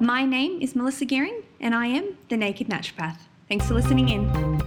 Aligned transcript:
My 0.00 0.24
name 0.24 0.62
is 0.62 0.76
Melissa 0.76 1.04
Gearing, 1.04 1.42
and 1.58 1.74
I 1.74 1.86
am 1.86 2.18
the 2.28 2.36
Naked 2.36 2.68
Naturopath. 2.68 3.18
Thanks 3.48 3.66
for 3.66 3.74
listening 3.74 4.08
in. 4.08 4.57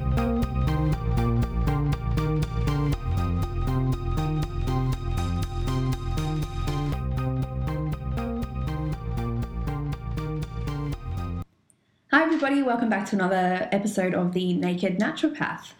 Hi, 12.11 12.23
everybody, 12.23 12.61
welcome 12.61 12.89
back 12.89 13.05
to 13.11 13.15
another 13.15 13.69
episode 13.71 14.13
of 14.13 14.33
the 14.33 14.53
Naked 14.53 14.99
Naturopath. 14.99 15.71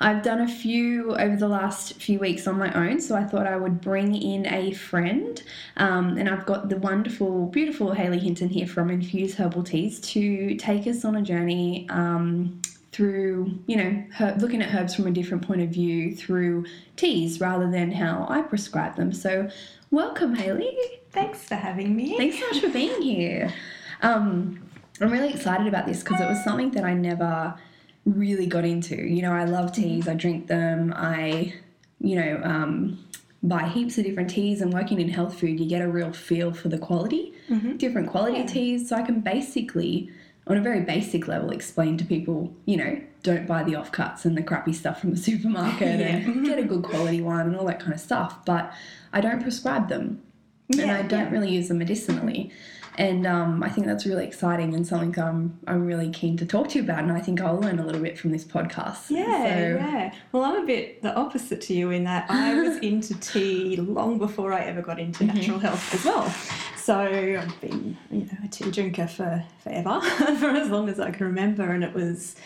I've 0.00 0.22
done 0.22 0.40
a 0.40 0.46
few 0.46 1.16
over 1.16 1.34
the 1.34 1.48
last 1.48 1.94
few 1.94 2.20
weeks 2.20 2.46
on 2.46 2.56
my 2.56 2.72
own, 2.74 3.00
so 3.00 3.16
I 3.16 3.24
thought 3.24 3.48
I 3.48 3.56
would 3.56 3.80
bring 3.80 4.14
in 4.14 4.46
a 4.46 4.70
friend. 4.70 5.42
Um, 5.78 6.16
and 6.16 6.28
I've 6.28 6.46
got 6.46 6.68
the 6.68 6.76
wonderful, 6.76 7.46
beautiful 7.46 7.90
Hayley 7.90 8.20
Hinton 8.20 8.50
here 8.50 8.68
from 8.68 8.88
Infuse 8.88 9.34
Herbal 9.34 9.64
Teas 9.64 9.98
to 10.12 10.54
take 10.58 10.86
us 10.86 11.04
on 11.04 11.16
a 11.16 11.22
journey 11.22 11.88
um, 11.90 12.62
through, 12.92 13.58
you 13.66 13.74
know, 13.74 14.04
her- 14.12 14.36
looking 14.38 14.62
at 14.62 14.72
herbs 14.72 14.94
from 14.94 15.08
a 15.08 15.10
different 15.10 15.44
point 15.44 15.60
of 15.60 15.70
view 15.70 16.14
through 16.14 16.66
teas 16.94 17.40
rather 17.40 17.68
than 17.68 17.90
how 17.90 18.26
I 18.28 18.42
prescribe 18.42 18.94
them. 18.94 19.12
So, 19.12 19.50
welcome, 19.90 20.36
Hayley. 20.36 20.72
Thanks 21.10 21.42
for 21.42 21.56
having 21.56 21.96
me. 21.96 22.16
Thanks 22.16 22.38
so 22.38 22.46
much 22.46 22.60
for 22.60 22.68
being 22.70 23.02
here. 23.02 23.52
Um, 24.02 24.69
I'm 25.00 25.10
really 25.10 25.30
excited 25.30 25.66
about 25.66 25.86
this 25.86 26.00
because 26.02 26.20
it 26.20 26.28
was 26.28 26.42
something 26.44 26.70
that 26.72 26.84
I 26.84 26.94
never 26.94 27.54
really 28.04 28.46
got 28.46 28.64
into. 28.64 28.96
You 28.96 29.22
know, 29.22 29.32
I 29.32 29.44
love 29.44 29.72
teas, 29.72 30.08
I 30.08 30.14
drink 30.14 30.46
them, 30.46 30.92
I, 30.96 31.54
you 32.00 32.16
know, 32.16 32.40
um, 32.44 33.04
buy 33.42 33.66
heaps 33.68 33.96
of 33.98 34.04
different 34.04 34.30
teas. 34.30 34.60
And 34.60 34.72
working 34.72 35.00
in 35.00 35.08
health 35.08 35.38
food, 35.40 35.58
you 35.58 35.66
get 35.66 35.80
a 35.82 35.88
real 35.88 36.12
feel 36.12 36.52
for 36.52 36.68
the 36.68 36.78
quality, 36.78 37.32
different 37.78 38.08
quality 38.10 38.38
Yeah. 38.38 38.46
teas. 38.46 38.88
So 38.88 38.96
I 38.96 39.02
can 39.02 39.20
basically, 39.20 40.10
on 40.46 40.56
a 40.56 40.60
very 40.60 40.80
basic 40.82 41.26
level, 41.28 41.50
explain 41.50 41.96
to 41.98 42.04
people, 42.04 42.52
you 42.66 42.76
know, 42.76 43.00
don't 43.22 43.46
buy 43.46 43.62
the 43.62 43.72
offcuts 43.72 44.24
and 44.24 44.36
the 44.36 44.42
crappy 44.42 44.72
stuff 44.72 45.00
from 45.00 45.10
the 45.10 45.16
supermarket 45.28 46.00
and 46.00 46.44
get 46.44 46.58
a 46.58 46.62
good 46.64 46.82
quality 46.82 47.20
one 47.22 47.40
and 47.40 47.56
all 47.56 47.66
that 47.66 47.80
kind 47.80 47.92
of 47.94 48.00
stuff. 48.00 48.44
But 48.44 48.72
I 49.12 49.20
don't 49.20 49.42
prescribe 49.42 49.88
them 49.88 50.22
and 50.78 50.90
I 50.90 51.02
don't 51.02 51.26
yeah. 51.26 51.30
really 51.30 51.50
use 51.50 51.68
them 51.68 51.78
medicinally. 51.78 52.52
And 52.98 53.26
um, 53.26 53.62
I 53.62 53.70
think 53.70 53.86
that's 53.86 54.04
really 54.04 54.26
exciting 54.26 54.74
and 54.74 54.86
something 54.86 55.18
I'm, 55.22 55.58
I'm 55.66 55.86
really 55.86 56.10
keen 56.10 56.36
to 56.38 56.44
talk 56.44 56.68
to 56.70 56.78
you 56.78 56.84
about. 56.84 56.98
And 56.98 57.12
I 57.12 57.20
think 57.20 57.40
I'll 57.40 57.58
learn 57.58 57.78
a 57.78 57.86
little 57.86 58.02
bit 58.02 58.18
from 58.18 58.30
this 58.30 58.44
podcast. 58.44 59.08
Yeah, 59.08 59.24
So, 59.24 59.84
yeah. 59.86 60.14
Well, 60.32 60.44
I'm 60.44 60.62
a 60.64 60.66
bit 60.66 61.00
the 61.00 61.14
opposite 61.14 61.60
to 61.62 61.74
you 61.74 61.90
in 61.92 62.04
that 62.04 62.26
I 62.28 62.60
was 62.60 62.76
into 62.82 63.18
tea 63.20 63.76
long 63.76 64.18
before 64.18 64.52
I 64.52 64.64
ever 64.64 64.82
got 64.82 64.98
into 64.98 65.24
Mm-hmm. 65.24 65.36
natural 65.36 65.58
health 65.60 65.94
as 65.94 66.04
well. 66.04 66.28
So 66.76 66.98
I've 66.98 67.60
been, 67.60 67.96
you 68.10 68.20
know, 68.24 68.38
a 68.44 68.48
tea 68.48 68.70
drinker 68.70 69.06
for 69.06 69.44
forever, 69.62 70.00
for 70.38 70.48
as 70.50 70.68
long 70.68 70.88
as 70.88 70.98
I 71.00 71.10
can 71.10 71.26
remember, 71.26 71.70
and 71.70 71.84
it 71.84 71.94
was 71.94 72.36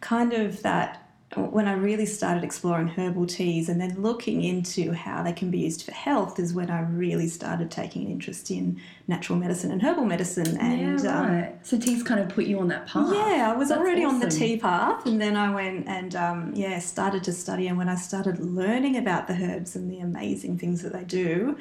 kind 0.00 0.32
of 0.32 0.62
that 0.62 1.09
when 1.36 1.68
I 1.68 1.74
really 1.74 2.06
started 2.06 2.42
exploring 2.42 2.88
herbal 2.88 3.26
teas 3.26 3.68
and 3.68 3.80
then 3.80 4.02
looking 4.02 4.42
into 4.42 4.92
how 4.92 5.22
they 5.22 5.32
can 5.32 5.48
be 5.50 5.58
used 5.60 5.82
for 5.84 5.92
health 5.92 6.40
is 6.40 6.52
when 6.52 6.70
I 6.70 6.80
really 6.80 7.28
started 7.28 7.70
taking 7.70 8.04
an 8.06 8.10
interest 8.10 8.50
in 8.50 8.80
natural 9.06 9.38
medicine 9.38 9.70
and 9.70 9.80
herbal 9.80 10.06
medicine 10.06 10.56
and 10.58 11.00
yeah, 11.00 11.20
um, 11.20 11.48
so 11.62 11.78
tea's 11.78 12.02
kind 12.02 12.18
of 12.18 12.30
put 12.30 12.46
you 12.46 12.58
on 12.58 12.66
that 12.68 12.88
path. 12.88 13.12
Yeah, 13.14 13.52
I 13.54 13.56
was 13.56 13.68
That's 13.68 13.80
already 13.80 14.04
on 14.04 14.18
the 14.18 14.28
tea 14.28 14.56
path, 14.56 15.06
and 15.06 15.20
then 15.20 15.36
I 15.36 15.54
went 15.54 15.86
and 15.86 16.16
um, 16.16 16.52
yeah, 16.54 16.80
started 16.80 17.22
to 17.24 17.32
study. 17.32 17.68
And 17.68 17.78
when 17.78 17.88
I 17.88 17.94
started 17.94 18.40
learning 18.40 18.96
about 18.96 19.28
the 19.28 19.34
herbs 19.34 19.76
and 19.76 19.88
the 19.88 20.00
amazing 20.00 20.58
things 20.58 20.82
that 20.82 20.92
they 20.92 21.04
do, 21.04 21.56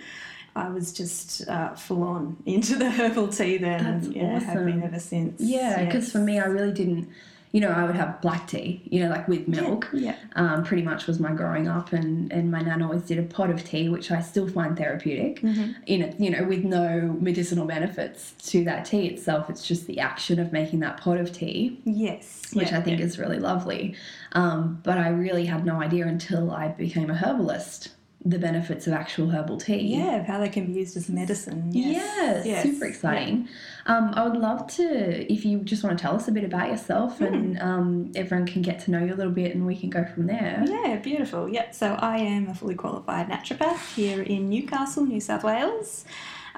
I 0.56 0.70
was 0.70 0.92
just 0.92 1.48
uh, 1.48 1.76
full 1.76 2.02
on 2.04 2.38
into 2.48 2.76
the 2.76 2.90
herbal 2.90 3.28
tea 3.28 3.58
then, 3.58 3.84
That's 3.84 4.06
and 4.08 4.16
yeah, 4.16 4.40
have 4.40 4.66
been 4.66 4.80
awesome. 4.80 4.84
ever 4.84 5.00
since. 5.00 5.40
Yeah, 5.42 5.86
because 5.86 6.06
Yes. 6.06 6.12
for 6.12 6.20
me, 6.20 6.40
I 6.40 6.46
really 6.46 6.74
didn't. 6.74 7.08
You 7.52 7.62
know, 7.62 7.70
I 7.70 7.84
would 7.84 7.96
have 7.96 8.22
black 8.22 8.48
tea. 8.48 8.82
You 8.86 9.02
know, 9.02 9.10
like 9.10 9.28
with 9.28 9.48
milk. 9.48 9.90
yeah. 9.94 10.16
Um, 10.36 10.64
pretty 10.64 10.84
much 10.84 11.08
was 11.08 11.20
my 11.20 11.32
growing 11.32 11.68
up, 11.68 11.94
and 11.94 12.32
and 12.32 12.52
my 12.52 12.62
nan 12.62 12.82
always 12.82 13.04
did 13.04 13.18
a 13.18 13.24
pot 13.24 13.50
of 13.50 13.64
tea, 13.64 13.90
which 13.90 14.12
I 14.12 14.22
still 14.22 14.48
find 14.48 14.78
therapeutic. 14.78 15.42
Mm-hmm. 15.42 15.72
In 15.88 16.02
it, 16.02 16.20
you 16.20 16.30
know, 16.30 16.44
with 16.44 16.64
no 16.64 17.18
medicinal 17.20 17.66
benefits 17.66 18.34
to 18.52 18.64
that 18.66 18.86
tea 18.86 19.08
itself. 19.08 19.50
It's 19.50 19.68
just 19.68 19.88
the 19.88 20.00
action 20.00 20.40
of 20.40 20.52
making 20.52 20.80
that 20.82 20.98
pot 20.98 21.18
of 21.18 21.32
tea, 21.32 21.80
yes, 21.86 22.52
which 22.54 22.72
yeah, 22.72 22.78
I 22.78 22.82
think 22.82 23.00
yeah. 23.00 23.06
is 23.06 23.18
really 23.18 23.40
lovely. 23.40 23.96
Um, 24.34 24.80
but 24.84 24.98
I 24.98 25.10
really 25.10 25.46
had 25.46 25.66
no 25.66 25.82
idea 25.82 26.08
until 26.08 26.52
I 26.52 26.70
became 26.70 27.10
a 27.10 27.16
herbalist 27.16 27.90
the 28.26 28.38
benefits 28.38 28.86
of 28.86 28.92
actual 28.94 29.30
herbal 29.30 29.58
tea. 29.58 29.96
yeah, 29.96 30.18
of 30.18 30.26
how 30.26 30.40
they 30.40 30.50
can 30.50 30.66
be 30.66 30.74
used 30.74 30.98
as 30.98 31.08
medicine. 31.10 31.70
Yes, 31.72 31.96
Yes, 31.96 32.46
yes, 32.46 32.64
super 32.64 32.86
exciting. 32.86 33.48
Um, 33.86 34.12
I 34.14 34.28
would 34.28 34.38
love 34.38 34.68
to, 34.76 35.32
if 35.32 35.46
you 35.46 35.60
just 35.60 35.84
want 35.84 35.98
to 35.98 36.02
tell 36.02 36.16
us 36.16 36.28
a 36.28 36.32
bit 36.32 36.44
about 36.44 36.70
yourself 36.70 37.22
and 37.22 37.58
um, 37.60 38.12
everyone 38.16 38.46
can 38.46 38.62
get 38.62 38.80
to 38.82 38.92
know 38.92 39.00
you 39.00 39.14
a 39.14 39.16
little 39.16 39.32
bit 39.32 39.56
and 39.56 39.66
we 39.66 39.76
can 39.76 39.90
go 39.90 40.04
from 40.04 40.28
there. 40.28 40.62
Yeah, 40.68 40.98
beautiful. 40.98 41.48
Yep, 41.48 41.74
so 41.74 41.94
I 41.94 42.18
am 42.18 42.50
a 42.50 42.54
fully 42.54 42.76
qualified 42.76 43.30
naturopath 43.30 43.96
here 43.96 44.22
in 44.22 44.50
Newcastle, 44.50 45.06
New 45.06 45.22
South 45.22 45.44
Wales. 45.46 46.04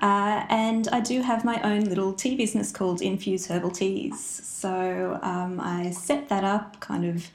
Uh, 0.02 0.44
and 0.50 0.88
I 0.88 1.00
do 1.00 1.22
have 1.22 1.46
my 1.46 1.62
own 1.62 1.82
little 1.86 2.12
tea 2.12 2.36
business 2.36 2.72
called 2.72 3.04
Infuse 3.04 3.46
Herbal 3.48 3.70
Teas. 3.70 4.20
So 4.20 5.20
um, 5.22 5.60
I 5.60 5.92
set 5.92 6.28
that 6.30 6.44
up 6.44 6.80
kind 6.80 7.06
of 7.06 7.30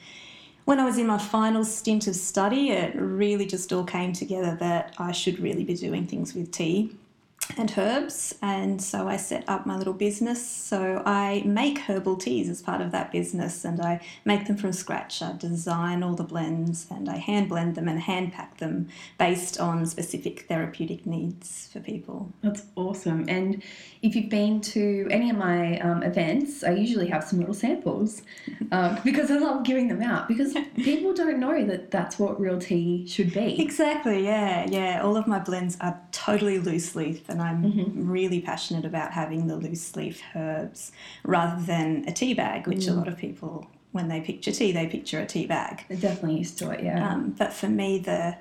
when 0.66 0.80
I 0.80 0.84
was 0.84 0.98
in 0.98 1.06
my 1.06 1.16
final 1.16 1.64
stint 1.64 2.06
of 2.06 2.16
study. 2.16 2.70
It 2.70 2.94
really 2.96 3.46
just 3.46 3.72
all 3.72 3.84
came 3.84 4.12
together 4.12 4.54
that 4.60 4.94
I 4.98 5.12
should 5.12 5.38
really 5.38 5.64
be 5.64 5.74
doing 5.74 6.06
things 6.06 6.34
with 6.34 6.52
tea 6.52 6.90
and 7.56 7.72
herbs 7.78 8.34
and 8.42 8.82
so 8.82 9.06
I 9.06 9.16
set 9.16 9.48
up 9.48 9.66
my 9.66 9.76
little 9.76 9.92
business 9.92 10.44
so 10.44 11.02
I 11.06 11.42
make 11.44 11.78
herbal 11.78 12.16
teas 12.16 12.48
as 12.48 12.60
part 12.60 12.80
of 12.80 12.90
that 12.90 13.12
business 13.12 13.64
and 13.64 13.80
I 13.80 14.00
make 14.24 14.46
them 14.46 14.56
from 14.56 14.72
scratch 14.72 15.22
I 15.22 15.32
design 15.36 16.02
all 16.02 16.14
the 16.14 16.24
blends 16.24 16.86
and 16.90 17.08
I 17.08 17.18
hand 17.18 17.48
blend 17.48 17.76
them 17.76 17.86
and 17.88 18.00
hand 18.00 18.32
pack 18.32 18.58
them 18.58 18.88
based 19.18 19.60
on 19.60 19.86
specific 19.86 20.46
therapeutic 20.48 21.06
needs 21.06 21.68
for 21.72 21.80
people 21.80 22.32
That's 22.42 22.64
awesome. 22.74 23.26
And 23.28 23.62
if 24.06 24.14
you've 24.16 24.30
been 24.30 24.60
to 24.60 25.06
any 25.10 25.30
of 25.30 25.36
my 25.36 25.78
um, 25.80 26.02
events, 26.02 26.62
I 26.64 26.70
usually 26.70 27.08
have 27.08 27.24
some 27.24 27.38
little 27.40 27.54
samples 27.54 28.22
um, 28.72 28.98
because 29.04 29.30
I 29.30 29.38
love 29.38 29.64
giving 29.64 29.88
them 29.88 30.02
out 30.02 30.28
because 30.28 30.54
people 30.76 31.12
don't 31.12 31.38
know 31.40 31.64
that 31.66 31.90
that's 31.90 32.18
what 32.18 32.40
real 32.40 32.58
tea 32.58 33.06
should 33.06 33.32
be. 33.34 33.60
Exactly, 33.60 34.24
yeah, 34.24 34.66
yeah. 34.68 35.02
All 35.02 35.16
of 35.16 35.26
my 35.26 35.38
blends 35.38 35.76
are 35.80 36.00
totally 36.12 36.58
loose 36.58 36.94
leaf, 36.94 37.28
and 37.28 37.42
I'm 37.42 37.56
Mm-hmm. 37.66 38.08
really 38.08 38.40
passionate 38.40 38.84
about 38.84 39.10
having 39.12 39.46
the 39.48 39.56
loose 39.56 39.96
leaf 39.96 40.22
herbs 40.36 40.92
rather 41.24 41.60
than 41.62 42.04
a 42.06 42.12
tea 42.12 42.34
bag, 42.34 42.66
which 42.66 42.86
a 42.86 42.90
Mm. 42.90 42.96
lot 42.98 43.08
of 43.08 43.16
people, 43.16 43.66
when 43.92 44.08
they 44.08 44.20
picture 44.20 44.52
tea, 44.52 44.70
they 44.72 44.86
picture 44.86 45.20
a 45.20 45.26
tea 45.26 45.46
bag. 45.46 45.84
They're 45.88 45.96
definitely 45.98 46.38
used 46.38 46.58
to 46.58 46.70
it, 46.70 46.84
yeah. 46.84 47.08
Um, 47.12 47.34
but 47.36 47.52
for 47.52 47.68
me, 47.68 47.98
the 47.98 48.36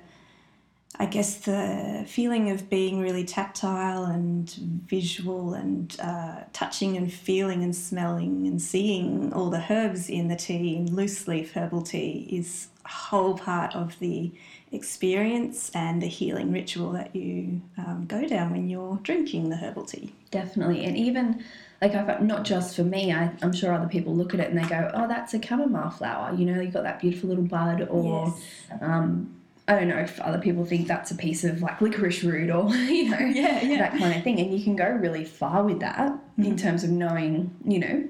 I 0.98 1.06
guess 1.06 1.36
the 1.36 2.04
feeling 2.06 2.50
of 2.50 2.70
being 2.70 3.00
really 3.00 3.24
tactile 3.24 4.04
and 4.04 4.48
visual 4.86 5.54
and 5.54 5.94
uh, 6.00 6.44
touching 6.52 6.96
and 6.96 7.12
feeling 7.12 7.62
and 7.62 7.76
smelling 7.76 8.46
and 8.46 8.60
seeing 8.60 9.32
all 9.32 9.50
the 9.50 9.64
herbs 9.68 10.08
in 10.08 10.28
the 10.28 10.36
tea, 10.36 10.76
in 10.76 10.94
loose 10.94 11.28
leaf 11.28 11.52
herbal 11.52 11.82
tea, 11.82 12.26
is 12.30 12.68
a 12.84 12.88
whole 12.88 13.36
part 13.36 13.74
of 13.74 13.98
the 13.98 14.32
experience 14.72 15.70
and 15.74 16.02
the 16.02 16.06
healing 16.06 16.52
ritual 16.52 16.92
that 16.92 17.14
you 17.14 17.60
um, 17.78 18.06
go 18.08 18.26
down 18.26 18.50
when 18.50 18.68
you're 18.68 18.98
drinking 19.02 19.50
the 19.50 19.56
herbal 19.56 19.84
tea. 19.84 20.14
Definitely. 20.30 20.84
And 20.84 20.96
even 20.96 21.44
like 21.82 21.94
I've 21.94 22.22
not 22.22 22.44
just 22.44 22.74
for 22.74 22.84
me, 22.84 23.12
I, 23.12 23.30
I'm 23.42 23.52
sure 23.52 23.72
other 23.72 23.88
people 23.88 24.14
look 24.14 24.32
at 24.32 24.40
it 24.40 24.50
and 24.50 24.58
they 24.58 24.66
go, 24.68 24.90
Oh, 24.94 25.06
that's 25.06 25.34
a 25.34 25.42
chamomile 25.42 25.90
flower. 25.90 26.34
You 26.34 26.46
know, 26.46 26.60
you've 26.60 26.72
got 26.72 26.84
that 26.84 27.00
beautiful 27.00 27.28
little 27.28 27.44
bud 27.44 27.86
or 27.90 28.34
um 28.80 29.35
I 29.68 29.74
don't 29.74 29.88
know 29.88 29.98
if 29.98 30.20
other 30.20 30.38
people 30.38 30.64
think 30.64 30.86
that's 30.86 31.10
a 31.10 31.16
piece 31.16 31.42
of 31.42 31.60
like 31.60 31.80
licorice 31.80 32.22
root 32.22 32.50
or, 32.50 32.68
you 32.74 33.10
know, 33.10 33.18
Yeah, 33.18 33.64
yeah. 33.64 33.78
that 33.78 33.98
kind 33.98 34.16
of 34.16 34.22
thing. 34.22 34.38
And 34.38 34.56
you 34.56 34.62
can 34.62 34.76
go 34.76 34.88
really 34.88 35.24
far 35.24 35.64
with 35.64 35.80
that 35.80 36.12
in 36.38 36.44
mm-hmm. 36.44 36.56
terms 36.56 36.84
of 36.84 36.90
knowing, 36.90 37.54
you 37.64 37.80
know, 37.80 38.08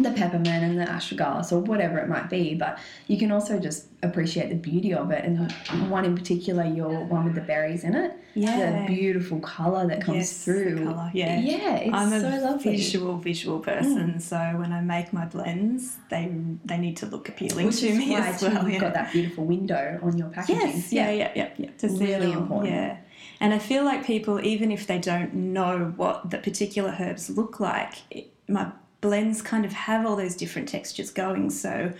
the 0.00 0.10
peppermint 0.12 0.62
and 0.64 0.78
the 0.78 0.84
astragalus 0.84 1.50
or 1.52 1.58
whatever 1.60 1.98
it 1.98 2.08
might 2.08 2.30
be. 2.30 2.54
But 2.54 2.78
you 3.08 3.18
can 3.18 3.32
also 3.32 3.58
just 3.58 3.86
appreciate 4.02 4.48
the 4.48 4.54
beauty 4.54 4.94
of 4.94 5.10
it. 5.10 5.24
And 5.24 5.50
one 5.90 6.04
in 6.04 6.16
particular, 6.16 6.64
your 6.64 7.04
one 7.04 7.24
with 7.24 7.34
the 7.34 7.40
berries 7.40 7.82
in 7.84 7.94
it, 7.96 8.12
Yeah. 8.34 8.82
the 8.82 8.86
beautiful 8.86 9.40
colour 9.40 9.86
that 9.88 10.00
comes 10.00 10.18
Yes, 10.18 10.44
through. 10.44 10.84
colour, 10.84 11.10
yeah. 11.12 11.40
Yeah, 11.40 11.74
it's 11.76 11.92
I'm 11.94 12.12
a 12.12 12.20
so 12.20 12.28
lovely. 12.44 12.72
Mm. 12.74 12.76
visual, 12.76 13.18
visual 13.18 13.58
person, 13.58 14.20
so 14.20 14.38
when 14.56 14.72
I 14.72 14.80
make 14.82 15.12
my 15.12 15.24
blends, 15.26 15.96
they 16.10 16.30
they 16.64 16.78
need 16.78 16.96
to 16.98 17.06
look 17.06 17.28
appealing 17.28 17.66
Which 17.66 17.80
to 17.80 17.92
me 17.94 18.14
as 18.14 18.40
well. 18.42 18.52
you've 18.62 18.74
yeah. 18.74 18.78
got 18.80 18.94
that 18.94 19.12
beautiful 19.12 19.44
window 19.44 19.98
on 20.02 20.16
your 20.16 20.28
packaging. 20.28 20.60
Yes, 20.60 20.92
yeah, 20.92 21.10
yeah, 21.10 21.32
yeah, 21.34 21.48
yeah. 21.56 21.68
It 21.82 22.00
Really 22.00 22.32
all, 22.34 22.42
important. 22.42 22.72
Yeah, 22.74 22.96
and 23.40 23.52
I 23.52 23.58
feel 23.58 23.84
like 23.84 24.04
people, 24.04 24.40
even 24.44 24.70
if 24.70 24.86
they 24.86 24.98
don't 24.98 25.34
know 25.34 25.92
what 25.96 26.30
the 26.30 26.38
particular 26.38 26.94
herbs 27.00 27.28
look 27.30 27.58
like, 27.58 27.94
it, 28.12 28.32
my 28.48 28.70
blends 29.00 29.42
kind 29.42 29.64
of 29.64 29.72
have 29.72 30.06
all 30.06 30.16
those 30.16 30.34
different 30.34 30.68
textures 30.68 31.10
going. 31.10 31.50
So 31.50 31.92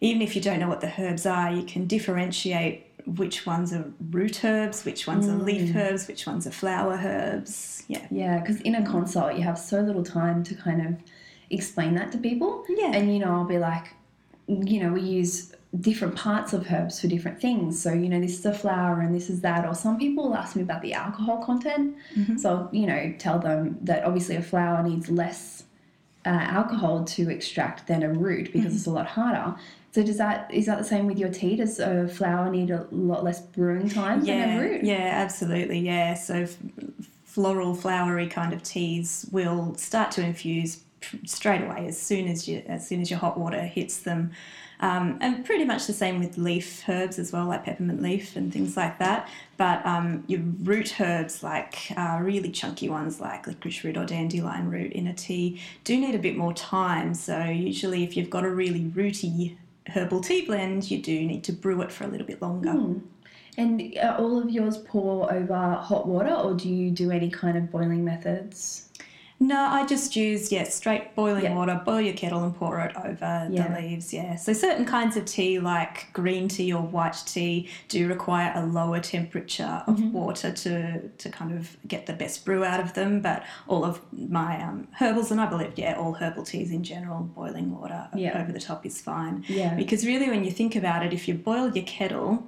even 0.00 0.22
if 0.22 0.34
you 0.34 0.42
don't 0.42 0.58
know 0.58 0.68
what 0.68 0.80
the 0.80 0.92
herbs 0.98 1.26
are, 1.26 1.52
you 1.52 1.62
can 1.62 1.86
differentiate 1.86 2.86
which 3.06 3.46
ones 3.46 3.72
are 3.72 3.84
root 4.10 4.44
herbs, 4.44 4.84
which 4.84 5.06
ones 5.06 5.28
are 5.28 5.36
leaf 5.36 5.72
mm. 5.72 5.76
herbs, 5.76 6.06
which 6.06 6.26
ones 6.26 6.46
are 6.46 6.52
flower 6.52 7.00
herbs. 7.02 7.84
Yeah. 7.88 8.06
Yeah, 8.10 8.38
because 8.38 8.60
in 8.60 8.74
a 8.74 8.84
consult, 8.84 9.34
you 9.34 9.42
have 9.42 9.58
so 9.58 9.80
little 9.80 10.04
time 10.04 10.42
to 10.44 10.54
kind 10.54 10.86
of 10.86 10.94
explain 11.50 11.94
that 11.96 12.12
to 12.12 12.18
people. 12.18 12.64
Yeah. 12.68 12.92
And, 12.92 13.12
you 13.12 13.18
know, 13.18 13.32
I'll 13.32 13.44
be 13.44 13.58
like, 13.58 13.94
you 14.46 14.80
know, 14.80 14.92
we 14.92 15.00
use 15.00 15.52
different 15.80 16.14
parts 16.16 16.52
of 16.52 16.70
herbs 16.70 17.00
for 17.00 17.08
different 17.08 17.40
things. 17.40 17.80
So, 17.80 17.92
you 17.92 18.08
know, 18.08 18.20
this 18.20 18.38
is 18.38 18.46
a 18.46 18.54
flower 18.54 19.00
and 19.00 19.14
this 19.14 19.30
is 19.30 19.40
that. 19.40 19.66
Or 19.66 19.74
some 19.74 19.98
people 19.98 20.28
will 20.28 20.36
ask 20.36 20.54
me 20.54 20.62
about 20.62 20.82
the 20.82 20.94
alcohol 20.94 21.44
content. 21.44 21.96
Mm-hmm. 22.16 22.36
So, 22.38 22.50
I'll, 22.50 22.68
you 22.72 22.86
know, 22.86 23.14
tell 23.18 23.38
them 23.38 23.78
that 23.82 24.04
obviously 24.04 24.36
a 24.36 24.42
flower 24.42 24.82
needs 24.82 25.10
less 25.10 25.64
uh, 26.24 26.28
alcohol 26.28 27.04
to 27.04 27.30
extract 27.30 27.86
than 27.86 28.02
a 28.02 28.08
root 28.08 28.52
because 28.52 28.74
it's 28.74 28.86
a 28.86 28.90
lot 28.90 29.06
harder. 29.06 29.54
So 29.92 30.02
does 30.02 30.16
that 30.18 30.50
is 30.52 30.66
that 30.66 30.78
the 30.78 30.84
same 30.84 31.06
with 31.06 31.18
your 31.18 31.28
tea? 31.28 31.56
Does 31.56 31.78
a 31.78 32.08
flower 32.08 32.50
need 32.50 32.70
a 32.70 32.86
lot 32.90 33.24
less 33.24 33.40
brewing 33.40 33.88
time 33.90 34.24
Yeah, 34.24 34.46
than 34.46 34.58
a 34.58 34.60
root? 34.70 34.84
yeah, 34.84 35.10
absolutely. 35.14 35.80
Yeah, 35.80 36.14
so 36.14 36.34
f- 36.36 36.56
floral, 37.24 37.74
flowery 37.74 38.26
kind 38.26 38.52
of 38.52 38.62
teas 38.62 39.26
will 39.32 39.74
start 39.76 40.10
to 40.12 40.22
infuse 40.24 40.82
straight 41.26 41.62
away 41.62 41.86
as 41.88 42.00
soon 42.00 42.28
as 42.28 42.46
you 42.48 42.62
as 42.66 42.86
soon 42.88 43.00
as 43.02 43.10
your 43.10 43.18
hot 43.18 43.38
water 43.38 43.60
hits 43.60 43.98
them, 43.98 44.30
um, 44.82 45.16
and 45.20 45.44
pretty 45.44 45.64
much 45.64 45.86
the 45.86 45.92
same 45.92 46.18
with 46.18 46.36
leaf 46.36 46.82
herbs 46.88 47.18
as 47.20 47.32
well, 47.32 47.46
like 47.46 47.64
peppermint 47.64 48.02
leaf 48.02 48.34
and 48.34 48.52
things 48.52 48.76
like 48.76 48.98
that. 48.98 49.28
But 49.56 49.86
um, 49.86 50.24
your 50.26 50.40
root 50.40 51.00
herbs, 51.00 51.44
like 51.44 51.92
uh, 51.96 52.18
really 52.20 52.50
chunky 52.50 52.88
ones 52.88 53.20
like 53.20 53.46
licorice 53.46 53.84
root 53.84 53.96
or 53.96 54.04
dandelion 54.04 54.68
root 54.68 54.92
in 54.92 55.06
a 55.06 55.14
tea, 55.14 55.60
do 55.84 55.96
need 55.96 56.16
a 56.16 56.18
bit 56.18 56.36
more 56.36 56.52
time. 56.52 57.14
So 57.14 57.44
usually, 57.44 58.02
if 58.02 58.16
you've 58.16 58.28
got 58.28 58.44
a 58.44 58.50
really 58.50 58.86
rooty 58.88 59.56
herbal 59.86 60.20
tea 60.20 60.46
blend, 60.46 60.90
you 60.90 61.00
do 61.00 61.24
need 61.24 61.44
to 61.44 61.52
brew 61.52 61.80
it 61.82 61.92
for 61.92 62.02
a 62.02 62.08
little 62.08 62.26
bit 62.26 62.42
longer. 62.42 63.00
And 63.56 63.96
are 64.02 64.16
all 64.16 64.42
of 64.42 64.50
yours 64.50 64.78
pour 64.78 65.32
over 65.32 65.74
hot 65.74 66.08
water, 66.08 66.34
or 66.34 66.54
do 66.54 66.68
you 66.68 66.90
do 66.90 67.10
any 67.12 67.30
kind 67.30 67.56
of 67.56 67.70
boiling 67.70 68.04
methods? 68.04 68.88
No, 69.42 69.60
I 69.60 69.84
just 69.86 70.14
use 70.14 70.52
yeah 70.52 70.62
straight 70.64 71.14
boiling 71.16 71.42
Yeah. 71.44 71.54
water. 71.56 71.80
Boil 71.84 72.00
your 72.00 72.14
kettle 72.14 72.44
and 72.44 72.54
pour 72.54 72.78
it 72.80 72.94
over 72.96 73.48
Yeah. 73.50 73.68
the 73.68 73.80
leaves. 73.80 74.12
Yeah. 74.12 74.36
So 74.36 74.52
certain 74.52 74.84
kinds 74.86 75.16
of 75.16 75.24
tea, 75.24 75.58
like 75.58 76.12
green 76.12 76.46
tea 76.48 76.72
or 76.72 76.82
white 76.82 77.20
tea, 77.26 77.68
do 77.88 78.06
require 78.08 78.52
a 78.54 78.64
lower 78.64 79.00
temperature 79.00 79.82
of 79.86 79.96
Mm-hmm. 79.96 80.12
water 80.12 80.52
to 80.52 81.08
to 81.08 81.28
kind 81.30 81.52
of 81.58 81.76
get 81.88 82.06
the 82.06 82.12
best 82.12 82.44
brew 82.44 82.64
out 82.64 82.80
of 82.80 82.94
them. 82.94 83.20
But 83.20 83.42
all 83.66 83.84
of 83.84 84.00
my 84.12 84.62
um, 84.62 84.86
herbals, 85.00 85.30
and 85.32 85.40
I 85.40 85.46
believe 85.46 85.72
yeah, 85.76 85.94
all 85.98 86.12
herbal 86.14 86.44
teas 86.44 86.70
in 86.70 86.84
general, 86.84 87.20
boiling 87.34 87.68
water 87.78 88.06
Yeah. 88.14 88.40
over 88.40 88.52
the 88.52 88.60
top 88.60 88.86
is 88.86 89.00
fine. 89.00 89.44
Yeah. 89.48 89.74
Because 89.74 90.06
really, 90.06 90.28
when 90.30 90.44
you 90.44 90.52
think 90.52 90.76
about 90.76 91.04
it, 91.04 91.12
if 91.12 91.26
you 91.26 91.34
boil 91.34 91.70
your 91.76 91.84
kettle. 91.84 92.44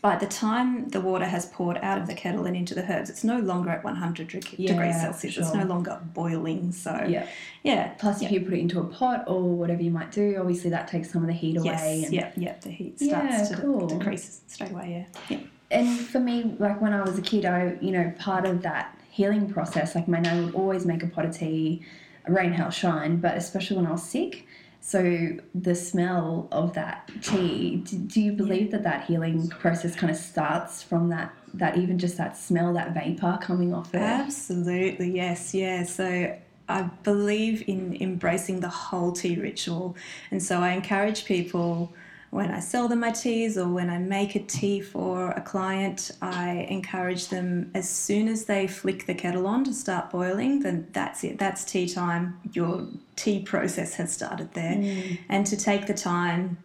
By 0.00 0.16
the 0.16 0.26
time 0.26 0.88
the 0.88 1.00
water 1.00 1.24
has 1.26 1.46
poured 1.46 1.78
out 1.78 1.98
of 1.98 2.06
the 2.06 2.14
kettle 2.14 2.44
and 2.46 2.56
into 2.56 2.74
the 2.74 2.82
herbs, 2.92 3.10
it's 3.10 3.22
no 3.24 3.38
longer 3.38 3.70
at 3.70 3.84
100 3.84 4.28
deg- 4.28 4.54
Yeah, 4.56 4.72
degrees 4.72 5.00
Celsius. 5.00 5.36
It's 5.36 5.54
no 5.54 5.64
longer 5.64 6.00
boiling. 6.14 6.72
So, 6.72 7.04
Yeah. 7.08 7.26
yeah. 7.62 7.88
Plus, 7.98 8.22
if 8.22 8.30
you 8.32 8.40
put 8.40 8.54
it 8.54 8.58
into 8.60 8.80
a 8.80 8.84
pot 8.84 9.24
or 9.28 9.42
whatever 9.42 9.82
you 9.82 9.90
might 9.90 10.10
do, 10.10 10.36
obviously 10.40 10.70
that 10.70 10.88
takes 10.88 11.10
some 11.10 11.22
of 11.22 11.28
the 11.28 11.34
heat 11.34 11.56
away. 11.56 11.66
Yes, 11.66 12.04
and, 12.06 12.14
yeah, 12.14 12.30
yeah. 12.36 12.54
The 12.60 12.70
heat 12.70 12.94
Yeah, 12.98 13.36
starts 13.44 13.50
to 13.50 13.56
cool. 13.62 13.86
decrease 13.86 14.40
straight 14.48 14.70
away. 14.70 15.06
Yeah, 15.28 15.36
yeah. 15.36 15.78
and 15.78 15.98
for 16.00 16.20
me, 16.20 16.54
like 16.58 16.80
when 16.80 16.92
I 16.92 17.02
was 17.02 17.18
a 17.18 17.22
kid, 17.22 17.44
I, 17.44 17.76
you 17.80 17.92
know, 17.92 18.12
part 18.18 18.44
of 18.44 18.62
that 18.62 18.96
healing 19.10 19.50
process, 19.52 19.94
like 19.94 20.08
my 20.08 20.18
nan 20.20 20.46
would 20.46 20.54
always 20.54 20.84
make 20.86 21.02
a 21.02 21.06
pot 21.06 21.24
of 21.26 21.36
tea, 21.36 21.82
rain, 22.28 22.52
hail, 22.52 22.70
shine, 22.70 23.18
but 23.18 23.36
especially 23.36 23.76
when 23.76 23.86
I 23.86 23.92
was 23.92 24.02
sick. 24.02 24.46
So 24.84 25.38
the 25.54 25.76
smell 25.76 26.48
of 26.50 26.74
that 26.74 27.08
tea, 27.22 27.76
do, 27.76 27.98
do 27.98 28.20
you 28.20 28.32
believe 28.32 28.72
that 28.72 28.82
that 28.82 29.04
healing 29.04 29.48
process 29.48 29.94
kind 29.94 30.10
of 30.10 30.16
starts 30.16 30.82
from 30.82 31.08
that, 31.10 31.32
that 31.54 31.78
even 31.78 32.00
just 32.00 32.16
that 32.16 32.36
smell, 32.36 32.74
that 32.74 32.92
vapor 32.92 33.38
coming 33.40 33.72
off 33.72 33.94
it? 33.94 33.98
Absolutely, 33.98 35.12
yes, 35.12 35.54
yeah. 35.54 35.84
So 35.84 36.36
I 36.68 36.82
believe 37.04 37.62
in 37.68 37.96
embracing 38.00 38.58
the 38.58 38.68
whole 38.68 39.12
tea 39.12 39.36
ritual, 39.36 39.96
and 40.32 40.42
so 40.42 40.58
I 40.60 40.70
encourage 40.70 41.26
people 41.26 41.94
when 42.32 42.50
I 42.50 42.60
sell 42.60 42.88
them 42.88 43.00
my 43.00 43.10
teas 43.10 43.58
or 43.58 43.68
when 43.68 43.90
I 43.90 43.98
make 43.98 44.34
a 44.34 44.40
tea 44.40 44.80
for 44.80 45.32
a 45.32 45.40
client, 45.42 46.10
I 46.22 46.66
encourage 46.70 47.28
them 47.28 47.70
as 47.74 47.86
soon 47.90 48.26
as 48.26 48.46
they 48.46 48.66
flick 48.66 49.04
the 49.06 49.14
kettle 49.14 49.46
on 49.46 49.64
to 49.64 49.74
start 49.74 50.10
boiling, 50.10 50.60
then 50.60 50.86
that's 50.94 51.24
it. 51.24 51.38
That's 51.38 51.62
tea 51.62 51.86
time. 51.86 52.40
Your 52.54 52.86
tea 53.16 53.42
process 53.42 53.94
has 53.96 54.10
started 54.14 54.54
there, 54.54 54.76
Mm. 54.76 55.18
and 55.28 55.46
to 55.46 55.58
take 55.58 55.86
the 55.86 55.92
time 55.92 56.56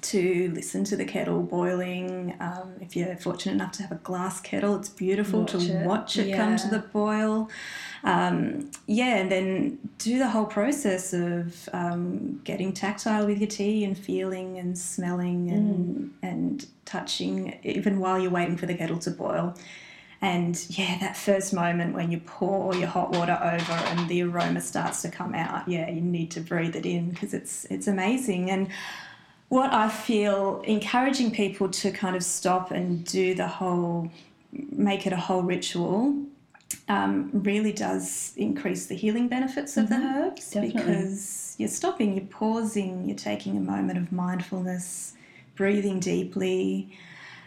to 0.00 0.50
listen 0.52 0.82
to 0.82 0.96
the 0.96 1.04
kettle 1.04 1.40
boiling. 1.44 2.34
Um, 2.40 2.72
if 2.80 2.96
you're 2.96 3.14
fortunate 3.14 3.52
enough 3.54 3.70
to 3.72 3.82
have 3.84 3.92
a 3.92 4.00
glass 4.02 4.40
kettle, 4.40 4.74
it's 4.74 4.88
beautiful 4.88 5.40
Watch 5.42 5.52
to 5.52 5.58
it. 5.82 5.86
watch 5.86 6.18
it 6.18 6.34
come 6.36 6.56
to 6.56 6.68
the 6.68 6.80
boil. 6.80 7.48
Um, 8.04 8.70
yeah, 8.86 9.16
and 9.16 9.30
then 9.30 9.78
do 9.98 10.18
the 10.18 10.28
whole 10.28 10.46
process 10.46 11.12
of 11.12 11.68
um, 11.72 12.40
getting 12.42 12.72
tactile 12.72 13.26
with 13.26 13.38
your 13.38 13.48
tea 13.48 13.84
and 13.84 13.96
feeling 13.96 14.58
and 14.58 14.76
smelling 14.76 15.50
and 15.50 16.12
and 16.22 16.66
touching, 16.84 17.58
even 17.62 18.00
while 18.00 18.18
you're 18.18 18.30
waiting 18.30 18.56
for 18.56 18.66
the 18.66 18.74
kettle 18.74 18.98
to 18.98 19.10
boil. 19.10 19.54
And 20.20 20.64
yeah, 20.70 20.98
that 20.98 21.16
first 21.16 21.52
moment 21.52 21.94
when 21.94 22.12
you 22.12 22.20
pour 22.20 22.74
your 22.76 22.86
hot 22.86 23.10
water 23.10 23.38
over 23.42 23.72
and 23.72 24.08
the 24.08 24.22
aroma 24.22 24.60
starts 24.60 25.02
to 25.02 25.08
come 25.10 25.34
out, 25.34 25.66
yeah, 25.68 25.90
you 25.90 26.00
need 26.00 26.30
to 26.32 26.40
breathe 26.40 26.76
it 26.76 26.86
in 26.86 27.10
because 27.10 27.34
it's 27.34 27.64
it's 27.66 27.88
amazing. 27.88 28.50
And 28.50 28.68
what 29.48 29.72
I 29.72 29.88
feel 29.88 30.62
encouraging 30.62 31.32
people 31.32 31.68
to 31.68 31.90
kind 31.90 32.16
of 32.16 32.24
stop 32.24 32.70
and 32.70 33.04
do 33.04 33.34
the 33.34 33.46
whole, 33.46 34.10
make 34.50 35.06
it 35.06 35.12
a 35.12 35.16
whole 35.16 35.42
ritual, 35.42 36.14
um, 36.88 37.30
really 37.32 37.72
does 37.72 38.32
increase 38.36 38.86
the 38.86 38.94
healing 38.94 39.28
benefits 39.28 39.76
of 39.76 39.88
the 39.88 39.94
herbs 39.96 40.50
definitely. 40.50 40.82
because 40.82 41.54
you're 41.58 41.68
stopping, 41.68 42.14
you're 42.16 42.26
pausing, 42.26 43.06
you're 43.06 43.16
taking 43.16 43.56
a 43.56 43.60
moment 43.60 43.98
of 43.98 44.10
mindfulness, 44.12 45.14
breathing 45.54 46.00
deeply. 46.00 46.96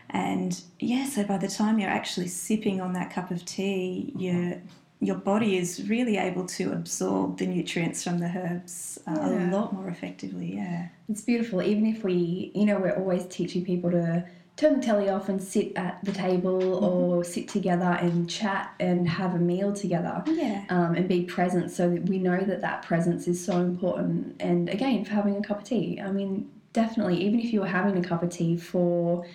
And 0.10 0.60
yeah, 0.80 1.06
so 1.10 1.24
by 1.24 1.38
the 1.38 1.48
time 1.48 1.80
you're 1.80 1.90
actually 1.90 2.28
sipping 2.28 2.80
on 2.80 2.94
that 2.94 3.12
cup 3.12 3.32
of 3.32 3.44
tea, 3.46 4.14
your 4.18 4.62
your 5.02 5.16
body 5.18 5.58
is 5.58 5.88
really 5.90 6.16
able 6.18 6.46
to 6.46 6.72
absorb 6.72 7.38
the 7.38 7.46
nutrients 7.46 8.02
from 8.04 8.20
the 8.20 8.28
herbs 8.28 8.98
uh, 9.06 9.12
Yeah. 9.14 9.50
a 9.50 9.52
lot 9.52 9.74
more 9.74 9.90
effectively. 9.90 10.56
Yeah. 10.56 10.88
It's 11.10 11.22
beautiful. 11.22 11.62
Even 11.62 11.86
if 11.86 12.04
we, 12.04 12.52
you 12.56 12.66
know, 12.66 12.80
we're 12.80 12.96
always 12.96 13.26
teaching 13.28 13.66
people 13.66 13.92
to 13.92 14.26
turn 14.58 14.80
the 14.80 14.86
telly 14.86 15.10
off 15.10 15.28
and 15.28 15.42
sit 15.42 15.76
at 15.76 16.00
the 16.04 16.12
table 16.14 16.84
or 16.84 17.24
sit 17.24 17.48
together 17.48 17.98
and 18.00 18.30
chat 18.30 18.74
and 18.80 19.08
have 19.08 19.36
a 19.36 19.38
meal 19.38 19.74
together. 19.74 20.24
Yeah. 20.28 20.64
Um, 20.70 20.96
and 20.96 21.10
be 21.10 21.24
present 21.24 21.72
so 21.72 21.90
that 21.90 22.04
we 22.04 22.20
know 22.20 22.40
that 22.40 22.62
that 22.62 22.84
presence 22.84 23.28
is 23.28 23.44
so 23.44 23.60
important. 23.60 24.36
And 24.40 24.70
again, 24.70 25.04
for 25.04 25.12
having 25.12 25.36
a 25.36 25.42
cup 25.42 25.60
of 25.60 25.64
tea, 25.66 26.00
I 26.00 26.12
mean, 26.12 26.50
definitely, 26.72 27.22
even 27.26 27.40
if 27.40 27.52
you 27.52 27.62
were 27.62 27.68
having 27.68 27.98
a 27.98 28.08
cup 28.08 28.24
of 28.24 28.30
tea 28.30 28.56
for, 28.56 29.26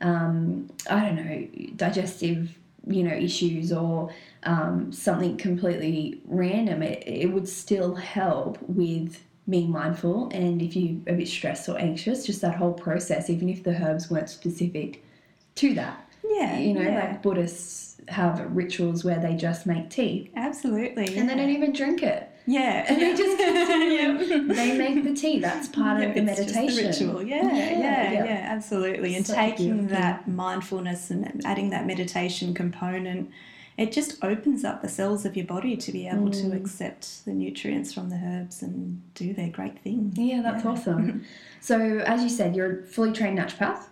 um, 0.00 0.70
I 0.88 1.04
don't 1.04 1.16
know, 1.16 1.72
digestive, 1.76 2.56
you 2.86 3.02
know, 3.02 3.14
issues 3.14 3.72
or 3.72 4.10
um, 4.44 4.92
something 4.92 5.36
completely 5.36 6.22
random, 6.24 6.82
it, 6.82 7.02
it 7.06 7.26
would 7.26 7.48
still 7.48 7.94
help 7.94 8.58
with 8.62 9.22
being 9.50 9.70
mindful. 9.70 10.30
And 10.32 10.62
if 10.62 10.76
you're 10.76 11.00
a 11.06 11.16
bit 11.16 11.28
stressed 11.28 11.68
or 11.68 11.78
anxious, 11.78 12.26
just 12.26 12.40
that 12.42 12.56
whole 12.56 12.72
process, 12.72 13.28
even 13.28 13.48
if 13.48 13.64
the 13.64 13.72
herbs 13.82 14.10
weren't 14.10 14.30
specific 14.30 15.04
to 15.56 15.74
that. 15.74 16.08
Yeah. 16.24 16.58
You 16.58 16.74
know, 16.74 16.82
yeah. 16.82 17.00
like 17.00 17.22
Buddhists 17.22 18.00
have 18.08 18.40
rituals 18.54 19.04
where 19.04 19.18
they 19.18 19.34
just 19.34 19.66
make 19.66 19.90
tea 19.90 20.30
absolutely. 20.36 21.16
and 21.16 21.28
they 21.28 21.34
don't 21.34 21.50
even 21.50 21.72
drink 21.72 22.02
it. 22.02 22.28
Yeah. 22.46 22.86
And 22.90 23.00
they 23.00 23.14
just 23.14 23.38
yeah. 24.28 24.54
they 24.54 24.76
make 24.78 25.04
the 25.04 25.14
tea. 25.14 25.38
That's 25.40 25.68
part 25.80 26.02
of 26.02 26.14
the 26.14 26.22
just 26.22 26.54
meditation. 26.54 26.86
ritual. 27.08 27.22
Yeah, 27.22 27.42
Yeah, 27.42 27.52
yeah, 27.52 28.12
yeah, 28.12 28.24
yeah. 28.24 28.42
absolutely. 28.44 29.14
And 29.14 29.24
taking 29.26 29.88
that 29.88 30.26
mindfulness 30.26 31.10
and 31.10 31.42
adding 31.44 31.70
that 31.70 31.86
meditation 31.86 32.54
component, 32.54 33.30
it 33.80 33.92
just 33.92 34.22
opens 34.22 34.62
up 34.64 34.82
the 34.82 34.88
cells 34.88 35.24
of 35.24 35.36
your 35.38 35.46
body 35.46 35.74
to 35.76 35.90
be 35.90 36.06
able 36.06 36.28
Mm. 36.28 36.40
to 36.42 36.56
accept 36.56 37.24
the 37.24 37.32
nutrients 37.32 37.92
from 37.94 38.10
the 38.10 38.16
herbs 38.16 38.62
and 38.62 39.00
do 39.14 39.32
their 39.32 39.48
great 39.48 39.78
thing. 39.78 40.12
Yeah, 40.16 40.42
that's 40.42 40.64
Yeah. 40.64 40.70
awesome. 40.72 41.24
So, 41.62 41.76
as 42.06 42.22
you 42.22 42.28
said, 42.30 42.56
you're 42.56 42.80
a 42.80 42.82
fully 42.84 43.12
trained 43.12 43.38
naturopath. 43.38 43.84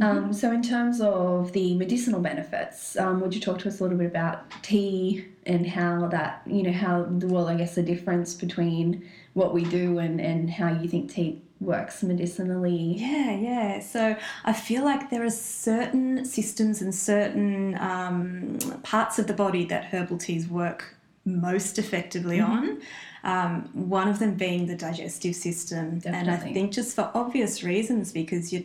Mm-hmm. 0.00 0.02
Um, 0.02 0.32
so, 0.32 0.50
in 0.50 0.62
terms 0.62 1.00
of 1.00 1.52
the 1.52 1.76
medicinal 1.76 2.20
benefits, 2.20 2.96
um, 2.96 3.20
would 3.20 3.32
you 3.34 3.40
talk 3.40 3.58
to 3.60 3.68
us 3.68 3.78
a 3.78 3.82
little 3.84 3.98
bit 3.98 4.06
about 4.08 4.38
tea 4.62 5.24
and 5.46 5.66
how 5.66 6.08
that, 6.08 6.42
you 6.46 6.62
know, 6.62 6.72
how, 6.72 7.02
well, 7.02 7.46
I 7.48 7.54
guess 7.56 7.74
the 7.76 7.82
difference 7.82 8.34
between 8.34 9.04
what 9.34 9.52
we 9.54 9.64
do 9.64 9.98
and, 9.98 10.20
and 10.20 10.50
how 10.50 10.68
you 10.80 10.88
think 10.88 11.12
tea 11.12 11.42
works 11.62 12.02
medicinally? 12.02 12.96
Yeah, 12.98 13.32
yeah. 13.36 13.80
So 13.80 14.16
I 14.44 14.52
feel 14.52 14.84
like 14.84 15.10
there 15.10 15.24
are 15.24 15.30
certain 15.30 16.24
systems 16.24 16.82
and 16.82 16.94
certain 16.94 17.78
um, 17.78 18.58
parts 18.82 19.18
of 19.18 19.26
the 19.26 19.34
body 19.34 19.64
that 19.66 19.84
herbal 19.86 20.18
teas 20.18 20.48
work 20.48 20.96
most 21.24 21.78
effectively 21.78 22.40
on. 22.40 22.80
Um, 23.24 23.70
one 23.72 24.08
of 24.08 24.18
them 24.18 24.34
being 24.34 24.66
the 24.66 24.74
digestive 24.74 25.36
system, 25.36 26.00
and 26.04 26.28
I 26.28 26.36
think 26.36 26.72
just 26.72 26.96
for 26.96 27.10
obvious 27.14 27.62
reasons 27.62 28.12
because 28.12 28.52
you're 28.52 28.64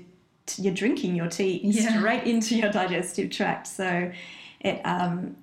you're 0.58 0.74
drinking 0.74 1.16
your 1.16 1.27
tea 1.27 1.60
Yeah. 1.63 1.98
straight 2.00 2.24
into 2.24 2.56
your 2.56 2.72
digestive 2.72 3.30
tract. 3.30 3.68
So 3.68 4.12
it 4.62 4.82
um, 4.86 5.36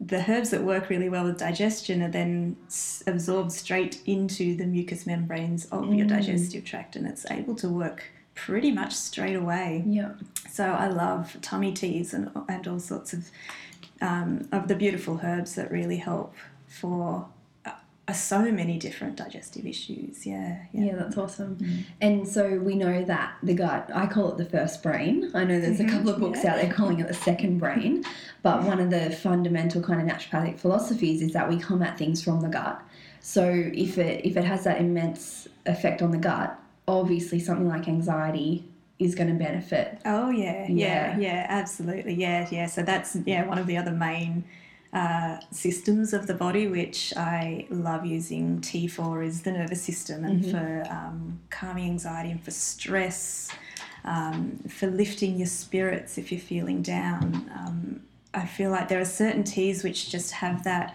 the 0.00 0.24
herbs 0.30 0.50
that 0.50 0.62
work 0.62 0.88
really 0.88 1.08
well 1.10 1.24
with 1.24 1.38
digestion 1.38 2.02
are 2.02 2.08
then 2.10 2.56
absorbed 3.06 3.52
straight 3.52 4.00
into 4.06 4.56
the 4.56 4.64
mucous 4.64 5.06
membranes 5.06 5.66
of 5.66 5.92
your 5.94 6.06
Mm. 6.06 6.10
digestive 6.10 6.64
tract, 6.64 6.96
and 6.96 7.06
it's 7.06 7.26
able 7.30 7.54
to 7.56 7.68
work 7.68 8.04
pretty 8.34 8.70
much 8.70 8.94
straight 8.94 9.36
away. 9.36 9.84
Yeah. 9.86 10.12
So 10.50 10.64
I 10.64 10.88
love 10.88 11.36
tummy 11.42 11.72
teas 11.72 12.14
and, 12.14 12.30
and 12.48 12.66
all 12.66 12.80
sorts 12.80 13.12
of 13.12 13.30
um, 14.00 14.48
of 14.50 14.68
the 14.68 14.74
beautiful 14.74 15.20
herbs 15.22 15.54
that 15.56 15.70
really 15.70 15.98
help 15.98 16.34
for 16.66 17.28
so 18.12 18.50
many 18.52 18.78
different 18.78 19.16
digestive 19.16 19.66
issues. 19.66 20.26
Yeah, 20.26 20.58
yeah. 20.72 20.84
Yeah, 20.84 20.96
that's 20.96 21.16
awesome. 21.16 21.58
And 22.00 22.26
so 22.26 22.58
we 22.58 22.74
know 22.74 23.04
that 23.04 23.34
the 23.42 23.54
gut, 23.54 23.90
I 23.94 24.06
call 24.06 24.30
it 24.32 24.36
the 24.38 24.44
first 24.44 24.82
brain. 24.82 25.30
I 25.34 25.44
know 25.44 25.60
there's 25.60 25.80
a 25.80 25.84
Mhm, 25.84 25.90
couple 25.90 26.10
of 26.10 26.20
books 26.20 26.40
yeah. 26.44 26.52
out 26.54 26.60
there 26.62 26.72
calling 26.72 27.00
it 27.00 27.08
the 27.08 27.14
second 27.14 27.58
brain, 27.58 28.04
but 28.42 28.62
one 28.64 28.80
of 28.80 28.90
the 28.90 29.10
fundamental 29.10 29.82
kind 29.82 30.00
of 30.00 30.06
naturopathic 30.16 30.58
philosophies 30.58 31.22
is 31.22 31.32
that 31.32 31.48
we 31.48 31.58
come 31.58 31.82
at 31.82 31.96
things 31.98 32.22
from 32.22 32.40
the 32.40 32.48
gut. 32.48 32.80
So 33.20 33.44
if 33.74 33.98
it 33.98 34.24
if 34.24 34.36
it 34.36 34.44
has 34.44 34.64
that 34.64 34.80
immense 34.80 35.46
effect 35.66 36.00
on 36.02 36.10
the 36.10 36.18
gut, 36.18 36.58
obviously 36.88 37.38
something 37.38 37.68
like 37.68 37.86
anxiety 37.88 38.64
is 38.98 39.14
going 39.14 39.28
to 39.28 39.34
benefit. 39.34 39.98
Oh 40.04 40.30
yeah, 40.30 40.66
yeah, 40.68 41.16
Yeah. 41.16 41.18
yeah, 41.18 41.46
absolutely, 41.48 42.14
yeah, 42.14 42.46
yeah. 42.50 42.66
So 42.66 42.82
that's 42.82 43.16
yeah 43.24 43.46
one 43.46 43.58
of 43.58 43.66
the 43.66 43.76
other 43.76 43.92
main 43.92 44.44
uh, 44.92 45.38
systems 45.52 46.12
of 46.12 46.26
the 46.26 46.34
body, 46.34 46.66
which 46.66 47.12
I 47.16 47.66
love 47.70 48.04
using 48.04 48.60
tea 48.60 48.88
for, 48.88 49.22
is 49.22 49.42
the 49.42 49.52
nervous 49.52 49.82
system, 49.82 50.24
and 50.24 50.42
Mhm. 50.44 50.50
for 50.50 50.92
um, 50.92 51.38
calming 51.50 51.84
anxiety 51.90 52.30
and 52.32 52.42
for 52.42 52.50
stress, 52.50 53.50
um, 54.04 54.56
for 54.68 54.88
lifting 54.88 55.36
your 55.38 55.46
spirits 55.46 56.18
if 56.18 56.32
you're 56.32 56.40
feeling 56.40 56.82
down. 56.82 57.48
Um, 57.56 58.00
I 58.34 58.46
feel 58.46 58.70
like 58.70 58.88
there 58.88 59.00
are 59.00 59.04
certain 59.04 59.44
teas 59.44 59.84
which 59.84 60.10
just 60.10 60.32
have 60.32 60.64
that 60.64 60.94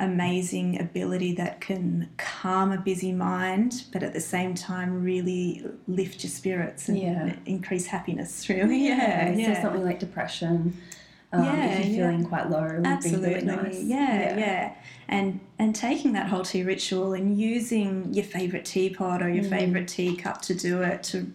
amazing 0.00 0.80
ability 0.80 1.34
that 1.34 1.60
can 1.60 2.08
calm 2.16 2.70
a 2.70 2.78
busy 2.78 3.10
mind, 3.12 3.84
but 3.92 4.02
at 4.02 4.12
the 4.12 4.20
same 4.20 4.54
time 4.54 5.02
really 5.02 5.64
lift 5.88 6.22
your 6.22 6.30
spirits 6.30 6.88
and 6.88 6.98
Yeah. 6.98 7.32
increase 7.46 7.86
happiness. 7.86 8.48
Really, 8.48 8.86
yeah, 8.86 9.30
yeah. 9.36 9.54
So 9.56 9.62
something 9.62 9.84
like 9.84 9.98
depression. 9.98 10.76
Um, 11.32 11.44
Yeah, 11.44 11.64
if 11.66 11.86
you're 11.88 11.98
yeah. 11.98 12.10
feeling 12.10 12.24
quite 12.26 12.48
low, 12.48 12.62
would 12.62 12.86
Absolutely, 12.86 13.42
nice. 13.42 13.82
yeah, 13.82 14.38
yeah, 14.38 14.74
and 15.08 15.40
and 15.58 15.74
taking 15.74 16.12
that 16.14 16.28
whole 16.28 16.42
tea 16.42 16.62
ritual 16.62 17.12
and 17.12 17.38
using 17.38 18.12
your 18.14 18.24
favorite 18.24 18.64
teapot 18.64 19.22
or 19.22 19.28
your 19.28 19.44
Mm. 19.44 19.50
favorite 19.50 19.88
teacup 19.88 20.40
to 20.42 20.54
do 20.54 20.80
it 20.82 21.02
to 21.04 21.30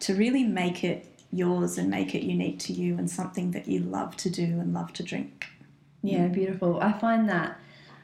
to 0.00 0.14
really 0.14 0.44
make 0.44 0.84
it 0.84 1.06
yours 1.32 1.78
and 1.78 1.88
make 1.90 2.14
it 2.14 2.22
unique 2.22 2.58
to 2.58 2.72
you 2.72 2.96
and 2.98 3.08
something 3.10 3.52
that 3.52 3.68
you 3.68 3.80
love 3.80 4.16
to 4.16 4.28
do 4.30 4.42
and 4.44 4.74
love 4.74 4.92
to 4.94 5.02
drink. 5.02 5.46
Yeah, 6.02 6.26
beautiful. 6.28 6.80
I 6.80 6.92
find 6.92 7.28
that 7.28 7.58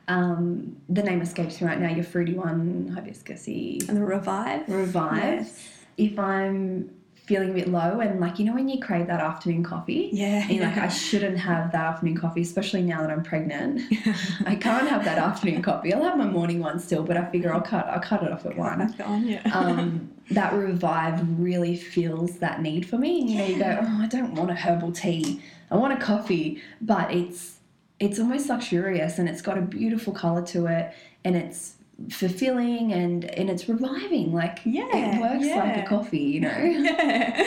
um, 0.09 0.77
the 0.89 1.03
name 1.03 1.21
escapes 1.21 1.61
me 1.61 1.67
right 1.67 1.81
now. 1.81 1.91
Your 1.91 2.05
fruity 2.05 2.35
one, 2.35 2.95
hibiscusy, 2.97 3.87
And 3.89 3.97
the 3.97 4.03
revive, 4.05 4.69
revive. 4.69 5.19
Yes. 5.41 5.69
If 5.97 6.19
I'm 6.19 6.91
feeling 7.27 7.51
a 7.51 7.55
bit 7.55 7.69
low 7.69 7.99
and 7.99 8.21
like 8.21 8.39
you 8.39 8.45
know 8.45 8.55
when 8.55 8.69
you 8.69 8.81
crave 8.81 9.09
that 9.09 9.21
afternoon 9.21 9.65
coffee, 9.65 10.09
yeah, 10.13 10.43
and 10.43 10.51
you're 10.53 10.65
like 10.65 10.79
I 10.79 10.89
shouldn't 10.89 11.39
have 11.39 11.73
that 11.73 11.85
afternoon 11.85 12.17
coffee, 12.17 12.43
especially 12.43 12.83
now 12.83 13.03
that 13.03 13.11
I'm 13.11 13.23
pregnant. 13.23 13.83
I 14.47 14.55
can't 14.55 14.89
have 14.89 15.05
that 15.05 15.19
afternoon 15.19 15.61
coffee. 15.61 15.93
I'll 15.93 16.05
have 16.05 16.17
my 16.17 16.27
morning 16.27 16.61
one 16.61 16.79
still, 16.79 17.03
but 17.03 17.17
I 17.17 17.25
figure 17.27 17.53
I'll 17.53 17.61
cut 17.61 17.87
I'll 17.89 18.01
cut 18.01 18.23
it 18.23 18.33
off 18.33 18.47
at 18.47 18.57
one. 18.57 18.95
On, 19.03 19.27
yeah. 19.27 19.43
um, 19.53 20.11
that 20.31 20.53
revive 20.55 21.21
really 21.39 21.77
feels 21.77 22.39
that 22.39 22.63
need 22.63 22.89
for 22.89 22.97
me. 22.97 23.21
And 23.21 23.31
you 23.31 23.39
know, 23.39 23.47
you 23.47 23.59
go, 23.59 23.79
oh, 23.83 24.03
I 24.03 24.07
don't 24.07 24.35
want 24.35 24.51
a 24.51 24.55
herbal 24.55 24.93
tea. 24.93 25.43
I 25.71 25.77
want 25.77 25.93
a 25.93 25.97
coffee, 25.97 26.63
but 26.81 27.13
it's 27.13 27.59
it's 27.99 28.19
almost 28.19 28.49
luxurious 28.49 29.19
and 29.19 29.29
it's 29.29 29.43
got 29.43 29.59
a 29.59 29.63
beautiful 29.63 30.13
color 30.13 30.43
to 30.47 30.67
it, 30.67 30.95
and 31.25 31.35
it's 31.37 31.76
fulfilling 32.11 32.93
and 32.93 33.25
and 33.25 33.49
it's 33.51 33.69
reviving. 33.69 34.33
Like 34.33 34.61
Yeah, 34.65 34.89
it 34.93 35.21
works 35.21 35.47
like 35.47 35.85
a 35.85 35.89
coffee, 35.89 36.19
you 36.19 36.41
know. 36.41 36.49
yeah. 36.59 37.43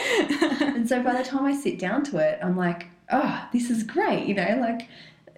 and 0.74 0.88
so 0.88 1.02
by 1.02 1.14
the 1.16 1.24
time 1.24 1.44
I 1.44 1.54
sit 1.54 1.78
down 1.78 2.04
to 2.04 2.18
it, 2.18 2.38
I'm 2.42 2.56
like, 2.56 2.88
oh, 3.10 3.48
this 3.52 3.70
is 3.70 3.82
great. 3.82 4.26
You 4.26 4.34
know, 4.34 4.58
like. 4.60 4.88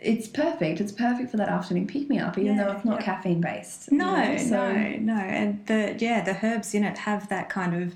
It's 0.05 0.27
perfect. 0.27 0.81
It's 0.81 0.91
perfect 0.91 1.31
for 1.31 1.37
that 1.37 1.49
afternoon 1.49 1.87
pick 1.87 2.09
me 2.09 2.19
up, 2.19 2.37
even 2.37 2.57
though 2.57 2.73
it's 2.73 2.85
not 2.85 2.99
yeah. 2.99 3.05
caffeine 3.05 3.41
based. 3.41 3.93
No, 3.93 4.35
no, 4.35 4.73
no. 4.99 5.15
And 5.15 5.65
the 5.67 5.95
yeah, 5.97 6.25
the 6.25 6.45
herbs 6.45 6.75
in 6.75 6.83
it 6.83 6.99
have 6.99 7.29
that 7.29 7.49
kind 7.49 7.81
of 7.81 7.95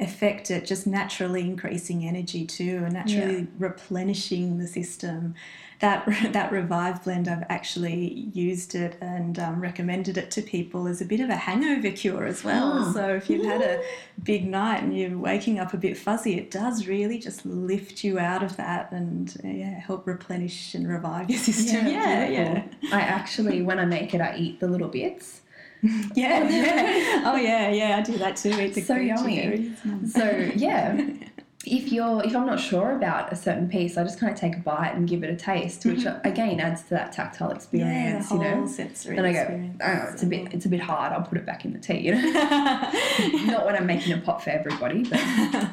effect 0.00 0.50
it, 0.50 0.64
just 0.64 0.86
naturally 0.86 1.42
increasing 1.42 2.06
energy 2.06 2.46
too 2.46 2.82
and 2.84 2.94
naturally 2.94 3.46
replenishing 3.58 4.58
the 4.58 4.66
system. 4.66 5.34
That 5.80 6.06
that 6.32 6.50
revive 6.50 7.04
blend, 7.04 7.28
I've 7.28 7.44
actually 7.48 8.30
used 8.34 8.74
it 8.74 8.96
and 9.00 9.38
um, 9.38 9.60
recommended 9.60 10.18
it 10.18 10.30
to 10.32 10.42
people 10.42 10.86
as 10.86 11.00
a 11.00 11.04
bit 11.04 11.20
of 11.20 11.30
a 11.30 11.36
hangover 11.36 11.90
cure 11.90 12.26
as 12.26 12.42
well. 12.42 12.72
Oh. 12.74 12.92
So 12.92 13.14
if 13.14 13.30
you've 13.30 13.46
had 13.46 13.62
a 13.62 13.82
big 14.22 14.46
night 14.46 14.82
and 14.82 14.96
you're 14.96 15.16
waking 15.16 15.58
up 15.58 15.72
a 15.74 15.78
bit 15.78 15.96
fuzzy, 15.96 16.36
it 16.38 16.50
does 16.50 16.86
really 16.86 17.18
just 17.18 17.44
lift 17.46 18.02
you 18.02 18.18
out 18.18 18.42
of 18.42 18.56
that 18.56 18.92
and 18.92 19.34
yeah, 19.44 19.78
help 19.78 20.06
replenish 20.06 20.74
and 20.74 20.88
revive 20.88 21.30
your 21.30 21.38
system. 21.50 21.86
Yeah, 21.86 22.28
yeah, 22.28 22.60
beautiful. 22.62 22.98
I 22.98 23.00
actually, 23.02 23.62
when 23.62 23.78
I 23.78 23.84
make 23.84 24.14
it, 24.14 24.20
I 24.20 24.36
eat 24.36 24.60
the 24.60 24.68
little 24.68 24.88
bits. 24.88 25.42
Yeah, 26.14 26.48
yeah. 26.48 27.22
Oh 27.26 27.36
yeah, 27.36 27.70
yeah. 27.70 27.96
I 27.98 28.02
do 28.02 28.18
that 28.18 28.36
too. 28.36 28.50
Eat 28.60 28.74
the 28.74 28.82
So 28.82 28.96
yummy. 28.96 29.74
Mm. 29.84 30.08
So 30.08 30.52
yeah, 30.56 31.08
if 31.66 31.92
you're 31.92 32.22
if 32.24 32.34
I'm 32.34 32.46
not 32.46 32.60
sure 32.60 32.92
about 32.96 33.32
a 33.32 33.36
certain 33.36 33.68
piece, 33.68 33.96
I 33.96 34.02
just 34.04 34.18
kind 34.20 34.32
of 34.32 34.38
take 34.38 34.56
a 34.56 34.60
bite 34.60 34.94
and 34.94 35.08
give 35.08 35.22
it 35.22 35.30
a 35.30 35.36
taste, 35.36 35.84
which 35.86 36.04
again 36.24 36.60
adds 36.60 36.82
to 36.84 36.90
that 36.90 37.12
tactile 37.12 37.48
Yeah, 37.50 37.56
experience. 37.56 38.28
whole 38.28 38.38
you 38.42 38.44
know. 38.44 38.66
sensory 38.66 39.16
And 39.16 39.26
I 39.26 39.32
go, 39.32 39.70
oh, 39.82 40.12
it's 40.12 40.22
a 40.22 40.26
bit 40.26 40.52
it's 40.52 40.66
a 40.66 40.68
bit 40.68 40.80
hard. 40.80 41.12
I'll 41.12 41.22
put 41.22 41.38
it 41.38 41.46
back 41.46 41.64
in 41.64 41.72
the 41.72 41.78
tea. 41.78 41.98
You 42.00 42.14
know, 42.14 42.22
not 43.46 43.66
when 43.66 43.76
I'm 43.76 43.86
making 43.86 44.12
a 44.12 44.18
pot 44.18 44.42
for 44.44 44.50
everybody, 44.50 45.04
but 45.04 45.20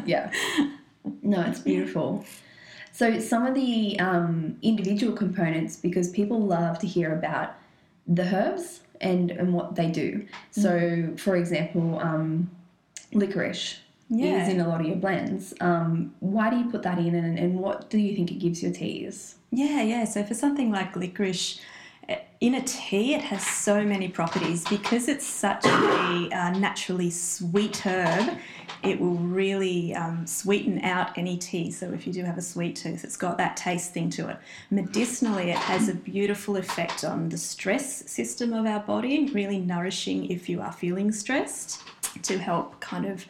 yeah. 0.08 0.32
No, 1.22 1.42
it's 1.42 1.60
beautiful. 1.60 2.26
So 2.92 3.20
some 3.20 3.46
of 3.46 3.54
the 3.54 4.00
um, 4.00 4.58
individual 4.62 5.16
components, 5.16 5.76
because 5.76 6.10
people 6.10 6.40
love 6.40 6.80
to 6.80 6.88
hear 6.88 7.14
about 7.14 7.54
the 8.08 8.24
herbs 8.24 8.80
and, 9.02 9.32
and 9.32 9.54
what 9.54 9.76
they 9.76 9.90
do. 9.90 10.26
So, 10.52 11.14
for 11.18 11.36
example, 11.36 12.00
um, 12.00 12.50
licorice 13.14 13.80
yeah. 14.10 14.44
is 14.44 14.50
in 14.54 14.60
a 14.60 14.68
lot 14.68 14.82
of 14.82 14.88
your 14.88 14.96
blends. 14.96 15.54
Um, 15.62 16.14
why 16.20 16.50
do 16.50 16.58
you 16.58 16.70
put 16.70 16.84
that 16.84 16.98
in, 16.98 17.16
and, 17.16 17.38
and 17.38 17.60
what 17.60 17.90
do 17.90 17.98
you 17.98 18.16
think 18.16 18.32
it 18.32 18.40
gives 18.40 18.62
your 18.64 18.72
teas? 18.72 19.36
Yeah, 19.52 19.82
yeah. 19.82 20.06
So 20.06 20.24
for 20.24 20.34
something 20.34 20.72
like 20.72 20.96
licorice, 20.96 21.62
in 22.40 22.56
a 22.56 22.62
tea, 22.62 23.16
it 23.16 23.22
has 23.22 23.46
so 23.46 23.84
many 23.84 24.08
properties 24.08 24.64
because 24.68 25.08
it's 25.08 25.26
such 25.26 25.66
a 25.66 26.30
uh, 26.32 26.52
naturally 26.52 27.10
sweet 27.10 27.78
herb. 27.86 28.38
It 28.84 29.00
will 29.00 29.16
really 29.16 29.96
um, 29.96 30.28
sweeten 30.28 30.80
out 30.84 31.18
any 31.18 31.38
tea. 31.38 31.72
So 31.72 31.92
if 31.92 32.06
you 32.06 32.14
do 32.14 32.24
have 32.24 32.38
a 32.38 32.42
sweet 32.42 32.76
tooth, 32.76 33.04
it's 33.04 33.18
got 33.18 33.40
that 33.40 33.58
taste 33.58 33.92
thing 33.92 34.12
to 34.12 34.30
it. 34.30 34.38
Medicinally, 34.70 35.50
it 35.50 35.58
has 35.58 35.90
a 35.90 35.96
beautiful 35.96 36.58
effect 36.58 37.04
on 37.04 37.30
the 37.30 37.38
stress 37.38 38.10
system 38.10 38.54
of 38.54 38.68
our 38.68 38.82
body, 38.82 39.32
really 39.34 39.58
nourishing 39.58 40.30
if 40.30 40.48
you 40.48 40.62
are 40.62 40.72
feeling 40.72 41.12
stressed 41.12 41.82
to 42.22 42.38
help 42.38 42.80
kind 42.80 43.06
of 43.06 43.26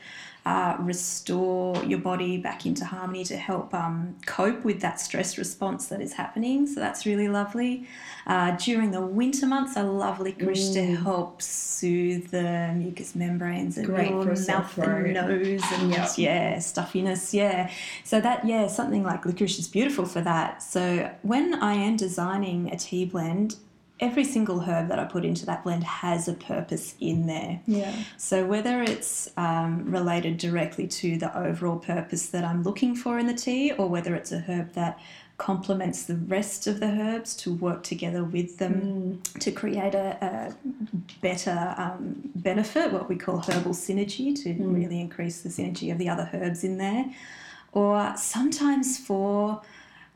uh, 0.48 0.78
restore 0.80 1.76
your 1.92 2.00
body 2.00 2.38
back 2.38 2.66
into 2.66 2.86
harmony 2.86 3.24
to 3.26 3.36
help 3.36 3.74
um, 3.74 4.16
cope 4.26 4.64
with 4.64 4.80
that 4.80 4.98
stress 5.08 5.38
response 5.38 5.88
that 5.88 6.00
is 6.08 6.14
happening. 6.14 6.66
So 6.66 6.80
that's 6.80 7.06
really 7.06 7.28
lovely. 7.28 7.86
Uh, 8.26 8.52
during 8.68 8.92
the 8.92 9.02
winter 9.02 9.46
months, 9.46 9.76
I 9.76 9.82
love 9.82 10.22
licorice 10.22 10.70
to 10.76 10.80
Mm. 10.80 11.04
help 11.04 11.42
soothe 11.42 12.26
the 12.32 12.72
mucous 12.84 13.12
membranes 13.24 13.78
and 13.78 13.86
Great 13.88 14.10
your 14.10 14.36
for 14.36 14.52
mouth 14.52 14.78
and 14.78 15.14
nose 15.14 15.64
and 15.76 15.92
Yep. 15.92 16.08
yeah, 16.18 16.60
stuffiness. 16.60 17.34
Yeah. 17.34 17.70
So 18.06 18.22
that 18.22 18.46
yeah, 18.48 18.68
something 18.68 19.04
like 19.04 19.26
licorice 19.26 19.60
is 19.60 19.68
beautiful 19.68 20.06
for 20.06 20.22
that. 20.22 20.64
So 20.64 21.12
when 21.24 21.56
I 21.56 21.74
am 21.88 21.98
designing 21.98 22.72
a 22.72 22.78
tea 22.78 23.04
blend. 23.04 23.58
Every 24.00 24.24
single 24.24 24.60
herb 24.60 24.90
that 24.90 25.00
I 25.00 25.06
put 25.06 25.26
into 25.26 25.46
that 25.48 25.64
blend 25.64 25.84
has 25.84 26.28
a 26.28 26.34
purpose 26.34 26.96
in 27.00 27.26
there. 27.26 27.62
Yeah. 27.66 27.96
So, 28.18 28.46
whether 28.46 28.84
it's 28.84 29.30
um, 29.38 29.90
related 29.92 30.38
directly 30.38 30.88
to 30.88 31.18
the 31.18 31.36
overall 31.38 31.80
purpose 31.80 32.28
that 32.28 32.44
I'm 32.44 32.62
looking 32.64 32.96
for 32.96 33.18
in 33.18 33.26
the 33.26 33.34
tea, 33.34 33.72
or 33.72 33.88
whether 33.88 34.14
it's 34.14 34.32
a 34.32 34.40
herb 34.40 34.74
that 34.74 35.00
complements 35.38 36.04
the 36.04 36.16
rest 36.16 36.66
of 36.66 36.80
the 36.80 36.88
herbs 36.88 37.36
to 37.36 37.54
work 37.54 37.84
together 37.84 38.24
with 38.24 38.58
them 38.58 39.22
to 39.40 39.52
create 39.52 39.94
a, 39.94 40.18
a 40.22 40.56
better 41.22 41.76
um, 41.78 42.16
benefit, 42.36 42.92
what 42.92 43.08
we 43.08 43.16
call 43.16 43.38
herbal 43.38 43.74
synergy, 43.74 44.36
to 44.44 44.54
really 44.54 45.00
increase 45.00 45.42
the 45.42 45.50
synergy 45.50 45.92
of 45.92 45.98
the 46.00 46.10
other 46.10 46.30
herbs 46.34 46.64
in 46.64 46.78
there, 46.78 47.06
or 47.72 48.14
sometimes 48.18 48.98
for 48.98 49.62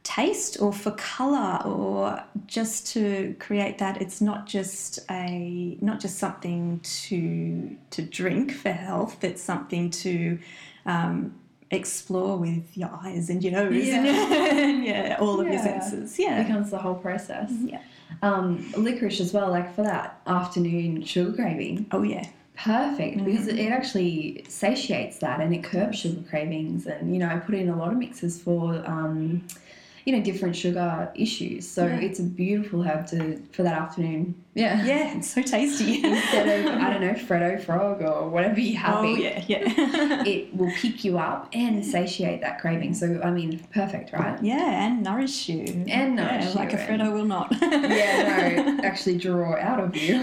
taste 0.03 0.59
or 0.59 0.73
for 0.73 0.91
color 0.91 1.61
or 1.65 2.23
just 2.47 2.87
to 2.87 3.35
create 3.39 3.77
that 3.77 4.01
it's 4.01 4.19
not 4.19 4.47
just 4.47 4.97
a 5.11 5.77
not 5.79 5.99
just 5.99 6.17
something 6.17 6.79
to 6.81 7.77
to 7.91 8.01
drink 8.01 8.51
for 8.51 8.71
health 8.71 9.23
it's 9.23 9.43
something 9.43 9.91
to 9.91 10.39
um, 10.87 11.33
explore 11.69 12.35
with 12.37 12.75
your 12.75 12.89
eyes 13.03 13.29
and 13.29 13.43
your 13.43 13.53
nose 13.53 13.85
Yeah. 13.87 14.03
and 14.03 14.83
yeah, 14.83 15.17
all 15.21 15.39
of 15.39 15.45
your 15.47 15.55
Yeah. 15.55 15.79
senses. 15.81 16.17
It 16.19 16.23
Yeah. 16.23 16.43
becomes 16.43 16.71
the 16.71 16.79
whole 16.79 16.95
process. 16.95 17.49
Yeah. 17.63 17.79
Um, 18.21 18.65
licorice 18.75 19.21
as 19.21 19.31
well, 19.33 19.49
like 19.49 19.73
for 19.75 19.83
that 19.83 20.19
afternoon 20.27 21.03
sugar 21.05 21.31
craving, 21.33 21.85
Oh 21.91 22.01
yeah. 22.03 22.25
perfect 22.57 23.23
because 23.23 23.47
it, 23.47 23.57
it 23.57 23.71
actually 23.71 24.43
satiates 24.49 25.19
that 25.19 25.39
and 25.39 25.53
it 25.55 25.63
curbs 25.63 25.99
sugar 25.99 26.21
cravings. 26.29 26.87
And 26.87 27.13
you 27.13 27.19
know, 27.19 27.29
I 27.29 27.37
put 27.37 27.55
in 27.55 27.69
a 27.69 27.77
lot 27.77 27.91
of 27.93 27.97
mixes 27.97 28.41
for 28.41 28.83
um, 28.85 29.47
you 30.05 30.15
know 30.15 30.21
different 30.21 30.55
sugar 30.55 31.11
issues. 31.15 31.67
So 31.67 31.85
Yeah. 31.85 31.99
it's 31.99 32.19
a 32.19 32.23
beautiful 32.23 32.81
herb 32.83 33.07
to 33.07 33.41
for 33.51 33.63
that 33.63 33.73
afternoon. 33.73 34.35
Yeah. 34.53 34.83
Yeah, 34.91 35.15
it's 35.17 35.29
so 35.33 35.41
tasty. 35.41 36.03
Instead 36.03 36.65
of 36.65 36.73
I 36.81 36.89
don't 36.91 37.01
know 37.01 37.13
Freddo 37.13 37.63
Frog 37.63 38.01
or 38.01 38.29
whatever 38.29 38.59
you 38.59 38.75
have. 38.77 38.95
Oh 38.97 39.15
yeah, 39.15 39.43
yeah. 39.47 40.23
It 40.25 40.53
will 40.55 40.71
pick 40.71 41.03
you 41.05 41.17
up 41.17 41.49
and 41.53 41.85
satiate 41.85 42.41
that 42.41 42.59
craving. 42.59 42.93
So 42.93 43.21
I 43.23 43.31
mean, 43.31 43.59
perfect, 43.73 44.11
right? 44.13 44.41
yeah, 44.43 44.85
and 44.87 45.03
nourish 45.03 45.47
you. 45.49 45.85
And 45.87 46.15
nourish 46.17 46.45
yeah, 46.45 46.53
like 46.55 46.71
you 46.73 46.77
a 46.77 46.81
and- 46.81 47.01
Freddo 47.01 47.13
will 47.13 47.25
not. 47.25 47.47
yeah, 47.61 48.75
no, 48.77 48.83
actually 48.83 49.17
draw 49.17 49.55
out 49.57 49.79
of 49.79 49.95
you. 49.95 50.21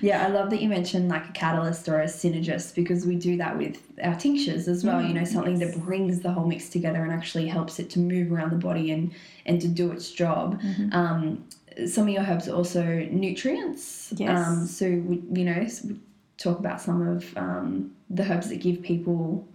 Yeah, 0.00 0.24
I 0.24 0.28
love 0.28 0.50
that 0.50 0.60
you 0.62 0.68
mentioned 0.68 1.08
like 1.08 1.28
a 1.28 1.32
catalyst 1.32 1.88
or 1.88 2.00
a 2.00 2.06
synergist 2.06 2.74
because 2.74 3.06
we 3.06 3.16
do 3.16 3.36
that 3.38 3.56
with 3.58 3.82
our 4.02 4.14
tinctures 4.14 4.68
as 4.68 4.84
well. 4.84 5.02
you 5.02 5.14
know, 5.14 5.22
Mm, 5.22 5.26
something 5.28 5.60
yes. 5.60 5.74
that 5.74 5.84
brings 5.84 6.20
the 6.20 6.30
whole 6.32 6.46
mix 6.46 6.68
together 6.68 7.02
and 7.02 7.12
actually 7.12 7.46
helps 7.48 7.78
it 7.78 7.88
to 7.90 7.98
move 7.98 8.30
around 8.32 8.50
the 8.50 8.56
body 8.68 8.90
and 8.90 9.12
and 9.46 9.60
to 9.60 9.68
do 9.68 9.90
its 9.92 10.10
job. 10.10 10.60
Mhm. 10.62 10.94
Um, 10.94 11.44
some 11.86 12.04
of 12.04 12.10
your 12.14 12.22
herbs 12.22 12.48
are 12.48 12.54
also 12.54 12.84
nutrients. 13.10 14.12
Yes. 14.16 14.38
Um, 14.46 14.66
so 14.66 14.86
we, 14.86 15.22
you 15.32 15.44
know, 15.44 15.52
s- 15.60 15.84
we 15.84 15.96
talk 16.38 16.58
about 16.58 16.80
some 16.80 17.06
of 17.06 17.36
um, 17.36 17.92
the 18.10 18.22
herbs 18.30 18.48
that 18.50 18.60
give 18.60 18.82
people 18.82 19.46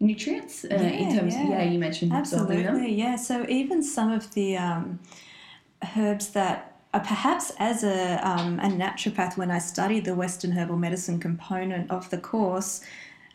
nutrients 0.00 0.64
uh, 0.64 0.68
in 0.74 1.08
Yeah, 1.10 1.16
terms. 1.20 1.34
Of, 1.34 1.40
yeah. 1.40 1.48
yeah, 1.50 1.62
you 1.70 1.78
mentioned. 1.78 2.12
Absolutely, 2.12 2.94
yeah. 2.94 3.16
So 3.16 3.44
even 3.48 3.82
some 3.82 4.10
of 4.12 4.32
the 4.34 4.56
um, 4.56 4.98
herbs 5.96 6.30
that 6.30 6.67
perhaps 6.92 7.52
as 7.58 7.84
a, 7.84 8.16
um, 8.28 8.58
a 8.60 8.68
naturopath, 8.68 9.36
when 9.36 9.50
I 9.50 9.58
studied 9.58 10.04
the 10.04 10.14
Western 10.14 10.52
herbal 10.52 10.76
medicine 10.76 11.20
component 11.20 11.90
of 11.90 12.08
the 12.10 12.18
course, 12.18 12.80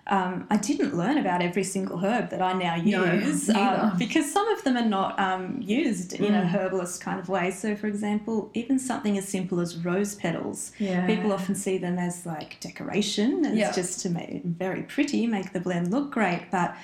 um, 0.07 0.48
I 0.50 0.57
didn't 0.57 0.98
learn 0.98 1.17
about 1.17 1.41
every 1.41 1.63
single 1.63 1.98
herb 2.00 2.29
that 2.31 2.41
I 2.41 2.51
now 2.53 2.75
use 2.75 3.48
neither. 3.48 3.79
um, 3.83 3.98
because 3.98 4.29
some 4.33 4.45
of 4.50 4.62
them 4.65 4.75
are 4.75 4.83
not 4.83 5.17
um, 5.17 5.60
used 5.62 6.12
in 6.13 6.33
a 6.33 6.41
Mm. 6.41 6.50
herbalist 6.51 7.00
kind 7.00 7.19
of 7.22 7.29
way. 7.29 7.51
So, 7.51 7.74
for 7.77 7.88
example, 7.88 8.50
even 8.53 8.79
something 8.79 9.17
as 9.17 9.27
simple 9.29 9.62
as 9.62 9.77
rose 9.77 10.13
petals, 10.15 10.74
Yeah. 10.77 11.05
People 11.07 11.31
often 11.31 11.55
see 11.55 11.77
them 11.77 11.98
as 11.98 12.25
like 12.25 12.60
decoration, 12.60 13.45
and 13.45 13.55
Yeah. 13.57 13.67
it's 13.67 13.77
just 13.77 14.01
to 14.01 14.10
make 14.10 14.29
it 14.29 14.43
very 14.45 14.83
pretty, 14.83 15.25
make 15.25 15.53
the 15.53 15.62
blend 15.62 15.89
look 15.91 16.12
great, 16.12 16.48
but 16.51 16.75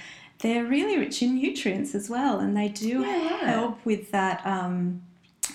they're 0.41 0.63
really 0.65 0.97
rich 0.97 1.21
in 1.21 1.35
nutrients 1.35 1.93
as 1.93 2.09
well, 2.09 2.39
and 2.39 2.55
they 2.55 2.69
do 2.69 3.01
Yeah, 3.01 3.45
help 3.53 3.83
with 3.85 4.11
that. 4.11 4.39
Um, 4.45 5.01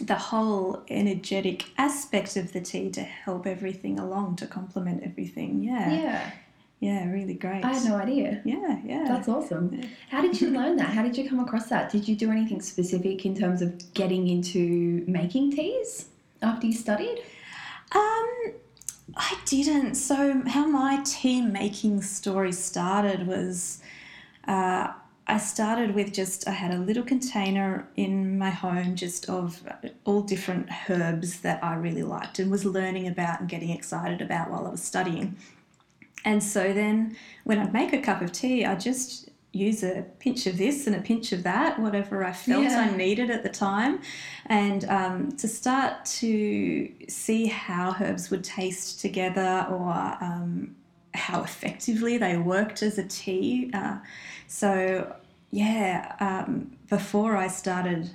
the 0.01 0.15
whole 0.17 0.83
energetic 0.89 1.67
aspect 1.79 2.37
of 2.37 2.53
the 2.53 2.61
tea 2.61 2.91
to 2.91 3.03
help 3.03 3.47
everything 3.47 3.99
along 3.99 4.37
to 4.37 4.47
complement 4.47 5.03
everything. 5.05 5.63
Yeah, 5.63 5.93
yeah, 5.93 6.31
yeah, 6.81 7.11
really 7.11 7.35
great. 7.35 7.65
I 7.65 7.73
had 7.73 7.85
no 7.89 7.97
idea. 7.97 8.43
Yeah, 8.45 8.79
yeah. 8.85 9.05
That's 9.09 9.29
awesome. 9.29 9.73
Yeah. 9.73 9.87
How 10.11 10.21
did 10.21 10.41
you 10.41 10.51
learn 10.51 10.77
that? 10.77 10.89
How 10.89 11.03
did 11.03 11.17
you 11.17 11.29
come 11.29 11.41
across 11.41 11.69
that? 11.69 11.91
Did 11.91 12.07
you 12.09 12.17
do 12.17 12.31
anything 12.31 12.61
specific 12.61 13.25
in 13.25 13.35
terms 13.35 13.63
of 13.63 13.95
getting 13.95 14.29
into 14.29 15.05
making 15.07 15.53
teas 15.53 16.07
after 16.43 16.67
you 16.67 16.73
studied? 16.73 17.23
Um, 17.93 18.53
I 19.17 19.39
didn't. 19.47 19.95
So, 19.95 20.43
how 20.47 20.67
my 20.67 21.03
tea 21.05 21.41
making 21.41 22.03
story 22.03 22.53
started 22.53 23.27
was 23.27 23.81
uh, 24.47 24.93
I 25.27 25.39
started 25.39 25.95
with 25.95 26.13
just, 26.13 26.47
I 26.47 26.51
had 26.51 26.75
a 26.75 26.79
little 26.79 27.03
container 27.03 27.89
in 27.97 28.37
my 28.37 28.51
home 28.51 28.95
just 28.95 29.29
of 29.31 29.63
all 30.05 30.21
different 30.21 30.69
herbs 30.89 31.41
that 31.41 31.65
I 31.65 31.75
really 31.77 32.03
liked 32.03 32.39
and 32.39 32.51
was 32.51 32.65
learning 32.65 33.09
about 33.09 33.41
and 33.41 33.49
getting 33.49 33.71
excited 33.71 34.21
about 34.21 34.51
while 34.51 34.67
I 34.67 34.71
was 34.71 34.83
studying. 34.83 35.37
And 36.27 36.43
so 36.43 36.73
then 36.73 37.17
when 37.45 37.59
I'd 37.59 37.73
make 37.73 37.93
a 37.93 38.01
cup 38.01 38.21
of 38.21 38.33
tea, 38.33 38.67
I 38.67 38.75
just 38.75 39.31
use 39.53 39.83
a 39.83 40.05
pinch 40.19 40.47
of 40.47 40.59
this 40.59 40.87
and 40.87 40.97
a 40.97 41.01
pinch 41.01 41.33
of 41.33 41.43
that, 41.45 41.79
whatever 41.79 42.25
I 42.25 42.33
felt 42.33 42.65
Yeah. 42.65 42.91
I 42.93 42.97
needed 42.97 43.31
at 43.31 43.43
the 43.45 43.49
time. 43.49 44.01
And 44.47 44.85
um, 44.87 45.33
to 45.37 45.49
start 45.49 46.05
to 46.07 46.91
see 47.09 47.47
how 47.47 47.97
herbs 48.01 48.31
would 48.31 48.45
taste 48.45 49.01
together 49.01 49.67
or 49.71 49.93
um, 50.21 50.75
how 51.15 51.43
effectively 51.45 52.19
they 52.19 52.37
worked 52.37 52.83
as 52.83 52.99
a 52.99 53.05
tea. 53.05 53.71
Uh, 53.73 53.99
so, 54.55 55.13
yeah, 55.51 56.15
um, 56.21 56.77
before 56.89 57.37
I 57.37 57.49
started 57.49 58.11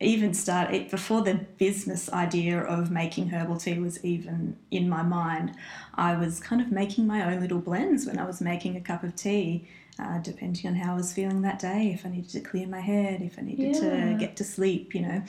even 0.00 0.34
start 0.34 0.74
it 0.74 0.90
before 0.90 1.22
the 1.22 1.34
business 1.58 2.12
idea 2.12 2.60
of 2.60 2.90
making 2.90 3.28
herbal 3.28 3.56
tea 3.56 3.78
was 3.78 4.04
even 4.04 4.56
in 4.72 4.88
my 4.88 5.00
mind 5.02 5.54
i 5.94 6.16
was 6.16 6.40
kind 6.40 6.60
of 6.60 6.72
making 6.72 7.06
my 7.06 7.24
own 7.32 7.40
little 7.40 7.60
blends 7.60 8.04
when 8.04 8.18
i 8.18 8.24
was 8.24 8.40
making 8.40 8.76
a 8.76 8.80
cup 8.80 9.04
of 9.04 9.14
tea 9.14 9.64
uh, 10.00 10.18
depending 10.18 10.66
on 10.66 10.74
how 10.74 10.92
i 10.92 10.96
was 10.96 11.12
feeling 11.12 11.42
that 11.42 11.58
day 11.60 11.92
if 11.94 12.04
i 12.04 12.08
needed 12.08 12.28
to 12.30 12.40
clear 12.40 12.66
my 12.66 12.80
head 12.80 13.22
if 13.22 13.38
i 13.38 13.42
needed 13.42 13.76
Yeah. 13.76 14.08
to 14.10 14.16
get 14.18 14.34
to 14.36 14.44
sleep 14.44 14.92
you 14.92 15.02
know 15.02 15.22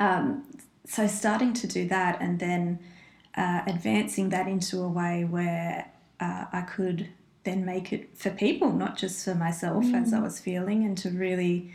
um, 0.00 0.42
so 0.86 1.06
starting 1.06 1.52
to 1.52 1.66
do 1.68 1.86
that 1.88 2.20
and 2.20 2.40
then 2.40 2.80
uh, 3.36 3.60
advancing 3.68 4.30
that 4.30 4.48
into 4.48 4.82
a 4.82 4.88
way 4.88 5.24
where 5.24 5.88
uh, 6.18 6.46
i 6.52 6.62
could 6.62 7.08
then 7.44 7.64
make 7.64 7.92
it 7.92 8.10
for 8.16 8.30
people 8.30 8.72
not 8.72 8.96
just 8.96 9.24
for 9.24 9.34
myself 9.34 9.84
as 9.94 10.12
i 10.12 10.20
was 10.20 10.40
feeling 10.40 10.84
and 10.84 10.96
to 10.98 11.10
really 11.10 11.70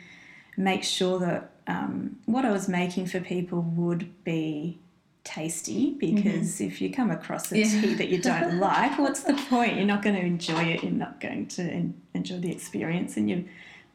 make 0.57 0.83
sure 0.83 1.19
that 1.19 1.51
um, 1.67 2.17
what 2.25 2.43
I 2.45 2.51
was 2.51 2.67
making 2.67 3.05
for 3.05 3.19
people 3.19 3.61
would 3.61 4.11
be 4.23 4.79
tasty 5.23 5.91
because 5.99 6.59
if 6.59 6.81
you 6.81 6.91
come 6.91 7.11
across 7.11 7.51
a 7.51 7.59
Yeah. 7.59 7.65
tea 7.81 7.93
that 7.93 8.09
you 8.09 8.17
don't 8.19 8.57
like, 8.69 8.97
what's 8.97 9.21
the 9.21 9.35
point? 9.35 9.75
You're 9.77 9.85
not 9.85 10.01
going 10.01 10.15
to 10.15 10.21
enjoy 10.21 10.63
it. 10.63 10.83
You're 10.83 10.91
not 10.91 11.21
going 11.21 11.45
to 11.49 11.61
en- 11.61 12.01
enjoy 12.15 12.39
the 12.39 12.51
experience, 12.51 13.15
and 13.17 13.29
you 13.29 13.45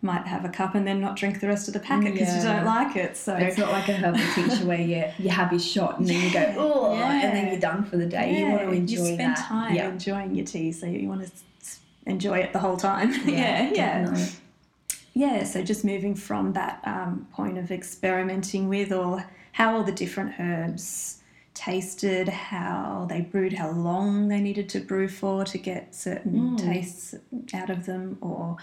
might 0.03 0.27
have 0.27 0.45
a 0.45 0.49
cup 0.51 0.75
and 0.77 0.87
then 0.87 1.01
not 1.01 1.17
drink 1.17 1.41
the 1.41 1.49
rest 1.49 1.67
of 1.67 1.75
the 1.75 1.81
packet 1.81 2.13
because 2.13 2.37
you 2.37 2.43
don't 2.43 2.65
like 2.65 2.95
it. 2.95 3.17
So 3.17 3.35
It's 3.35 3.59
not 3.59 3.73
like 3.73 3.89
a 3.89 3.95
herbal 3.95 4.21
tincture 4.35 4.67
where 4.67 4.81
you, 4.81 5.05
you 5.19 5.31
have 5.31 5.51
your 5.51 5.61
shot 5.61 5.99
and 5.99 6.07
then 6.07 6.23
you 6.23 6.33
go, 6.33 6.55
oh, 6.59 6.95
and 6.95 7.35
then 7.37 7.49
you're 7.49 7.59
done 7.61 7.85
for 7.85 7.97
the 7.97 8.07
day. 8.07 8.39
you 8.39 8.47
want 8.47 8.61
to 8.63 8.71
enjoy 8.71 8.95
you 9.09 9.15
spend 9.15 9.37
that. 9.37 9.39
time 9.39 9.75
yeah. 9.75 9.89
enjoying 9.89 10.35
your 10.35 10.47
tea, 10.47 10.71
so 10.73 10.87
you 10.87 11.09
want 11.09 11.25
to 11.27 11.33
enjoy 12.07 12.39
it 12.39 12.53
the 12.53 12.59
whole 12.59 12.77
time. 12.77 13.13
Yeah, 13.27 13.71
yeah, 13.73 14.15
yeah. 14.15 14.27
yeah, 15.15 15.45
so 15.45 15.63
just 15.63 15.85
moving 15.85 16.15
from 16.15 16.53
that 16.55 16.81
um, 16.85 17.27
point 17.33 17.59
of 17.59 17.71
experimenting 17.71 18.69
with 18.69 18.93
or 18.93 19.25
how 19.53 19.77
all 19.77 19.85
the 19.85 19.93
different 19.93 20.35
herbs 20.41 21.21
tasted, 21.55 22.29
how 22.29 23.07
they 23.09 23.21
brewed, 23.21 23.53
how 23.53 23.71
long 23.71 24.27
they 24.29 24.41
needed 24.41 24.69
to 24.71 24.81
brew 24.81 25.07
for 25.09 25.45
to 25.45 25.57
get 25.59 25.95
certain 25.95 26.57
Mm. 26.57 26.59
tastes 26.59 27.15
out 27.55 27.71
of 27.71 27.87
them, 27.87 28.19
or 28.21 28.57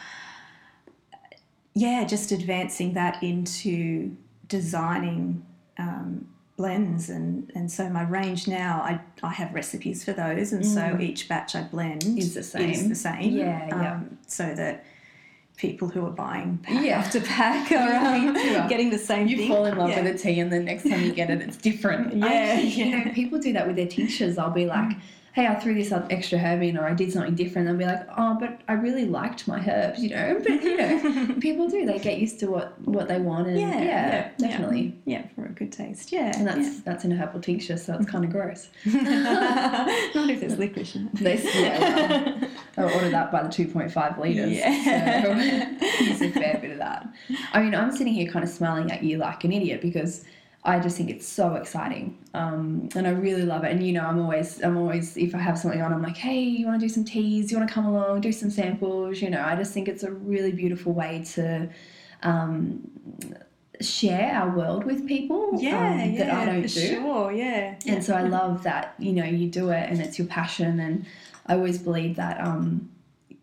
yeah, 1.73 2.03
just 2.03 2.31
advancing 2.33 2.93
that 2.93 3.23
into 3.23 4.15
designing 4.49 5.45
um, 5.77 6.27
blends 6.61 7.09
and 7.09 7.51
and 7.55 7.71
so 7.71 7.89
my 7.89 8.03
range 8.03 8.47
now 8.47 8.81
I, 8.83 8.99
I 9.23 9.31
have 9.33 9.51
recipes 9.53 10.03
for 10.05 10.13
those 10.13 10.53
and 10.53 10.63
so 10.63 10.97
each 11.01 11.27
batch 11.27 11.55
I 11.55 11.63
blend 11.63 12.01
Mm. 12.03 12.17
Is 12.19 12.33
the 12.35 12.43
same. 12.43 12.69
is 12.69 12.87
the 12.87 12.95
same 12.95 13.33
Yeah, 13.33 13.67
yeah. 13.67 13.93
um, 13.93 14.17
so 14.27 14.53
that 14.61 14.85
people 15.57 15.87
who 15.87 16.05
are 16.05 16.11
buying 16.11 16.59
pack 16.63 16.83
Yeah. 16.85 16.99
after 16.99 17.19
pack 17.21 17.71
are 17.81 17.95
um, 18.15 18.35
Yeah. 18.35 18.67
getting 18.67 18.89
the 18.91 18.97
same 18.99 19.27
thing. 19.27 19.29
You 19.29 19.37
thing 19.37 19.49
fall 19.49 19.65
in 19.65 19.75
love 19.77 19.89
Yeah. 19.89 20.01
with 20.03 20.15
a 20.15 20.17
tea, 20.17 20.39
and 20.39 20.51
the 20.51 20.59
next 20.59 20.83
time 20.89 21.01
you 21.03 21.13
get 21.13 21.29
it, 21.29 21.41
it's 21.41 21.57
different. 21.57 22.13
Yeah, 22.25 22.57
I, 22.57 22.61
you 22.61 22.85
know, 22.91 23.11
people 23.13 23.37
do 23.39 23.53
that 23.53 23.65
with 23.67 23.75
their 23.75 23.87
tinctures. 23.87 24.37
I'll 24.39 24.51
be 24.63 24.65
like, 24.65 24.91
"Hey, 25.33 25.47
I 25.47 25.55
threw 25.55 25.73
this 25.73 25.91
extra 25.91 26.37
herb 26.37 26.61
in, 26.61 26.77
or 26.77 26.85
I 26.85 26.93
did 26.93 27.11
something 27.11 27.35
different." 27.35 27.67
They'll 27.67 27.77
be 27.77 27.85
like, 27.85 28.05
"Oh, 28.17 28.37
but 28.39 28.61
I 28.67 28.73
really 28.73 29.05
liked 29.05 29.47
my 29.47 29.59
herbs," 29.67 30.01
you 30.03 30.09
know. 30.09 30.39
But 30.43 30.63
you 30.63 30.77
know, 30.77 31.35
people 31.39 31.67
do. 31.69 31.85
They 31.85 31.99
get 31.99 32.17
used 32.19 32.39
to 32.39 32.47
what 32.47 32.79
what 32.87 33.07
they 33.07 33.19
want, 33.19 33.47
and 33.47 33.59
yeah, 33.59 33.81
yeah, 33.81 34.29
definitely. 34.37 34.95
yeah. 35.05 35.23
for 35.35 35.45
a 35.45 35.49
good 35.49 35.71
taste 35.71 36.11
yeah 36.11 36.31
And 36.37 36.47
that's 36.47 36.81
that's 36.81 37.05
in 37.05 37.11
a 37.11 37.15
herbal 37.15 37.41
tincture, 37.41 37.77
so 37.77 37.95
it's 37.95 38.05
kind 38.09 38.25
of 38.25 38.31
gross. 38.31 38.69
yeah. 38.85 40.09
not 40.15 40.29
if 40.29 40.39
there's 40.41 40.57
licorice 40.57 40.95
in 40.95 41.07
it 41.07 41.15
This, 41.15 41.43
yeah, 41.55 42.47
well, 42.77 42.89
I 42.89 42.93
ordered 42.93 43.13
that 43.13 43.31
by 43.31 43.43
the 43.43 43.49
2.5 43.49 44.17
litres. 44.17 44.51
Yeah. 44.51 45.23
So 45.23 46.03
use 46.03 46.21
a 46.21 46.31
fair 46.31 46.57
bit 46.61 46.71
of 46.71 46.77
that. 46.79 47.07
I 47.53 47.61
mean, 47.61 47.75
I'm 47.75 47.91
sitting 47.91 48.13
here 48.13 48.31
kind 48.31 48.43
of 48.43 48.49
smiling 48.49 48.91
at 48.91 49.03
you 49.03 49.17
like 49.17 49.43
an 49.43 49.51
idiot 49.51 49.81
because 49.81 50.23
I 50.63 50.79
just 50.79 50.95
think 50.95 51.09
it's 51.09 51.27
so 51.27 51.55
exciting. 51.55 52.17
Um, 52.35 52.89
and 52.95 53.07
I 53.07 53.11
really 53.11 53.43
love 53.43 53.63
it. 53.63 53.71
And 53.71 53.85
you 53.85 53.93
know, 53.93 54.05
I'm 54.05 54.19
always, 54.21 54.61
I'm 54.63 54.77
always, 54.77 55.17
if 55.17 55.33
I 55.33 55.39
have 55.39 55.57
something 55.57 55.81
on, 55.81 55.91
I'm 55.91 56.03
like, 56.03 56.17
hey, 56.17 56.39
you 56.41 56.67
want 56.67 56.79
to 56.79 56.85
do 56.87 56.93
some 56.93 57.03
teas? 57.03 57.51
You 57.51 57.57
want 57.57 57.67
to 57.67 57.73
come 57.73 57.85
along, 57.85 58.21
do 58.21 58.31
some 58.31 58.51
samples? 58.51 59.21
You 59.21 59.31
know, 59.31 59.43
I 59.43 59.55
just 59.55 59.73
think 59.73 59.87
it's 59.87 60.03
a 60.03 60.11
really 60.11 60.51
beautiful 60.51 60.93
way 60.93 61.23
to 61.33 61.67
um, 62.21 62.91
share 63.81 64.31
our 64.35 64.55
world 64.55 64.83
with 64.83 65.07
people 65.07 65.57
yeah 65.59 65.93
um, 66.03 66.11
yeah 66.13 66.25
that 66.25 66.33
I 66.35 66.45
don't 66.45 66.61
for 66.61 66.67
do. 66.67 66.87
sure 66.87 67.31
yeah 67.31 67.75
And 67.87 68.03
so 68.03 68.13
I 68.15 68.21
love 68.21 68.61
that, 68.61 68.93
you 68.99 69.11
know, 69.13 69.23
you 69.23 69.49
do 69.49 69.69
it 69.71 69.89
and 69.89 69.99
it's 69.99 70.19
your 70.19 70.27
passion. 70.27 70.79
And 70.79 71.07
I 71.47 71.55
always 71.55 71.79
believe 71.79 72.15
that 72.17 72.39
um, 72.39 72.90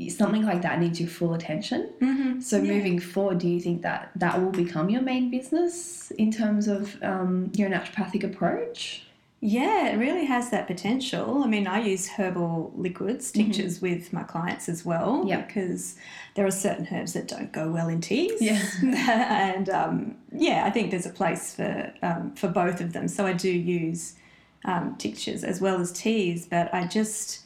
something 0.08 0.44
like 0.44 0.62
that 0.62 0.78
needs 0.78 1.00
your 1.00 1.08
full 1.08 1.34
attention. 1.34 1.90
Mm-hmm. 2.00 2.40
So 2.40 2.62
moving 2.62 3.00
forward, 3.00 3.38
do 3.38 3.48
you 3.48 3.60
think 3.60 3.82
that 3.82 4.12
that 4.14 4.40
will 4.40 4.52
become 4.52 4.90
your 4.90 5.02
main 5.02 5.30
business 5.30 6.12
in 6.12 6.30
terms 6.30 6.68
of 6.68 7.02
um, 7.02 7.50
your 7.54 7.68
naturopathic 7.68 8.22
approach? 8.22 9.02
Yeah, 9.40 9.88
it 9.90 9.98
really 9.98 10.24
has 10.24 10.50
that 10.50 10.66
potential. 10.66 11.42
I 11.44 11.46
mean, 11.46 11.68
I 11.68 11.80
use 11.80 12.08
herbal 12.08 12.72
liquids, 12.76 13.30
tinctures 13.30 13.80
with 13.80 14.12
my 14.12 14.24
clients 14.24 14.68
as 14.68 14.84
well 14.84 15.24
Mm-hmm. 15.24 15.46
Because 15.46 15.96
there 16.34 16.46
are 16.46 16.50
certain 16.50 16.88
herbs 16.92 17.12
that 17.12 17.28
don't 17.28 17.52
go 17.52 17.70
well 17.70 17.88
in 17.88 18.00
teas. 18.00 18.40
Yeah. 18.40 18.62
and 18.82 19.68
um, 19.68 20.16
yeah, 20.32 20.64
I 20.64 20.70
think 20.70 20.90
there's 20.90 21.06
a 21.06 21.10
place 21.10 21.54
for 21.54 21.92
um, 22.02 22.34
for 22.34 22.48
both 22.48 22.80
of 22.80 22.92
them. 22.92 23.08
So 23.08 23.26
I 23.26 23.32
do 23.32 23.50
use 23.50 24.14
um, 24.64 24.96
tinctures 24.96 25.44
as 25.44 25.60
well 25.60 25.80
as 25.80 25.92
teas, 25.92 26.46
but 26.46 26.72
I 26.74 26.86
just 26.86 27.44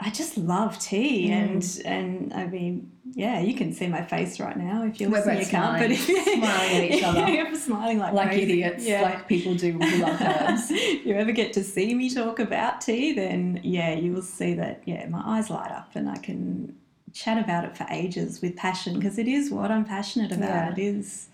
I 0.00 0.10
just 0.10 0.36
love 0.38 0.78
tea 0.78 1.28
Mm. 1.28 1.32
and 1.32 1.82
and 1.84 2.32
I 2.34 2.46
mean, 2.46 2.92
yeah, 3.14 3.40
you 3.40 3.54
can 3.54 3.72
see 3.72 3.88
my 3.88 4.02
face 4.02 4.38
right 4.38 4.56
now 4.56 4.84
if 4.84 5.00
you're 5.00 5.10
We're 5.10 5.18
listening. 5.18 5.40
You 5.40 5.46
can't, 5.46 5.78
but 5.80 5.96
smiling- 5.96 6.24
smiling 6.38 6.76
at 6.76 6.90
each 6.92 7.02
other. 7.02 7.28
You're 7.28 7.54
smiling 7.56 7.98
like 7.98 8.12
Like 8.12 8.28
crazy. 8.28 8.42
idiots, 8.62 8.84
Yeah 8.86 9.02
like 9.02 9.26
people 9.26 9.54
do 9.56 9.72
who 9.72 9.96
love 10.04 10.20
herbs. 10.20 10.70
if 10.70 11.04
you 11.04 11.14
ever 11.14 11.32
get 11.32 11.52
to 11.54 11.64
see 11.64 11.94
me 11.94 12.08
talk 12.14 12.38
about 12.38 12.80
tea, 12.80 13.12
then 13.12 13.60
yeah, 13.64 13.92
you 13.92 14.12
will 14.12 14.22
see 14.22 14.54
that 14.54 14.82
yeah, 14.84 15.08
my 15.08 15.20
eyes 15.24 15.50
light 15.50 15.72
up 15.72 15.90
and 15.96 16.08
I 16.08 16.16
can 16.18 16.76
chat 17.12 17.42
about 17.42 17.64
it 17.64 17.76
for 17.76 17.86
ages 17.90 18.40
with 18.40 18.54
passion 18.54 18.94
because 18.94 19.18
it 19.18 19.26
is 19.26 19.50
what 19.50 19.70
I'm 19.72 19.84
passionate 19.84 20.30
about. 20.30 20.48
Yeah. 20.48 20.72
It 20.72 20.78
is. 20.78 21.28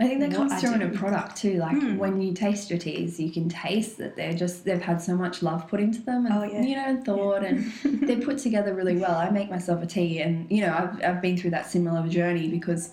I 0.00 0.06
think 0.06 0.20
that 0.20 0.32
comes 0.32 0.60
through 0.60 0.74
in 0.74 0.82
a 0.82 0.88
product 0.90 1.36
too. 1.36 1.54
Like 1.58 1.76
Hmm. 1.76 1.96
when 1.96 2.20
you 2.22 2.32
taste 2.32 2.70
your 2.70 2.78
teas, 2.78 3.18
you 3.18 3.30
can 3.32 3.48
taste 3.48 3.98
that 3.98 4.14
they're 4.14 4.32
just 4.32 4.64
they've 4.64 4.80
had 4.80 5.02
so 5.02 5.16
much 5.16 5.42
love 5.42 5.66
put 5.66 5.80
into 5.80 6.00
them, 6.02 6.24
and 6.26 6.34
Oh, 6.34 6.44
yeah. 6.44 6.62
you 6.62 6.76
know, 6.76 6.84
and 6.86 7.04
thought, 7.04 7.44
and 7.44 7.64
they're 7.84 8.20
put 8.20 8.38
together 8.38 8.74
really 8.74 8.96
well. 8.96 9.16
I 9.16 9.30
make 9.30 9.50
myself 9.50 9.82
a 9.82 9.86
tea, 9.86 10.20
and 10.20 10.48
you 10.50 10.60
know, 10.60 10.72
I've 10.72 11.04
I've 11.04 11.20
been 11.22 11.36
through 11.36 11.50
that 11.50 11.66
similar 11.66 12.06
journey 12.08 12.48
because 12.48 12.90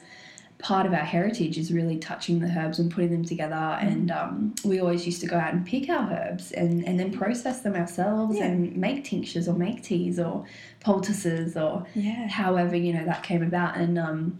part 0.57 0.85
of 0.87 0.93
our 0.93 0.99
heritage 1.03 1.57
is 1.57 1.71
really 1.71 1.97
touching 1.97 2.39
the 2.39 2.47
herbs 2.47 2.79
and 2.79 2.89
putting 2.89 3.11
them 3.11 3.25
together. 3.25 3.53
Mm. 3.55 3.81
And 3.87 4.11
um, 4.11 4.55
we 4.63 4.79
always 4.79 5.05
used 5.05 5.19
to 5.21 5.27
go 5.27 5.37
out 5.37 5.53
and 5.53 5.63
pick 5.65 5.89
our 5.89 6.09
herbs 6.11 6.53
and 6.53 6.83
and 6.87 6.99
then 6.99 7.11
process 7.11 7.59
them 7.61 7.75
ourselves 7.75 8.37
Yeah. 8.37 8.45
and 8.45 8.75
make 8.75 9.03
tinctures 9.03 9.47
or 9.47 9.53
make 9.53 9.83
teas 9.83 10.17
or 10.17 10.45
poultices 10.79 11.55
or 11.55 11.85
Yeah. 11.93 12.27
however 12.29 12.75
you 12.75 12.93
know 12.93 13.05
that 13.05 13.21
came 13.21 13.43
about 13.43 13.75
and 13.77 13.99
um, 13.99 14.39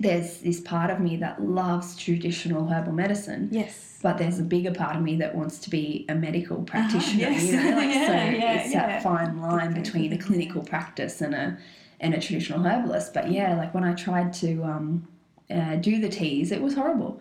there's 0.00 0.38
this 0.38 0.60
part 0.60 0.90
of 0.90 1.00
me 1.00 1.16
that 1.16 1.42
loves 1.42 1.96
traditional 1.96 2.66
herbal 2.68 2.92
medicine 2.92 3.48
Yes. 3.50 3.98
but 4.02 4.18
there's 4.18 4.38
a 4.38 4.42
bigger 4.42 4.72
part 4.72 4.96
of 4.96 5.02
me 5.02 5.16
that 5.16 5.34
wants 5.34 5.58
to 5.60 5.70
be 5.70 6.04
a 6.08 6.14
medical 6.14 6.62
practitioner 6.62 7.22
yes. 7.30 7.44
you 7.46 7.56
know 7.56 7.76
like 7.76 7.92
so 7.94 7.98
Yeah, 7.98 8.30
yeah, 8.30 8.52
it's 8.60 8.72
yeah. 8.74 8.86
that 8.86 9.02
fine 9.02 9.40
line 9.40 9.72
between 9.74 10.12
a 10.12 10.18
clinical 10.18 10.62
practice 10.62 11.20
and 11.20 11.34
a 11.34 11.58
and 12.00 12.12
a 12.14 12.20
traditional 12.20 12.62
herbalist 12.62 13.14
but 13.14 13.30
yeah 13.30 13.56
like 13.56 13.72
when 13.74 13.84
i 13.84 13.94
tried 13.94 14.32
to 14.34 14.62
um, 14.64 15.06
uh, 15.50 15.76
do 15.76 15.98
the 16.00 16.08
teas 16.10 16.52
it 16.52 16.60
was 16.60 16.74
horrible 16.74 17.20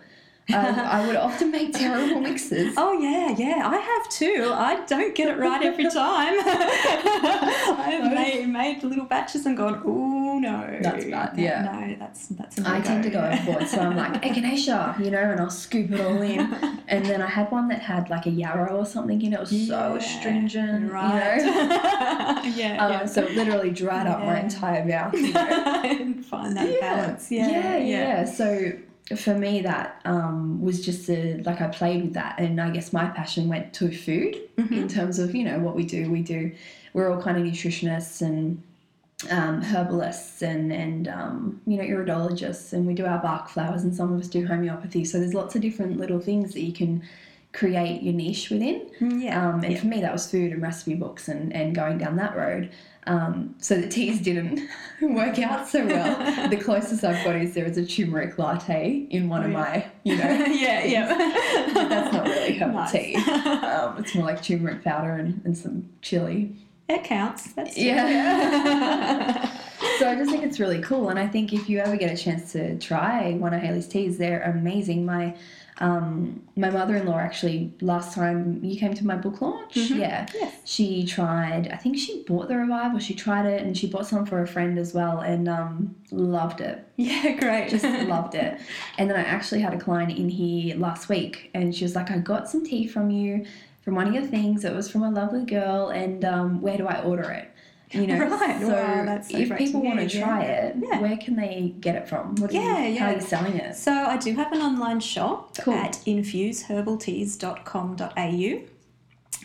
um, 0.54 0.64
I 0.80 1.08
would 1.08 1.16
often 1.16 1.50
make 1.50 1.74
terrible 1.86 2.22
mixes. 2.22 2.76
Oh 2.78 2.94
yeah, 3.02 3.36
yeah. 3.36 3.68
I 3.68 3.78
have 3.78 4.10
too. 4.12 4.52
I 4.54 4.86
don't 4.86 5.16
get 5.16 5.28
it 5.28 5.40
right 5.40 5.64
every 5.64 5.90
time. 5.90 6.36
I've 7.80 8.14
made, 8.14 8.46
made 8.50 8.84
little 8.84 9.06
batches 9.06 9.48
and 9.48 9.58
gone, 9.58 9.82
oh 9.84 10.25
no, 10.40 10.80
That's 10.82 11.06
bad, 11.06 11.36
that- 11.36 11.40
yeah. 11.40 11.62
No, 11.64 11.96
that's 12.00 12.28
that's. 12.28 12.58
a 12.60 12.70
I 12.70 12.80
tend 12.82 13.04
to 13.04 13.10
no-go." 13.10 13.22
go 13.30 13.34
overboard, 13.34 13.68
so 13.68 13.80
I'm 13.80 13.96
like 13.96 14.22
echinacea, 14.28 15.04
you 15.04 15.12
know, 15.12 15.20
and 15.32 15.40
I'll 15.40 15.50
scoop 15.50 15.92
it 15.92 16.00
all 16.02 16.22
in. 16.22 16.56
And 16.88 17.04
then 17.04 17.20
I 17.20 17.26
had 17.28 17.52
one 17.52 17.68
that 17.70 17.82
had 17.82 18.12
like 18.12 18.28
a 18.28 18.30
yarrow 18.30 18.78
or 18.78 18.86
something, 18.86 19.20
you 19.20 19.32
know, 19.32 19.38
it 19.38 19.50
was 19.50 19.68
so 19.68 19.96
astringent, 19.96 20.92
right? 20.92 21.38
you 21.40 21.46
know. 21.46 22.56
yeah, 22.56 22.86
Um, 22.86 22.92
yeah. 22.92 23.06
So 23.08 23.24
it 23.24 23.36
literally 23.36 23.72
dried 23.72 24.06
up 24.06 24.20
my 24.20 24.40
entire 24.42 24.86
mouth. 24.86 25.14
You 25.16 25.34
know? 25.34 26.14
find 26.24 26.56
that 26.56 26.80
balance. 26.80 27.32
Yeah, 27.32 27.50
yeah, 27.50 27.78
yeah. 27.78 27.84
yeah. 27.86 28.26
So 28.26 28.74
for 29.18 29.34
me, 29.34 29.62
that 29.62 30.00
um, 30.06 30.62
was 30.62 30.86
just 30.86 31.10
a, 31.10 31.42
like 31.44 31.60
I 31.60 31.68
played 31.70 32.04
with 32.04 32.14
that, 32.14 32.40
and 32.40 32.62
I 32.62 32.70
guess 32.70 32.94
my 32.94 33.08
passion 33.08 33.48
went 33.48 33.74
to 33.76 33.92
food 33.92 34.38
Mm-hmm. 34.58 34.74
in 34.74 34.88
terms 34.88 35.20
of 35.20 35.36
you 35.36 35.44
know 35.44 35.60
what 35.60 35.76
we 35.76 35.84
do. 35.86 36.10
We 36.10 36.22
do. 36.22 36.52
We're 36.94 37.12
all 37.12 37.22
kind 37.22 37.36
of 37.38 37.44
nutritionists 37.44 38.22
and 38.22 38.64
um, 39.32 39.62
herbalists 39.62 40.42
and 40.42 40.72
and 40.74 41.08
um, 41.08 41.62
you 41.66 41.78
know 41.78 41.84
iridologists, 41.84 42.74
and 42.74 42.86
we 42.86 42.94
do 42.94 43.06
our 43.06 43.20
Bach 43.20 43.50
flowers, 43.50 43.84
and 43.84 43.96
some 43.96 44.14
of 44.14 44.20
us 44.20 44.28
do 44.28 44.46
homeopathy. 44.46 45.06
So 45.06 45.20
there's 45.20 45.34
lots 45.34 45.56
of 45.56 45.62
different 45.62 45.98
little 45.98 46.20
things 46.20 46.54
that 46.54 46.62
you 46.62 46.74
can 46.74 47.02
create 47.54 48.02
your 48.04 48.14
niche 48.14 48.50
within. 48.50 48.90
Yeah. 49.00 49.48
Um, 49.50 49.64
and 49.64 49.80
for 49.80 49.86
me, 49.88 50.02
that 50.02 50.12
was 50.12 50.30
food 50.30 50.52
and 50.52 50.62
recipe 50.62 50.94
books 50.96 51.30
and, 51.30 51.54
and 51.54 51.74
going 51.74 51.98
down 51.98 52.18
that 52.18 52.36
road. 52.36 52.70
Um, 53.08 53.56
so 53.60 53.80
the 53.80 53.88
teas 53.88 54.20
didn't 54.20 54.60
work 55.02 55.40
out 55.40 55.66
so 55.66 55.86
well. 55.86 56.50
the 56.50 56.58
closest 56.58 57.06
I've 57.06 57.24
got 57.24 57.38
is 57.38 57.54
there 57.54 57.64
is 57.66 57.78
a 57.78 57.86
turmeric 57.86 58.38
latte 58.38 59.08
in 59.10 59.30
one 59.30 59.44
Oh, 59.44 59.46
of 59.46 59.52
yeah. 59.52 59.58
my, 59.58 59.86
you 60.04 60.18
know, 60.18 60.24
yeah, 60.52 60.84
yeah. 60.84 61.72
that's 61.74 62.14
not 62.14 62.26
really 62.26 62.58
herbal 62.58 62.74
Nice. 62.74 62.92
tea. 62.92 63.16
Um, 63.16 64.00
it's 64.00 64.14
more 64.16 64.26
like 64.26 64.44
turmeric 64.44 64.84
powder 64.84 65.14
and, 65.14 65.42
and 65.46 65.58
some 65.58 65.88
chili. 66.02 66.52
It 66.88 67.04
counts. 67.04 67.54
That's 67.54 67.78
Yeah. 67.78 69.52
So 70.00 70.10
I 70.10 70.16
just 70.16 70.30
think 70.32 70.44
it's 70.44 70.60
really 70.60 70.82
cool, 70.82 71.10
and 71.10 71.18
I 71.20 71.28
think 71.28 71.54
if 71.54 71.70
you 71.70 71.80
ever 71.80 71.96
get 71.96 72.12
a 72.12 72.18
chance 72.22 72.52
to 72.54 72.78
try 72.80 73.34
one 73.34 73.54
of 73.54 73.62
Haley's 73.62 73.88
teas, 73.88 74.18
they're 74.18 74.42
amazing. 74.42 75.06
My 75.06 75.36
um, 75.80 76.42
my 76.56 76.70
mother 76.70 76.96
in 76.96 77.06
law 77.06 77.18
actually 77.20 77.74
last 77.82 78.14
time 78.16 78.62
you 78.64 78.78
came 78.80 78.94
to 78.94 79.06
my 79.06 79.16
book 79.16 79.42
launch, 79.42 79.76
yeah, 79.78 80.26
Yes. 80.34 80.56
she 80.66 81.06
tried. 81.06 81.70
I 81.72 81.76
think 81.78 81.98
she 81.98 82.24
bought 82.24 82.48
the 82.48 82.58
revival. 82.58 83.00
She 83.00 83.14
tried 83.14 83.46
it, 83.46 83.62
and 83.64 83.78
she 83.78 83.88
bought 83.88 84.06
some 84.08 84.26
for 84.26 84.42
a 84.42 84.48
friend 84.48 84.78
as 84.80 84.94
well, 84.94 85.20
and 85.20 85.48
um, 85.48 85.96
loved 86.12 86.62
it. 86.62 86.86
Yeah, 86.98 87.32
great. 87.40 87.70
Just 87.70 87.84
loved 88.08 88.36
it. 88.36 88.60
And 88.98 89.10
then 89.10 89.18
I 89.18 89.24
actually 89.24 89.62
had 89.62 89.74
a 89.74 89.80
client 89.80 90.18
in 90.18 90.30
here 90.30 90.76
last 90.78 91.10
week, 91.10 91.52
and 91.54 91.74
she 91.76 91.84
was 91.86 91.96
like, 91.96 92.10
"I 92.12 92.18
got 92.18 92.50
some 92.50 92.66
tea 92.66 92.88
from 92.88 93.10
you." 93.12 93.46
From 93.86 93.96
one 93.96 94.08
of 94.08 94.14
your 94.16 94.26
things, 94.26 94.66
it 94.66 94.74
was 94.76 94.90
from 94.90 95.04
a 95.04 95.12
lovely 95.12 95.46
girl, 95.46 95.90
and 95.90 96.26
um, 96.26 96.60
where 96.62 96.76
do 96.76 96.88
I 96.88 97.04
order 97.04 97.30
it? 97.30 97.52
You 97.92 98.08
know, 98.08 98.18
Right, 98.18 98.60
so 98.60 98.70
wow, 98.70 99.22
so 99.22 99.38
if 99.38 99.56
people 99.60 99.84
want 99.84 100.00
to 100.00 100.10
try 100.10 100.44
yeah. 100.44 100.66
it, 100.68 100.76
Yeah. 100.82 101.00
where 101.02 101.16
can 101.18 101.36
they 101.36 101.76
get 101.80 101.94
it 101.96 102.10
from? 102.10 102.34
What 102.36 102.52
Yeah, 102.52 102.88
you, 102.88 102.98
How 103.00 103.12
are 103.12 103.14
you 103.14 103.22
selling 103.22 103.54
it? 103.58 103.76
So 103.76 103.92
I 103.94 104.18
do 104.18 104.34
have 104.34 104.52
an 104.52 104.62
online 104.62 105.00
shop 105.00 105.56
Cool. 105.60 105.76
at 105.76 105.94
infuseherbalteas.com.au. 106.08 108.62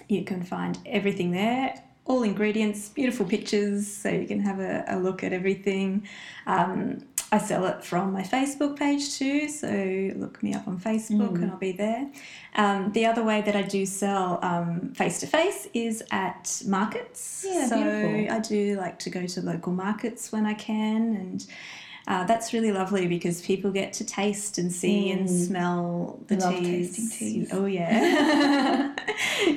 You 0.09 0.25
can 0.25 0.43
find 0.43 0.79
everything 0.87 1.33
there, 1.33 1.75
all 2.11 2.25
ingredients, 2.25 2.89
beautiful 2.89 3.25
pictures, 3.25 3.87
so 3.87 4.09
you 4.09 4.27
can 4.27 4.41
have 4.41 4.59
a, 4.59 4.85
a 4.89 4.99
look 4.99 5.23
at 5.23 5.33
everything. 5.33 6.09
Um, 6.47 7.05
I 7.33 7.39
sell 7.39 7.65
it 7.67 7.85
from 7.85 8.13
my 8.13 8.23
Facebook 8.23 8.77
page 8.77 9.05
too, 9.17 9.49
so 9.49 9.69
look 10.17 10.43
me 10.43 10.53
up 10.53 10.67
on 10.67 10.77
Facebook 10.81 11.35
Mm. 11.35 11.43
and 11.43 11.51
I'll 11.53 11.59
be 11.59 11.71
there. 11.71 12.11
Um, 12.57 12.91
the 12.91 13.07
other 13.07 13.23
way 13.23 13.41
that 13.43 13.55
I 13.55 13.63
do 13.63 13.87
sell 13.87 14.41
face 14.95 15.21
to 15.21 15.29
face 15.29 15.69
is 15.73 16.03
at 16.11 16.61
markets. 16.67 17.47
Yeah, 17.49 17.67
so 17.69 17.77
beautiful. 17.77 18.37
I 18.37 18.41
do 18.41 18.77
like 18.85 18.99
to 19.05 19.11
go 19.11 19.27
to 19.29 19.41
local 19.43 19.73
markets 19.73 20.33
when 20.33 20.45
I 20.47 20.55
can 20.55 21.15
and 21.15 21.47
uh, 22.11 22.25
that's 22.25 22.53
really 22.53 22.73
lovely 22.73 23.07
because 23.07 23.41
people 23.41 23.71
get 23.71 23.93
to 23.95 24.05
taste 24.05 24.59
and 24.59 24.73
see 24.73 25.11
and 25.13 25.29
Mm. 25.29 25.47
smell 25.47 26.19
the 26.27 26.35
I 26.35 26.39
love 26.39 26.55
teas. 26.59 26.91
tasting 26.97 27.09
teas. 27.19 27.51
Oh 27.53 27.67
yeah, 27.67 28.93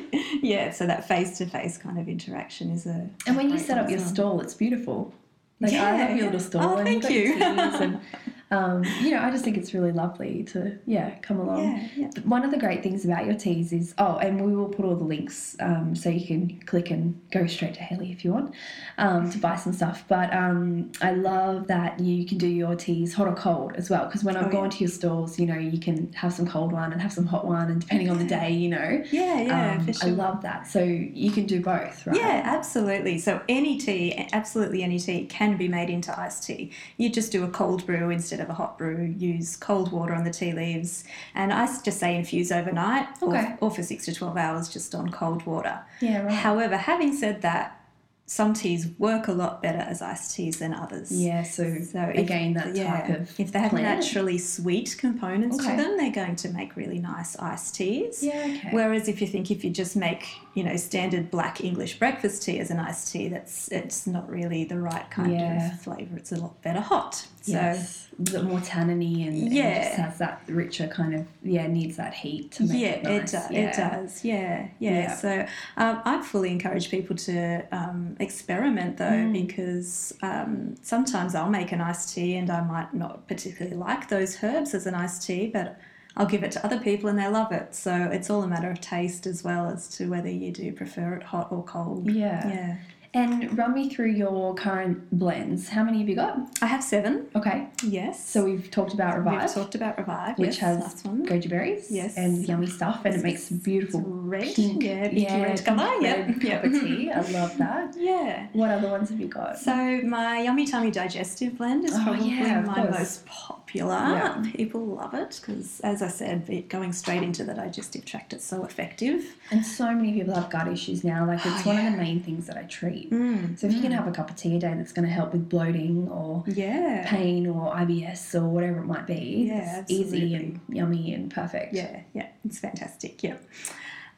yeah. 0.42 0.72
So 0.72 0.86
that 0.86 1.08
face 1.08 1.38
to 1.39 1.46
face 1.46 1.78
kind 1.78 1.98
of 2.00 2.08
interaction 2.08 2.70
is 2.70 2.86
a. 2.86 3.10
And 3.28 3.36
when 3.36 3.50
you 3.50 3.58
set 3.60 3.78
up 3.78 3.89
your 3.89 4.00
well. 4.00 4.08
stall, 4.08 4.42
it's 4.42 4.54
beautiful. 4.54 5.13
Like 5.60 5.74
I 5.74 5.76
Yeah, 5.98 6.08
love 6.08 6.16
your 6.18 6.26
little 6.28 6.39
stall, 6.39 6.74
Oh, 6.74 6.76
thank 6.84 6.94
you've 6.94 7.02
got 7.04 7.12
your 7.12 7.26
you. 7.26 8.00
um, 8.54 8.84
you 9.02 9.12
know, 9.12 9.22
I 9.22 9.32
just 9.32 9.44
think 9.44 9.58
it's 9.58 9.74
really 9.74 9.92
lovely 9.92 10.44
to 10.46 10.78
yeah 10.86 11.18
come 11.20 11.39
along. 11.39 11.63
Yeah, 11.63 11.88
yeah. 11.96 12.10
One 12.24 12.46
of 12.46 12.52
the 12.52 12.58
great 12.58 12.84
things 12.84 13.04
about 13.04 13.26
your 13.26 13.36
teas 13.36 13.74
is 13.74 13.94
oh, 13.98 14.18
and 14.18 14.46
we 14.46 14.56
will 14.56 14.70
put 14.70 14.86
all 14.86 14.96
the 14.96 15.04
links 15.04 15.56
um, 15.60 15.96
so 15.96 16.10
you 16.10 16.26
can 16.26 16.60
click 16.66 16.92
and 16.92 17.20
go 17.32 17.48
straight 17.48 17.74
to 17.74 17.82
Haley 17.82 18.12
if 18.12 18.24
you 18.24 18.32
want 18.32 18.54
um, 18.98 19.30
to 19.32 19.38
buy 19.39 19.56
some 19.56 19.74
stuff. 19.74 20.06
But 20.08 20.34
um, 20.34 20.92
I 21.02 21.12
love 21.12 21.68
that 21.68 22.00
you 22.00 22.26
can 22.26 22.38
do 22.38 22.48
your 22.48 22.76
teas 22.76 23.13
hot 23.13 23.28
or 23.28 23.36
cold 23.36 23.74
as 23.76 23.89
well 23.89 24.06
because 24.06 24.24
when 24.24 24.38
I've 24.38 24.54
Oh, 24.54 24.63
yeah. 24.63 24.70
to 24.70 24.80
your 24.80 24.89
stores, 24.89 25.39
you 25.39 25.46
know, 25.46 25.58
you 25.58 25.80
can 25.80 26.12
have 26.13 26.34
some 26.34 26.48
cold 26.48 26.72
one 26.72 26.92
and 26.94 27.02
have 27.02 27.13
some 27.13 27.26
hot 27.26 27.46
one, 27.46 27.72
and 27.72 27.82
depending 27.82 28.10
on 28.10 28.20
the 28.20 28.26
day, 28.26 28.52
you 28.52 28.70
know. 28.70 29.04
Yeah, 29.12 29.42
yeah, 29.42 29.72
um, 29.78 29.86
for 29.86 29.94
sure. 29.94 30.10
I 30.10 30.12
love 30.12 30.42
that. 30.44 30.68
So 30.68 30.84
you 30.84 31.32
can 31.32 31.46
do 31.46 31.62
both, 31.62 32.06
right? 32.06 32.16
Yeah, 32.16 32.42
absolutely. 32.44 33.18
So 33.18 33.42
any 33.50 33.78
tea, 33.78 34.28
absolutely 34.34 34.84
any 34.84 35.00
tea, 35.00 35.26
can 35.26 35.58
be 35.58 35.68
made 35.68 35.89
into 35.89 36.18
iced 36.20 36.44
tea. 36.44 36.72
You 36.98 37.10
just 37.10 37.32
do 37.32 37.44
a 37.44 37.50
cold 37.50 37.86
brew 37.86 38.10
instead 38.10 38.39
of 38.44 38.50
a 38.50 38.54
hot 38.54 38.78
brew. 38.78 39.14
Use 39.18 39.56
cold 39.56 39.92
water 39.92 40.14
on 40.14 40.24
the 40.24 40.32
tea 40.32 40.52
leaves, 40.54 41.04
and 41.34 41.52
I 41.52 41.66
just 41.82 42.00
say 42.00 42.16
infuse 42.16 42.52
overnight, 42.52 43.08
Okay. 43.22 43.56
or, 43.62 43.70
or 43.70 43.72
for 43.72 43.82
six 43.84 44.06
to 44.06 44.14
twelve 44.14 44.38
hours, 44.38 44.70
just 44.70 44.94
on 44.94 45.10
cold 45.12 45.46
water. 45.46 45.80
Yeah, 46.02 46.22
right. 46.24 46.34
However, 46.34 46.78
having 46.78 47.14
said 47.16 47.42
that, 47.42 47.80
some 48.26 48.54
teas 48.54 48.88
work 48.98 49.28
a 49.28 49.34
lot 49.34 49.62
better 49.62 49.80
as 49.80 50.02
iced 50.02 50.34
teas 50.34 50.58
than 50.58 50.74
others. 50.74 51.12
Yeah, 51.12 51.44
so, 51.44 51.64
So 51.82 52.04
if- 52.04 52.18
again, 52.20 52.54
that 52.54 52.74
type 52.74 53.10
of 53.10 53.38
if 53.38 53.52
they 53.52 53.60
have 53.60 53.72
plant. 53.72 53.84
naturally 54.00 54.38
sweet 54.38 54.96
components 54.98 55.60
Okay. 55.60 55.76
to 55.76 55.84
them, 55.84 55.98
they're 55.98 56.10
going 56.10 56.38
to 56.38 56.50
make 56.50 56.78
really 56.78 57.00
nice 57.00 57.36
iced 57.38 57.76
teas. 57.76 58.24
Yeah, 58.24 58.32
okay. 58.38 58.70
Whereas 58.72 59.10
if 59.10 59.20
you 59.20 59.28
think 59.28 59.52
if 59.52 59.66
you 59.66 59.70
just 59.72 59.98
make 59.98 60.26
you 60.54 60.64
know 60.64 60.78
standard 60.78 61.30
black 61.32 61.62
English 61.62 62.00
breakfast 62.00 62.44
tea 62.44 62.60
as 62.60 62.72
an 62.72 62.80
iced 62.80 63.12
tea, 63.12 63.28
that's 63.28 63.68
it's 63.74 64.08
not 64.08 64.28
really 64.30 64.64
the 64.64 64.80
right 64.80 65.08
kind 65.12 65.34
Yeah. 65.34 65.74
of 65.74 65.82
flavour. 65.82 66.16
It's 66.16 66.32
a 66.32 66.38
lot 66.38 66.60
better 66.62 66.80
hot. 66.82 67.28
So 67.44 67.52
yes, 67.52 68.08
a 68.18 68.22
bit 68.22 68.44
more 68.46 68.60
tanniny 68.62 69.28
and, 69.28 69.36
and 69.44 69.54
Yeah. 69.54 69.84
just 69.84 69.96
has 69.98 70.18
that 70.20 70.42
richer 70.48 70.88
kind 70.88 71.14
of 71.14 71.28
yeah 71.44 71.68
needs 71.68 71.98
that 71.98 72.14
heat 72.14 72.52
to 72.54 72.64
make 72.64 72.80
yeah, 72.82 72.88
it 72.88 73.04
nice. 73.04 73.34
it, 73.34 73.36
does, 73.38 73.52
yeah. 73.52 73.60
it 73.60 73.76
does. 73.76 74.24
Yeah, 74.26 74.68
yeah. 74.80 74.92
Yeah. 74.92 75.16
So 75.16 75.46
um, 75.76 76.02
I'd 76.06 76.24
fully 76.24 76.52
encourage 76.52 76.90
people 76.90 77.18
to 77.18 77.66
um, 77.74 78.16
experiment 78.20 78.96
though, 78.98 79.04
Mm. 79.06 79.34
because 79.46 80.14
um, 80.22 80.76
sometimes 80.82 81.36
I'll 81.36 81.50
make 81.50 81.72
an 81.74 81.82
iced 81.82 82.14
tea 82.16 82.36
and 82.38 82.50
I 82.50 82.62
might 82.62 82.94
not 82.94 83.28
particularly 83.28 83.76
like 83.78 84.08
those 84.08 84.42
herbs 84.42 84.74
as 84.74 84.86
an 84.88 84.96
iced 84.96 85.24
tea, 85.28 85.48
but 85.48 85.78
I'll 86.16 86.28
give 86.28 86.44
it 86.44 86.52
to 86.54 86.66
other 86.66 86.80
people 86.80 87.10
and 87.10 87.20
they 87.20 87.28
love 87.28 87.52
it. 87.52 87.76
So 87.76 87.94
it's 88.12 88.30
all 88.30 88.44
a 88.44 88.48
matter 88.48 88.70
of 88.72 88.80
taste 88.80 89.26
as 89.28 89.44
well 89.44 89.68
as 89.68 89.90
to 89.98 90.10
whether 90.10 90.30
you 90.30 90.52
do 90.52 90.72
prefer 90.72 91.16
it 91.16 91.24
hot 91.24 91.52
or 91.52 91.64
cold. 91.64 92.10
Yeah. 92.10 92.48
Yeah. 92.48 92.76
And 93.15 93.56
run 93.56 93.76
me 93.76 93.89
through 93.89 94.10
your 94.10 94.56
current 94.56 95.08
blends. 95.12 95.69
How 95.69 95.84
many 95.84 95.99
have 95.99 96.10
you 96.10 96.15
got? 96.15 96.36
I 96.63 96.65
have 96.65 96.84
seven. 96.84 97.28
Okay, 97.36 97.67
Yes. 97.84 98.28
so 98.28 98.43
we've 98.43 98.71
talked 98.71 98.95
about 98.95 99.15
Revive, 99.19 99.41
we've 99.41 99.52
talked 99.54 99.76
about 99.76 99.99
Revive, 99.99 100.39
which 100.39 100.60
yes, 100.60 100.60
has 100.60 101.04
goji 101.04 101.47
berries 101.47 101.91
Yes. 101.91 102.17
and 102.17 102.43
yummy 102.47 102.65
stuff, 102.65 103.06
and 103.06 103.13
it 103.13 103.21
makes 103.21 103.49
beautiful 103.52 104.02
red, 104.02 104.56
pink, 104.56 104.84
yeah, 104.84 105.10
pinky 105.10 105.26
red 105.26 105.45
pink 105.58 105.65
colour. 105.65 105.99
red 106.02 106.41
Yep, 106.41 106.43
yep. 106.43 106.63
tea. 106.71 107.12
I 107.12 107.21
love 107.39 107.56
that. 107.60 107.95
Yeah. 107.99 108.47
What 108.54 108.71
other 108.71 108.89
ones 108.89 109.10
have 109.10 109.19
you 109.19 109.28
got? 109.28 109.60
So 109.60 110.02
my 110.04 110.41
Yummy 110.41 110.65
Tummy 110.65 110.89
Digestive 110.89 111.56
Blend 111.60 111.86
is 111.86 111.93
Oh, 111.93 112.02
probably 112.04 112.30
yeah, 112.32 112.62
my 112.62 112.89
most 112.89 113.28
popular. 113.74 113.96
Yeah. 113.96 114.52
People 114.56 114.86
love 114.86 115.14
it 115.14 115.40
because, 115.42 115.80
as 115.82 116.02
I 116.02 116.08
said, 116.08 116.70
going 116.70 116.94
straight 116.94 117.24
into 117.24 117.44
the 117.44 117.54
digestive 117.54 118.06
tract, 118.06 118.34
it's 118.34 118.46
so 118.46 118.64
effective. 118.64 119.36
And 119.52 119.66
so 119.66 119.92
many 119.94 120.14
people 120.14 120.34
have 120.36 120.50
gut 120.50 120.68
issues 120.68 121.04
now. 121.04 121.26
Like 121.26 121.40
it's 121.46 121.66
Oh, 121.66 121.70
one 121.70 121.78
of 121.86 121.92
the 121.92 121.98
main 121.98 122.22
things 122.22 122.48
that 122.48 122.58
I 122.58 122.64
treat. 122.64 123.12
Mm. 123.12 123.58
So 123.60 123.68
if 123.68 123.74
you 123.74 123.82
can 123.82 123.92
have 123.92 124.08
a 124.08 124.12
cup 124.12 124.30
of 124.30 124.36
tea 124.36 124.56
a 124.56 124.60
day, 124.60 124.74
that's 124.76 124.94
going 124.94 125.08
to 125.08 125.14
help 125.14 125.34
with 125.34 125.50
bloating 125.50 126.08
or 126.10 126.44
Yeah. 126.48 127.06
pain 127.08 127.48
or 127.48 127.74
IBS 127.76 128.36
or 128.36 128.48
whatever 128.48 128.80
it 128.80 128.86
might 128.86 129.08
be. 129.08 129.46
Yeah, 129.48 129.80
it's 129.80 129.92
easy 129.92 130.36
and 130.36 130.60
yummy 130.70 131.14
and 131.14 131.32
perfect. 131.32 131.74
Yeah, 131.74 132.02
yeah, 132.14 132.28
it's 132.46 132.60
fantastic. 132.60 133.24
Yeah. 133.24 133.38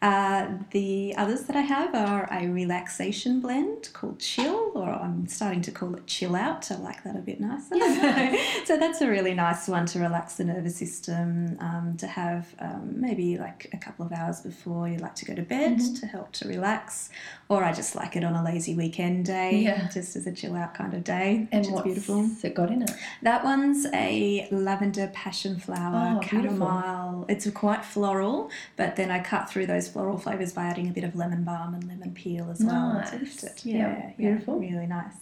Uh, 0.05 0.49
the 0.69 1.15
others 1.17 1.41
that 1.47 1.55
I 1.55 1.61
have 1.61 1.95
are 1.95 2.27
a 2.31 2.45
relaxation 2.47 3.39
blend 3.39 3.89
called 3.93 4.19
Chill, 4.19 4.71
or 4.75 4.87
I'm 4.87 5.25
starting 5.25 5.63
to 5.63 5.71
call 5.71 5.95
it 5.95 6.05
Chill 6.05 6.35
Out. 6.35 6.71
I 6.71 6.75
like 6.75 7.03
that 7.05 7.15
a 7.15 7.19
bit 7.29 7.41
nicer. 7.41 7.75
Yeah. 7.75 8.37
so 8.65 8.77
that's 8.77 9.01
a 9.01 9.09
really 9.09 9.33
nice 9.33 9.67
one 9.67 9.87
to 9.87 9.99
relax 9.99 10.35
the 10.35 10.43
nervous 10.43 10.75
system, 10.75 11.57
um, 11.59 11.95
to 11.97 12.05
have 12.05 12.53
um, 12.59 12.93
maybe 13.01 13.39
like 13.39 13.67
a 13.73 13.77
couple 13.77 14.05
of 14.05 14.11
hours 14.11 14.41
before 14.41 14.87
you 14.87 14.97
like 14.99 15.15
to 15.15 15.25
go 15.25 15.33
to 15.33 15.41
bed 15.41 15.77
Mhm. 15.79 15.99
to 16.01 16.05
help 16.05 16.31
to 16.33 16.47
relax. 16.47 17.09
Or 17.49 17.63
I 17.63 17.73
just 17.73 17.95
like 17.95 18.15
it 18.15 18.23
on 18.23 18.35
a 18.35 18.43
lazy 18.43 18.75
weekend 18.75 19.25
day, 19.25 19.55
Yeah. 19.63 19.87
just 19.91 20.15
as 20.15 20.27
a 20.27 20.31
chill 20.31 20.55
out 20.55 20.75
kind 20.75 20.93
of 20.93 21.03
day, 21.03 21.47
And 21.51 21.65
what's 21.71 21.83
beautiful. 21.83 22.29
it 22.43 22.53
got 22.53 22.69
in 22.69 22.83
it? 22.83 22.91
That 23.23 23.43
one's 23.43 23.87
a 23.91 24.47
lavender 24.51 25.07
passion 25.15 25.57
flower 25.57 26.17
Oh, 26.17 26.19
beautiful. 26.19 26.57
chamomile. 26.57 27.25
It's 27.27 27.49
quite 27.51 27.83
floral, 27.83 28.51
but 28.75 28.95
then 28.97 29.09
I 29.09 29.19
cut 29.19 29.49
through 29.49 29.65
those 29.65 29.94
floral 29.95 30.17
flavors 30.17 30.51
by 30.51 30.65
adding 30.65 30.89
a 30.89 30.91
bit 30.91 31.05
of 31.05 31.15
lemon 31.15 31.45
balm 31.45 31.73
and 31.73 31.87
lemon 31.87 32.11
peel 32.13 32.49
as 32.51 32.59
well 32.59 33.01
to 33.09 33.17
lift 33.17 33.43
Nice. 33.43 33.43
it. 33.45 33.65
Yeah, 33.65 33.75
Yeah, 33.77 34.11
beautiful. 34.17 34.59
really 34.59 34.85
nice. 34.87 35.13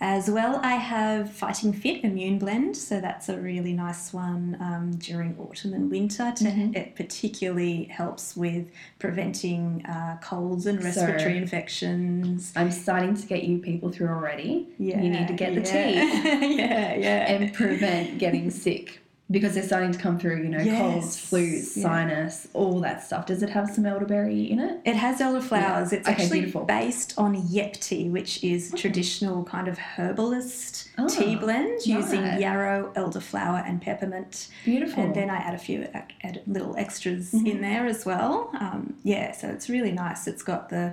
As 0.00 0.28
well, 0.28 0.58
I 0.64 0.72
have 0.72 1.30
Fighting 1.30 1.72
Fit 1.72 2.02
Immune 2.02 2.40
Blend, 2.40 2.76
so 2.76 3.00
that's 3.00 3.28
a 3.28 3.38
really 3.40 3.72
nice 3.72 4.12
one 4.12 4.56
um, 4.60 4.96
during 4.96 5.36
autumn 5.38 5.72
and 5.72 5.88
winter. 5.88 6.32
To, 6.34 6.44
Mhm. 6.44 6.74
It 6.76 6.96
particularly 6.96 7.84
helps 7.84 8.36
with 8.36 8.66
preventing 8.98 9.86
uh, 9.86 10.16
colds 10.20 10.66
and 10.66 10.80
So- 10.80 10.86
respiratory 10.86 11.36
infections. 11.38 12.52
I'm 12.56 12.72
starting 12.72 13.14
to 13.14 13.24
get 13.24 13.44
you 13.44 13.58
people 13.58 13.88
through 13.92 14.08
already. 14.08 14.66
Yeah, 14.80 15.00
You 15.00 15.10
need 15.10 15.28
to 15.28 15.34
get 15.34 15.54
the 15.54 15.60
yeah. 15.60 15.84
tea 15.84 16.56
yeah, 16.56 16.94
yeah. 16.96 17.30
and 17.32 17.54
prevent 17.54 18.18
getting 18.18 18.50
sick 18.50 19.00
because 19.30 19.54
they're 19.54 19.62
starting 19.62 19.90
to 19.90 19.98
come 19.98 20.18
through, 20.18 20.36
you 20.42 20.50
know, 20.50 20.58
colds, 20.58 21.06
Yes. 21.06 21.30
flus, 21.30 21.76
Yeah. 21.76 21.82
sinus, 21.82 22.46
all 22.52 22.78
that 22.80 23.02
stuff. 23.02 23.24
Does 23.24 23.42
it 23.42 23.48
have 23.50 23.70
some 23.70 23.86
elderberry 23.86 24.50
in 24.50 24.58
it? 24.60 24.80
It 24.84 24.96
has 24.96 25.18
elderflowers. 25.20 25.92
It's 25.94 26.06
Okay, 26.06 26.22
actually 26.22 26.40
beautiful. 26.40 26.64
based 26.66 27.14
on 27.16 27.42
yep 27.48 27.72
tea, 27.74 28.10
which 28.10 28.44
is 28.44 28.70
Okay. 28.72 28.82
traditional 28.82 29.42
kind 29.44 29.66
of 29.66 29.78
herbalist 29.78 30.90
Oh, 30.98 31.08
tea 31.08 31.36
blend 31.36 31.86
using 31.86 32.22
yarrow, 32.38 32.92
elderflower, 32.94 33.66
and 33.66 33.80
peppermint. 33.80 34.48
Beautiful. 34.64 35.02
And 35.02 35.14
then 35.14 35.30
I 35.30 35.36
add 35.36 35.54
a 35.54 35.58
few 35.58 35.88
add, 35.94 36.12
add 36.22 36.42
little 36.46 36.76
extras 36.76 37.32
Mhm. 37.32 37.46
in 37.50 37.60
there 37.62 37.86
as 37.86 38.04
well. 38.04 38.50
Um, 38.60 38.94
yeah, 39.04 39.32
so 39.32 39.48
it's 39.48 39.70
really 39.70 39.92
nice. 39.92 40.26
It's 40.26 40.42
got 40.42 40.68
the 40.68 40.92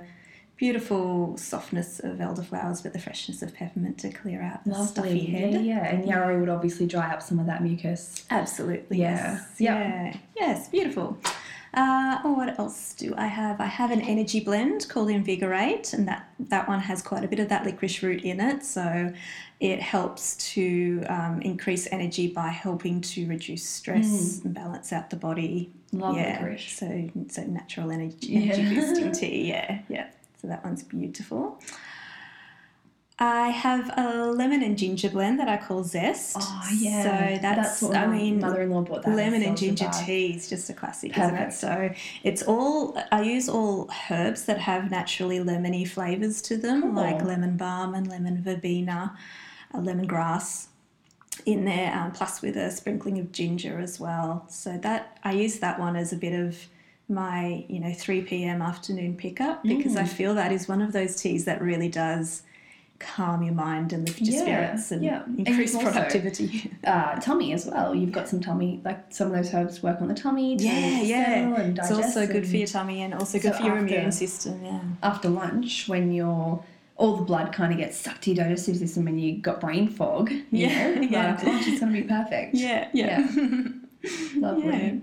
beautiful 0.62 1.36
softness 1.38 2.00
of 2.02 2.17
elderflowers, 2.19 2.84
but 2.84 2.93
the 2.93 3.00
freshness 3.00 3.41
of 3.41 3.52
peppermint 3.52 3.97
to 3.97 4.12
clear 4.12 4.43
out 4.43 4.63
the 4.63 4.76
stuffy 4.86 5.10
Lovely. 5.10 5.32
Yeah, 5.32 5.39
head. 5.39 5.65
yeah. 5.65 5.86
And 5.88 6.06
yarrow 6.08 6.39
would 6.39 6.50
obviously 6.50 6.86
dry 6.86 7.12
up 7.12 7.24
some 7.24 7.39
of 7.39 7.47
that 7.47 7.63
mucus. 7.63 8.24
Absolutely. 8.30 9.00
Yeah. 9.00 9.39
Yes. 9.39 9.56
Yeah. 9.58 9.80
Yeah. 9.80 10.17
Yes. 10.36 10.69
Beautiful. 10.69 11.17
Uh, 11.74 12.19
oh, 12.24 12.34
what 12.34 12.60
else 12.60 12.93
do 12.93 13.12
I 13.17 13.26
have? 13.26 13.60
I 13.60 13.65
have 13.65 13.89
an 13.89 14.02
energy 14.02 14.39
blend 14.39 14.88
called 14.88 15.10
Invigorate, 15.10 15.93
and 15.93 16.08
that 16.08 16.30
that 16.38 16.67
one 16.67 16.80
has 16.80 17.02
quite 17.02 17.24
a 17.24 17.28
bit 17.28 17.39
of 17.39 17.50
that 17.50 17.65
licorice 17.65 18.04
root 18.04 18.21
in 18.24 18.39
it. 18.39 18.63
So 18.63 19.12
it 19.60 19.82
helps 19.82 20.36
to 20.54 21.04
um, 21.10 21.41
increase 21.41 21.88
energy 21.91 22.28
by 22.28 22.50
helping 22.50 23.02
to 23.02 23.26
reduce 23.26 23.67
stress 23.67 24.41
and 24.43 24.54
balance 24.54 24.93
out 24.93 25.10
the 25.10 25.15
body. 25.15 25.74
Love 25.91 26.17
yeah. 26.17 26.34
licorice. 26.34 26.71
So 26.78 27.10
so 27.30 27.41
natural 27.45 27.89
energy, 27.89 28.28
Yeah. 28.28 28.58
boosting 28.76 29.12
tea. 29.21 29.47
Yeah. 29.50 29.80
Yeah. 29.89 30.08
So 30.42 30.48
that 30.48 30.64
one's 30.64 30.82
beautiful. 30.82 31.60
I 33.20 33.50
have 33.50 33.92
a 33.96 34.32
lemon 34.32 34.64
and 34.64 34.76
ginger 34.76 35.12
blend 35.12 35.40
that 35.40 35.48
I 35.48 35.58
call 35.58 35.84
Zest. 35.84 36.38
Oh 36.40 36.68
yeah. 36.76 37.04
So 37.36 37.40
that's, 37.40 37.82
what 37.84 37.96
I 37.96 38.08
mean, 38.08 38.40
mother-in-law 38.40 38.82
bought 38.82 39.04
that. 39.04 39.16
lemon 39.16 39.44
and 39.44 39.56
ginger 39.56 39.88
tea 40.04 40.34
is 40.36 40.50
just 40.50 40.68
a 40.72 40.74
classic, 40.74 41.14
Perfect. 41.14 41.34
isn't 41.34 41.50
it? 41.50 41.54
So 41.54 42.02
it's 42.24 42.42
all 42.42 43.00
I 43.12 43.22
use 43.22 43.48
all 43.48 43.92
herbs 44.10 44.46
that 44.46 44.58
have 44.58 44.90
naturally 44.90 45.38
lemony 45.38 45.88
flavors 45.88 46.42
to 46.44 46.58
them, 46.58 46.82
Cool. 46.82 46.94
like 46.94 47.24
lemon 47.24 47.58
balm 47.58 47.94
and 47.94 48.08
lemon 48.08 48.42
verbena, 48.42 49.16
uh, 49.72 49.78
lemongrass 49.78 50.70
in 51.46 51.66
there, 51.66 51.96
um, 51.96 52.12
plus 52.14 52.42
with 52.42 52.58
a 52.58 52.72
sprinkling 52.72 53.20
of 53.20 53.32
ginger 53.32 53.78
as 53.80 54.00
well. 54.00 54.46
So 54.50 54.80
that 54.80 55.20
I 55.24 55.34
use 55.34 55.60
that 55.60 55.80
one 55.80 55.96
as 55.96 56.12
a 56.12 56.18
bit 56.18 56.34
of 56.34 56.58
my 57.12 57.65
you 57.67 57.80
know 57.80 57.93
3 57.93 58.21
p.m. 58.24 58.62
afternoon 58.62 59.15
pickup 59.17 59.63
because 59.63 59.95
I 59.95 60.04
Mm. 60.04 60.08
feel 60.08 60.34
that 60.36 60.52
is 60.52 60.67
one 60.67 60.82
of 60.82 60.93
those 60.93 61.15
teas 61.17 61.45
that 61.45 61.62
really 61.62 61.89
does 61.89 62.41
calm 63.00 63.41
your 63.43 63.54
mind 63.56 63.93
and 63.93 64.08
lift 64.08 64.21
your 64.21 64.36
Yeah, 64.36 64.41
spirits 64.41 64.91
and 64.91 65.04
yeah. 65.04 65.24
Increase 65.38 65.74
you've 65.74 65.84
also- 65.86 65.91
productivity. 65.91 66.71
Uh, 66.84 67.15
tummy 67.19 67.52
as 67.54 67.65
well. 67.65 67.93
You've 67.95 68.12
got 68.12 68.28
some 68.28 68.39
tummy, 68.41 68.80
like 68.84 69.00
some 69.10 69.28
of 69.28 69.34
those 69.34 69.54
herbs 69.54 69.82
work 69.84 70.02
on 70.02 70.08
the 70.08 70.13
tummy. 70.15 70.56
Yeah, 70.56 71.02
yeah. 71.02 71.56
And 71.62 71.78
It's 71.78 71.91
also 71.91 72.26
good 72.28 72.47
for 72.47 72.58
your 72.58 72.67
tummy 72.67 73.02
and 73.04 73.13
also 73.13 73.38
So 73.38 73.50
good 73.50 73.56
for 73.58 73.63
your 73.63 73.78
after- 73.78 73.95
immune 73.95 74.12
system. 74.12 74.63
Yeah. 74.63 74.80
After 75.04 75.30
lunch, 75.30 75.88
when 75.88 76.12
you're 76.13 76.63
all 76.97 77.15
the 77.17 77.24
blood 77.24 77.52
kind 77.54 77.71
of 77.74 77.80
gets 77.80 77.97
sucked 77.97 78.21
to 78.24 78.32
your 78.34 78.43
digestive 78.45 78.78
system 78.78 79.08
and 79.08 79.19
you 79.19 79.38
got 79.38 79.60
brain 79.60 79.88
fog, 79.89 80.30
you 80.32 80.43
Yeah, 80.52 80.93
know, 80.95 81.02
yeah. 81.15 81.39
lunch 81.43 81.67
is 81.67 81.80
going 81.80 81.93
to 81.93 82.02
be 82.02 82.08
perfect. 82.08 82.54
Yeah, 82.56 82.88
yeah. 82.93 83.28
yeah. 83.36 83.63
Lovely. 84.38 85.02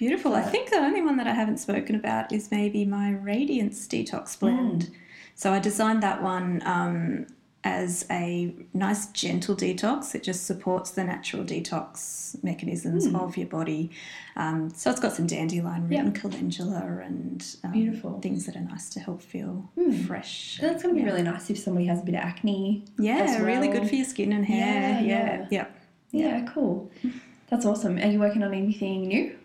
Beautiful. 0.00 0.34
I 0.34 0.40
think 0.40 0.70
the 0.70 0.76
only 0.78 1.02
one 1.02 1.18
that 1.18 1.26
I 1.26 1.34
haven't 1.34 1.58
spoken 1.58 1.94
about 1.94 2.32
is 2.32 2.50
maybe 2.50 2.86
my 2.86 3.10
Radiance 3.10 3.86
Detox 3.86 4.38
Blend. 4.40 4.88
So 5.34 5.52
I 5.52 5.58
designed 5.58 6.02
that 6.02 6.22
one 6.22 6.62
um, 6.64 7.26
as 7.64 8.06
a 8.10 8.54
nice, 8.72 9.08
gentle 9.08 9.54
detox. 9.54 10.14
It 10.14 10.22
just 10.22 10.46
supports 10.46 10.92
the 10.92 11.04
natural 11.04 11.44
detox 11.44 12.42
mechanisms 12.42 13.06
Mm. 13.08 13.20
of 13.22 13.36
your 13.36 13.48
body. 13.48 13.90
Um, 14.36 14.70
so 14.74 14.90
it's 14.90 15.00
got 15.00 15.12
some 15.12 15.26
dandelion 15.26 15.82
root 15.82 15.92
Yep. 15.92 16.04
and 16.06 16.14
calendula 16.14 17.02
and 17.04 17.56
um, 17.62 17.72
Beautiful. 17.72 18.20
things 18.22 18.46
that 18.46 18.56
are 18.56 18.60
nice 18.62 18.88
to 18.94 19.00
help 19.00 19.20
feel 19.20 19.68
Mm. 19.76 20.06
fresh. 20.06 20.58
And 20.62 20.70
That's 20.70 20.82
going 20.82 20.94
to 20.94 20.98
be 20.98 21.04
Yeah. 21.06 21.12
really 21.12 21.24
nice 21.24 21.50
if 21.50 21.58
somebody 21.58 21.84
has 21.88 22.00
a 22.00 22.04
bit 22.04 22.14
of 22.14 22.22
acne. 22.22 22.86
Yeah, 22.98 23.16
as 23.18 23.38
really 23.42 23.68
good 23.68 23.86
for 23.86 23.94
your 23.96 24.06
skin 24.06 24.32
and 24.32 24.46
hair. 24.46 24.98
Yeah, 24.98 25.00
Yeah, 25.02 25.46
yeah. 25.50 25.66
yeah. 26.10 26.40
Yeah, 26.40 26.46
cool. 26.54 26.90
That's 27.50 27.66
awesome. 27.66 27.98
Are 27.98 28.06
you 28.10 28.18
working 28.18 28.42
on 28.42 28.54
anything 28.54 29.02
new? 29.08 29.36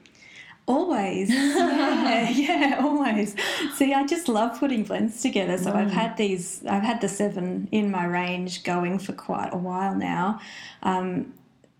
Always. 0.67 1.29
yeah, 1.29 2.29
yeah, 2.31 2.79
always. 2.81 3.35
See, 3.75 3.93
I 3.93 4.05
just 4.05 4.27
love 4.27 4.59
putting 4.59 4.83
blends 4.83 5.21
together. 5.21 5.57
So 5.57 5.71
I've 5.71 5.89
Mm. 5.89 5.91
had 5.91 6.17
these, 6.17 6.63
I've 6.65 6.81
had 6.83 7.01
the 7.01 7.07
seven 7.09 7.67
in 7.71 7.91
my 7.91 8.05
range 8.05 8.63
going 8.63 8.97
for 8.99 9.13
quite 9.13 9.53
a 9.53 9.57
while 9.57 9.93
now. 9.95 10.39
Um, 10.81 11.33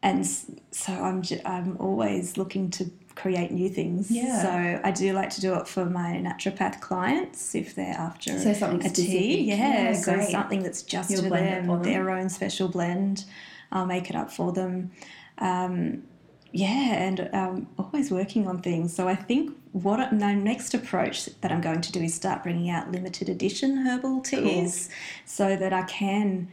and 0.03 0.25
so 0.25 0.93
I'm, 0.93 1.23
j- 1.23 1.41
I'm 1.45 1.77
always 1.79 2.37
looking 2.37 2.69
to 2.71 2.91
create 3.15 3.49
new 3.51 3.69
things. 3.69 4.11
Yeah. 4.11 4.41
So 4.43 4.81
I 4.83 4.91
do 4.91 5.13
like 5.13 5.31
to 5.31 5.41
do 5.41 5.55
it 5.55 5.67
for 5.67 5.85
my 5.85 6.21
naturopath 6.23 6.79
clients 6.81 7.55
if 7.55 7.73
they're 7.73 7.95
after 7.95 8.37
So 8.37 8.53
something 8.53 8.85
a 8.85 8.93
tea. 8.93 9.41
Yeah, 9.45 9.55
Yeah, 9.55 9.93
so 9.93 10.13
great. 10.13 10.29
something 10.29 10.61
that's 10.61 10.83
just 10.83 11.09
You'll 11.09 11.23
for 11.23 11.29
blend 11.29 11.47
it 11.47 11.49
them, 11.55 11.65
for 11.65 11.77
them. 11.77 11.83
their 11.91 12.11
own 12.11 12.29
special 12.29 12.67
blend. 12.67 13.25
I'll 13.71 13.87
make 13.87 14.11
it 14.11 14.15
up 14.15 14.29
for 14.31 14.51
them. 14.51 14.91
Um, 15.39 16.03
yeah, 16.55 16.93
and 17.07 17.29
um, 17.33 17.67
always 17.77 18.09
working 18.11 18.47
on 18.47 18.61
things. 18.61 18.95
So 18.95 19.07
I 19.07 19.15
think 19.15 19.53
what 19.73 20.13
my 20.13 20.33
next 20.33 20.73
approach 20.73 21.25
that 21.41 21.51
I'm 21.51 21.61
going 21.61 21.81
to 21.81 21.91
do 21.91 21.99
is 22.01 22.13
start 22.13 22.43
bringing 22.43 22.69
out 22.69 22.91
limited 22.91 23.27
edition 23.29 23.85
herbal 23.85 24.21
teas, 24.21 24.89
so 25.25 25.55
that 25.57 25.73
I 25.73 25.83
can 25.83 26.47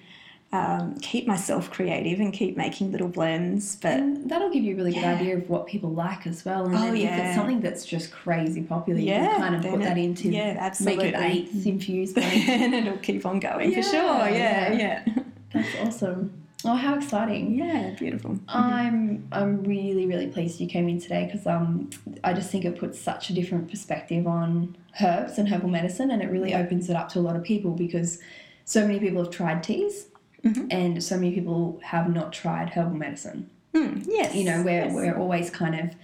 um, 0.53 0.97
keep 1.01 1.27
myself 1.27 1.71
creative 1.71 2.19
and 2.21 2.33
keep 2.33 2.57
making 2.57 2.91
little 2.93 3.09
blends. 3.09 3.77
But 3.77 3.93
And 4.01 4.29
that'll 4.29 4.51
give 4.51 4.65
you 4.65 4.75
a 4.75 4.77
really 4.77 4.93
good 4.93 5.05
idea 5.05 5.37
of 5.37 5.49
what 5.49 5.67
people 5.67 5.91
like 5.91 6.27
as 6.27 6.45
well. 6.45 6.67
And 6.67 6.75
Oh, 6.77 6.81
then 6.81 6.97
if 6.97 7.19
it's 7.27 7.35
something 7.37 7.61
that's 7.61 7.87
just 7.87 8.11
crazy 8.13 8.63
popular, 8.63 8.99
you 9.01 9.07
Yeah, 9.07 9.29
can 9.29 9.41
kind 9.41 9.55
of 9.55 9.63
put 9.63 9.81
it- 9.81 9.85
that 9.85 9.97
into 9.99 10.29
yeah, 10.29 10.57
absolutely. 10.59 11.13
make 11.13 11.15
it 11.15 11.21
eighth 11.23 11.65
infused 11.67 12.15
blend. 12.17 12.49
and 12.51 12.75
it'll 12.75 12.99
keep 12.99 13.25
on 13.25 13.39
going 13.41 13.73
for 13.73 13.83
sure. 13.83 13.93
Yeah, 14.29 14.73
yeah. 14.73 15.03
yeah, 15.07 15.23
That's 15.55 15.75
awesome. 15.81 16.42
Oh, 16.65 16.75
how 16.75 16.95
exciting! 16.97 17.55
yeah. 17.55 17.91
Beautiful. 17.99 18.39
I'm 18.49 19.27
I'm 19.33 19.63
really 19.65 20.07
really 20.07 20.29
pleased 20.29 20.61
you 20.61 20.67
came 20.69 20.89
in 20.89 21.01
today 21.01 21.25
because 21.27 21.47
um 21.47 21.91
I 22.25 22.33
just 22.33 22.51
think 22.51 22.65
it 22.65 22.79
puts 22.79 22.99
such 23.01 23.31
a 23.31 23.33
different 23.33 23.69
perspective 23.71 24.27
on 24.27 24.77
herbs 25.01 25.39
and 25.39 25.49
herbal 25.49 25.69
medicine 25.71 26.11
and 26.11 26.23
it 26.23 26.31
really 26.31 26.55
opens 26.55 26.89
it 26.91 26.97
up 26.97 27.09
to 27.11 27.19
a 27.19 27.23
lot 27.23 27.35
of 27.37 27.43
people 27.43 27.73
because 27.73 28.19
so 28.65 28.87
many 28.87 29.01
people 29.01 29.23
have 29.25 29.33
tried 29.33 29.63
teas 29.63 30.07
Mhm. 30.45 30.67
and 30.73 31.03
so 31.03 31.17
many 31.17 31.33
people 31.33 31.81
have 31.85 32.13
not 32.13 32.33
tried 32.33 32.71
herbal 32.71 32.97
medicine. 32.97 33.49
Mm, 33.75 34.05
yes. 34.09 34.35
You 34.35 34.45
know, 34.45 34.63
we're 34.63 34.85
yes. 34.87 34.93
we're 34.95 35.17
always 35.17 35.51
kind 35.51 35.75
of 35.79 35.95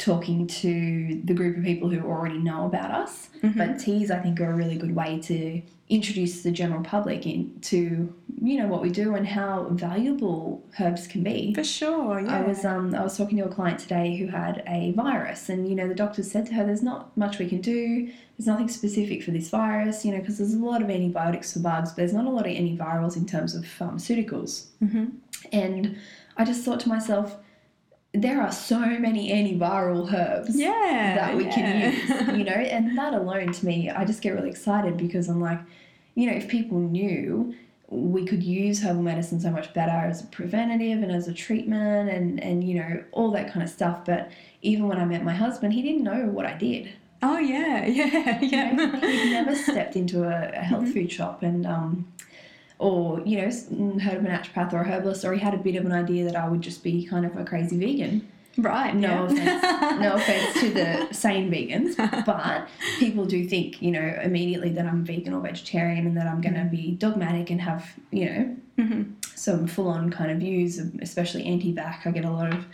talking 0.00 0.46
to 0.46 1.20
the 1.24 1.34
group 1.34 1.58
of 1.58 1.62
people 1.62 1.88
who 1.90 2.00
already 2.00 2.38
know 2.38 2.64
about 2.64 2.90
us. 2.90 3.28
But 3.42 3.78
teas, 3.78 4.10
I 4.10 4.18
think, 4.18 4.40
are 4.40 4.50
a 4.50 4.54
really 4.54 4.76
good 4.76 4.94
way 4.94 5.20
to 5.20 5.62
introduce 5.88 6.42
the 6.42 6.50
general 6.50 6.82
public 6.82 7.26
into 7.26 8.14
you 8.42 8.56
know 8.58 8.68
what 8.68 8.80
we 8.80 8.90
do 8.90 9.14
and 9.16 9.26
how 9.26 9.66
valuable 9.72 10.64
herbs 10.80 11.06
can 11.06 11.22
be. 11.22 11.52
for 11.52 11.64
sure. 11.64 12.20
Yeah. 12.20 12.38
I 12.38 12.42
was 12.42 12.64
um 12.64 12.94
I 12.94 13.02
was 13.02 13.16
talking 13.18 13.36
to 13.38 13.44
a 13.44 13.48
client 13.48 13.78
today 13.78 14.16
who 14.16 14.26
had 14.28 14.62
a 14.66 14.92
virus, 14.92 15.48
and 15.48 15.68
you 15.68 15.74
know 15.74 15.88
the 15.88 15.94
doctors 15.94 16.30
said 16.30 16.46
to 16.46 16.54
her, 16.54 16.64
"There's 16.64 16.82
not 16.82 17.14
much 17.16 17.38
we 17.38 17.48
can 17.48 17.60
do. 17.60 18.10
There's 18.36 18.46
nothing 18.46 18.68
specific 18.68 19.22
for 19.22 19.32
this 19.32 19.50
virus, 19.50 20.04
you 20.04 20.12
know, 20.12 20.20
because 20.20 20.38
there's 20.38 20.54
a 20.54 20.58
lot 20.58 20.80
of 20.82 20.88
antibiotics 20.88 21.52
for 21.52 21.58
bugs, 21.58 21.90
but 21.90 21.96
there's 21.96 22.14
not 22.14 22.24
a 22.24 22.30
lot 22.30 22.46
of 22.46 22.52
antivirals 22.52 23.16
in 23.16 23.26
terms 23.26 23.54
of 23.54 23.64
pharmaceuticals." 23.64 24.66
hmm 24.78 25.06
And 25.52 25.98
I 26.36 26.44
just 26.44 26.64
thought 26.64 26.80
to 26.80 26.88
myself, 26.88 27.36
there 28.12 28.42
are 28.42 28.50
so 28.50 28.78
many 28.80 29.30
antiviral 29.30 30.12
herbs 30.12 30.56
Yeah. 30.56 31.14
that 31.16 31.36
we 31.36 31.44
yeah. 31.44 31.50
can 31.54 31.92
use, 31.92 32.38
you 32.38 32.44
know, 32.44 32.52
and 32.52 32.96
that 32.98 33.14
alone 33.14 33.52
to 33.52 33.66
me, 33.66 33.88
I 33.90 34.04
just 34.04 34.20
get 34.22 34.30
really 34.34 34.50
excited 34.50 34.96
because 34.96 35.28
I'm 35.28 35.40
like, 35.40 35.60
you 36.14 36.26
know, 36.28 36.36
if 36.36 36.48
people 36.48 36.78
knew 36.78 37.54
we 37.88 38.24
could 38.24 38.42
use 38.42 38.82
herbal 38.82 39.02
medicine 39.02 39.40
so 39.40 39.50
much 39.50 39.72
better 39.74 39.90
as 39.90 40.22
a 40.22 40.26
preventative 40.28 41.02
and 41.02 41.10
as 41.10 41.26
a 41.26 41.34
treatment 41.34 42.08
and 42.08 42.40
and 42.40 42.62
you 42.62 42.76
know 42.76 43.02
all 43.10 43.32
that 43.32 43.52
kind 43.52 43.64
of 43.64 43.68
stuff 43.68 44.04
but 44.04 44.30
even 44.62 44.86
when 44.86 44.96
i 44.96 45.04
met 45.04 45.24
my 45.24 45.34
husband 45.34 45.72
he 45.72 45.82
didn't 45.82 46.04
know 46.04 46.26
what 46.26 46.46
i 46.46 46.52
did 46.56 46.88
oh 47.22 47.36
yeah, 47.38 47.84
yeah, 47.86 48.40
you 48.40 48.48
yeah. 48.48 48.70
know, 48.72 48.92
he'd 49.00 49.32
never 49.32 49.56
stepped 49.56 49.96
into 49.96 50.22
a, 50.22 50.50
a 50.54 50.60
health 50.62 50.92
food 50.92 51.10
shop 51.10 51.42
and 51.42 51.66
um 51.66 52.06
or 52.80 53.20
you 53.26 53.36
know 53.36 53.44
heard 54.00 54.16
of 54.16 54.24
a 54.24 54.28
naturopath 54.28 54.72
or 54.72 54.80
a 54.80 54.88
herbalist 54.88 55.24
or 55.24 55.32
he 55.34 55.38
had 55.38 55.52
a 55.54 55.58
bit 55.58 55.76
of 55.76 55.84
an 55.84 55.92
idea 55.92 56.24
that 56.24 56.34
i 56.34 56.48
would 56.48 56.62
just 56.62 56.82
be 56.82 57.04
kind 57.06 57.26
of 57.26 57.36
a 57.36 57.44
crazy 57.44 57.78
vegan 57.78 58.26
right. 58.56 58.94
no 58.96 59.28
yeah. 59.30 59.58
offense 59.58 60.00
no 60.00 60.14
offense 60.20 60.60
to 60.60 60.70
the 60.72 61.08
sane 61.12 61.50
vegans 61.50 61.94
but 62.26 62.66
people 62.98 63.24
do 63.26 63.46
think 63.46 63.80
you 63.82 63.90
know 63.90 64.18
immediately 64.22 64.70
that 64.70 64.86
i'm 64.86 65.04
vegan 65.04 65.34
or 65.34 65.40
vegetarian 65.42 66.06
and 66.06 66.16
that 66.16 66.26
i'm 66.26 66.40
going 66.40 66.54
to 66.54 66.64
be 66.64 66.92
dogmatic 66.92 67.50
and 67.50 67.60
have 67.60 67.86
you 68.10 68.24
know 68.26 68.56
Mhm. 68.78 69.12
some 69.36 69.66
full-on 69.66 70.08
kind 70.10 70.30
of 70.30 70.38
views 70.38 70.78
especially 71.02 71.44
anti-vax 71.44 72.06
i 72.06 72.10
get 72.10 72.24
a 72.24 72.30
lot 72.30 72.50
of 72.54 72.64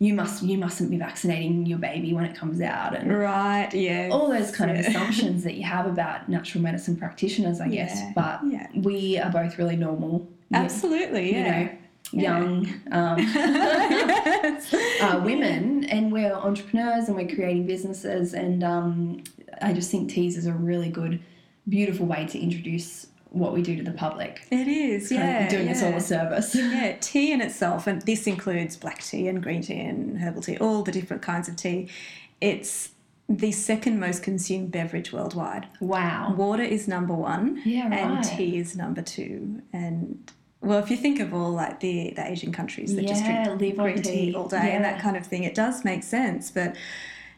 you 0.00 0.12
must 0.12 0.42
you 0.42 0.58
mustn't 0.58 0.90
be 0.90 0.96
vaccinating 0.98 1.64
your 1.66 1.78
baby 1.78 2.12
when 2.12 2.24
it 2.24 2.34
comes 2.36 2.60
out 2.60 2.96
and 2.96 3.10
Right. 3.16 3.70
Yeah. 3.72 4.08
all 4.12 4.28
those 4.28 4.50
kind 4.50 4.70
of 4.70 4.78
assumptions 4.84 5.44
that 5.44 5.54
you 5.54 5.62
have 5.64 5.86
about 5.86 6.28
natural 6.28 6.62
medicine 6.62 6.96
practitioners 6.96 7.60
i 7.60 7.68
guess 7.68 7.94
Yeah, 7.96 8.12
but 8.14 8.40
yeah. 8.46 8.66
we 8.74 9.18
are 9.18 9.30
both 9.30 9.56
really 9.58 9.76
normal 9.76 10.26
Absolutely. 10.52 11.34
you 11.34 11.40
Yeah. 11.40 11.60
know 11.64 11.68
young 12.12 12.66
um, 12.92 13.18
uh, 15.00 15.20
women 15.24 15.84
and 15.84 16.12
we're 16.12 16.32
entrepreneurs 16.32 17.08
and 17.08 17.16
we're 17.16 17.34
creating 17.34 17.66
businesses 17.66 18.34
and 18.34 18.62
um, 18.62 19.22
i 19.62 19.72
just 19.72 19.90
think 19.90 20.10
teas 20.10 20.36
is 20.36 20.46
a 20.46 20.52
really 20.52 20.90
good 20.90 21.18
beautiful 21.68 22.04
way 22.06 22.26
to 22.26 22.38
introduce 22.38 23.06
what 23.34 23.52
we 23.52 23.62
do 23.62 23.76
to 23.76 23.82
the 23.82 23.90
public 23.92 24.46
It 24.50 24.68
is. 24.68 25.10
Yeah. 25.10 25.48
doing 25.48 25.68
us 25.68 25.82
all 25.82 25.92
a 25.94 26.00
service 26.00 26.54
Yeah, 26.54 26.96
tea 27.00 27.32
in 27.32 27.40
itself, 27.40 27.86
and 27.86 28.00
this 28.02 28.26
includes 28.26 28.76
black 28.76 29.02
tea 29.02 29.28
and 29.28 29.42
green 29.42 29.62
tea 29.62 29.80
and 29.80 30.18
herbal 30.18 30.42
tea, 30.42 30.56
all 30.58 30.82
the 30.82 30.92
different 30.92 31.22
kinds 31.22 31.48
of 31.48 31.56
tea. 31.56 31.88
It's 32.40 32.90
the 33.28 33.52
second 33.52 33.98
most 33.98 34.22
consumed 34.22 34.70
beverage 34.70 35.12
worldwide. 35.12 35.66
wow 35.80 36.34
Water 36.36 36.62
is 36.62 36.86
number 36.86 37.14
one, 37.14 37.60
Yeah, 37.64 37.86
and 37.92 38.14
right. 38.16 38.22
tea 38.24 38.58
is 38.58 38.76
number 38.76 39.02
two. 39.02 39.62
And 39.72 40.30
well, 40.60 40.78
if 40.78 40.90
you 40.90 40.96
think 40.96 41.20
of 41.20 41.34
all 41.34 41.50
like 41.52 41.80
the, 41.80 42.12
the 42.16 42.26
Asian 42.26 42.52
countries 42.52 42.94
that 42.96 43.06
just 43.06 43.24
Yeah, 43.24 43.54
drink 43.56 43.76
green 43.76 43.96
tea, 44.02 44.30
tea. 44.30 44.34
all 44.34 44.48
day 44.48 44.72
and 44.72 44.84
that 44.84 45.00
kind 45.00 45.16
of 45.16 45.26
thing, 45.26 45.44
it 45.44 45.54
does 45.54 45.84
make 45.84 46.02
sense. 46.02 46.50
But 46.50 46.76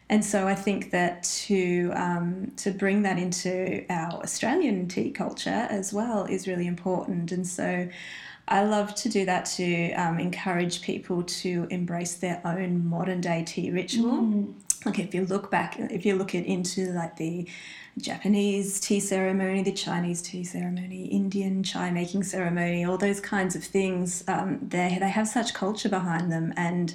and 0.09 0.23
so 0.23 0.47
I 0.47 0.55
think 0.55 0.91
that 0.91 1.23
to 1.23 1.91
um, 1.93 2.51
to 2.57 2.71
bring 2.71 3.01
that 3.01 3.17
into 3.17 3.85
our 3.89 4.21
Australian 4.23 4.87
tea 4.87 5.11
culture 5.11 5.67
as 5.69 5.91
well 5.91 6.25
is 6.25 6.47
really 6.47 6.65
important. 6.65 7.31
And 7.33 7.45
so 7.45 7.89
I 8.47 8.63
love 8.63 8.95
to 8.95 9.09
do 9.09 9.25
that 9.25 9.45
to 9.57 9.91
um, 9.93 10.19
encourage 10.19 10.81
people 10.81 11.23
to 11.23 11.67
embrace 11.69 12.15
their 12.15 12.41
own 12.45 12.87
modern 12.87 13.19
day 13.19 13.43
tea 13.45 13.69
ritual. 13.69 14.11
Mm. 14.11 14.53
Like 14.85 14.99
if 14.99 15.13
you 15.13 15.25
look 15.25 15.49
back, 15.51 15.75
if 15.79 16.05
you 16.05 16.15
look 16.15 16.35
at 16.35 16.45
into 16.45 16.91
like 16.91 17.17
the 17.17 17.47
Japanese 17.97 18.79
tea 18.79 18.99
ceremony, 18.99 19.63
the 19.63 19.71
Chinese 19.71 20.21
tea 20.21 20.43
ceremony, 20.43 21.05
Indian 21.05 21.63
chai 21.63 21.89
making 21.89 22.23
ceremony, 22.23 22.85
all 22.85 22.97
those 22.97 23.19
kinds 23.19 23.55
of 23.55 23.63
things, 23.63 24.23
um, 24.27 24.59
they 24.61 24.97
they 24.99 25.09
have 25.09 25.27
such 25.27 25.53
culture 25.53 25.89
behind 25.89 26.31
them, 26.31 26.53
and 26.55 26.93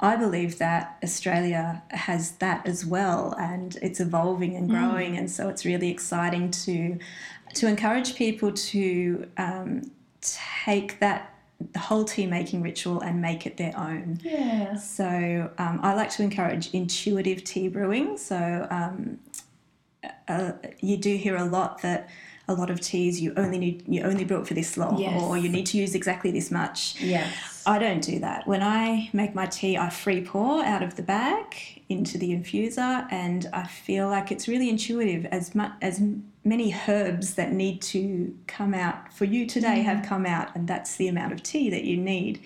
I 0.00 0.16
believe 0.16 0.58
that 0.58 0.96
Australia 1.02 1.82
has 1.90 2.32
that 2.36 2.66
as 2.66 2.86
well, 2.86 3.34
and 3.38 3.76
it's 3.82 4.00
evolving 4.00 4.54
and 4.56 4.70
growing, 4.70 5.16
and 5.16 5.30
so 5.30 5.48
it's 5.48 5.64
really 5.64 5.90
exciting 5.90 6.50
to 6.52 6.98
to 7.54 7.66
encourage 7.66 8.14
people 8.14 8.52
to 8.52 9.28
um, 9.36 9.90
take 10.20 11.00
that 11.00 11.33
the 11.72 11.78
whole 11.78 12.04
tea 12.04 12.26
making 12.26 12.62
ritual 12.62 13.00
and 13.00 13.20
make 13.22 13.46
it 13.46 13.56
their 13.56 13.76
own. 13.78 14.18
yeah 14.22 14.74
So 14.76 15.50
um, 15.58 15.80
I 15.82 15.94
like 15.94 16.10
to 16.10 16.22
encourage 16.22 16.72
intuitive 16.74 17.44
tea 17.44 17.68
brewing. 17.68 18.16
So 18.18 18.66
um, 18.70 19.18
uh, 20.28 20.52
you 20.80 20.96
do 20.96 21.16
hear 21.16 21.36
a 21.36 21.44
lot 21.44 21.80
that 21.82 22.08
a 22.46 22.52
lot 22.54 22.68
of 22.70 22.78
teas 22.80 23.22
you 23.22 23.32
only 23.38 23.56
need 23.56 23.84
you 23.88 24.02
only 24.02 24.22
brew 24.24 24.40
it 24.42 24.46
for 24.46 24.52
this 24.52 24.76
long, 24.76 24.98
Yes. 24.98 25.22
or 25.22 25.38
you 25.38 25.48
need 25.48 25.64
to 25.66 25.78
use 25.78 25.94
exactly 25.94 26.30
this 26.30 26.50
much. 26.50 27.00
yes 27.00 27.32
I 27.66 27.78
don't 27.78 28.02
do 28.02 28.18
that. 28.18 28.46
When 28.46 28.62
I 28.62 29.08
make 29.14 29.34
my 29.34 29.46
tea, 29.46 29.78
I 29.78 29.88
free 29.88 30.20
pour 30.22 30.62
out 30.62 30.82
of 30.82 30.96
the 30.96 31.02
bag 31.02 31.82
into 31.88 32.18
the 32.18 32.32
infuser, 32.36 33.10
and 33.10 33.48
I 33.54 33.66
feel 33.66 34.08
like 34.08 34.30
it's 34.30 34.46
really 34.46 34.68
intuitive. 34.68 35.24
As 35.26 35.54
much 35.54 35.72
as 35.80 36.02
many 36.44 36.76
herbs 36.86 37.34
that 37.34 37.52
need 37.52 37.80
to 37.80 38.36
come 38.46 38.74
out 38.74 39.12
for 39.12 39.24
you 39.24 39.46
today 39.46 39.82
have 39.82 39.98
mm-hmm. 39.98 40.08
come 40.08 40.26
out, 40.26 40.54
and 40.54 40.68
that's 40.68 40.96
the 40.96 41.08
amount 41.08 41.32
of 41.32 41.42
tea 41.42 41.70
that 41.70 41.84
you 41.84 41.96
need. 41.96 42.42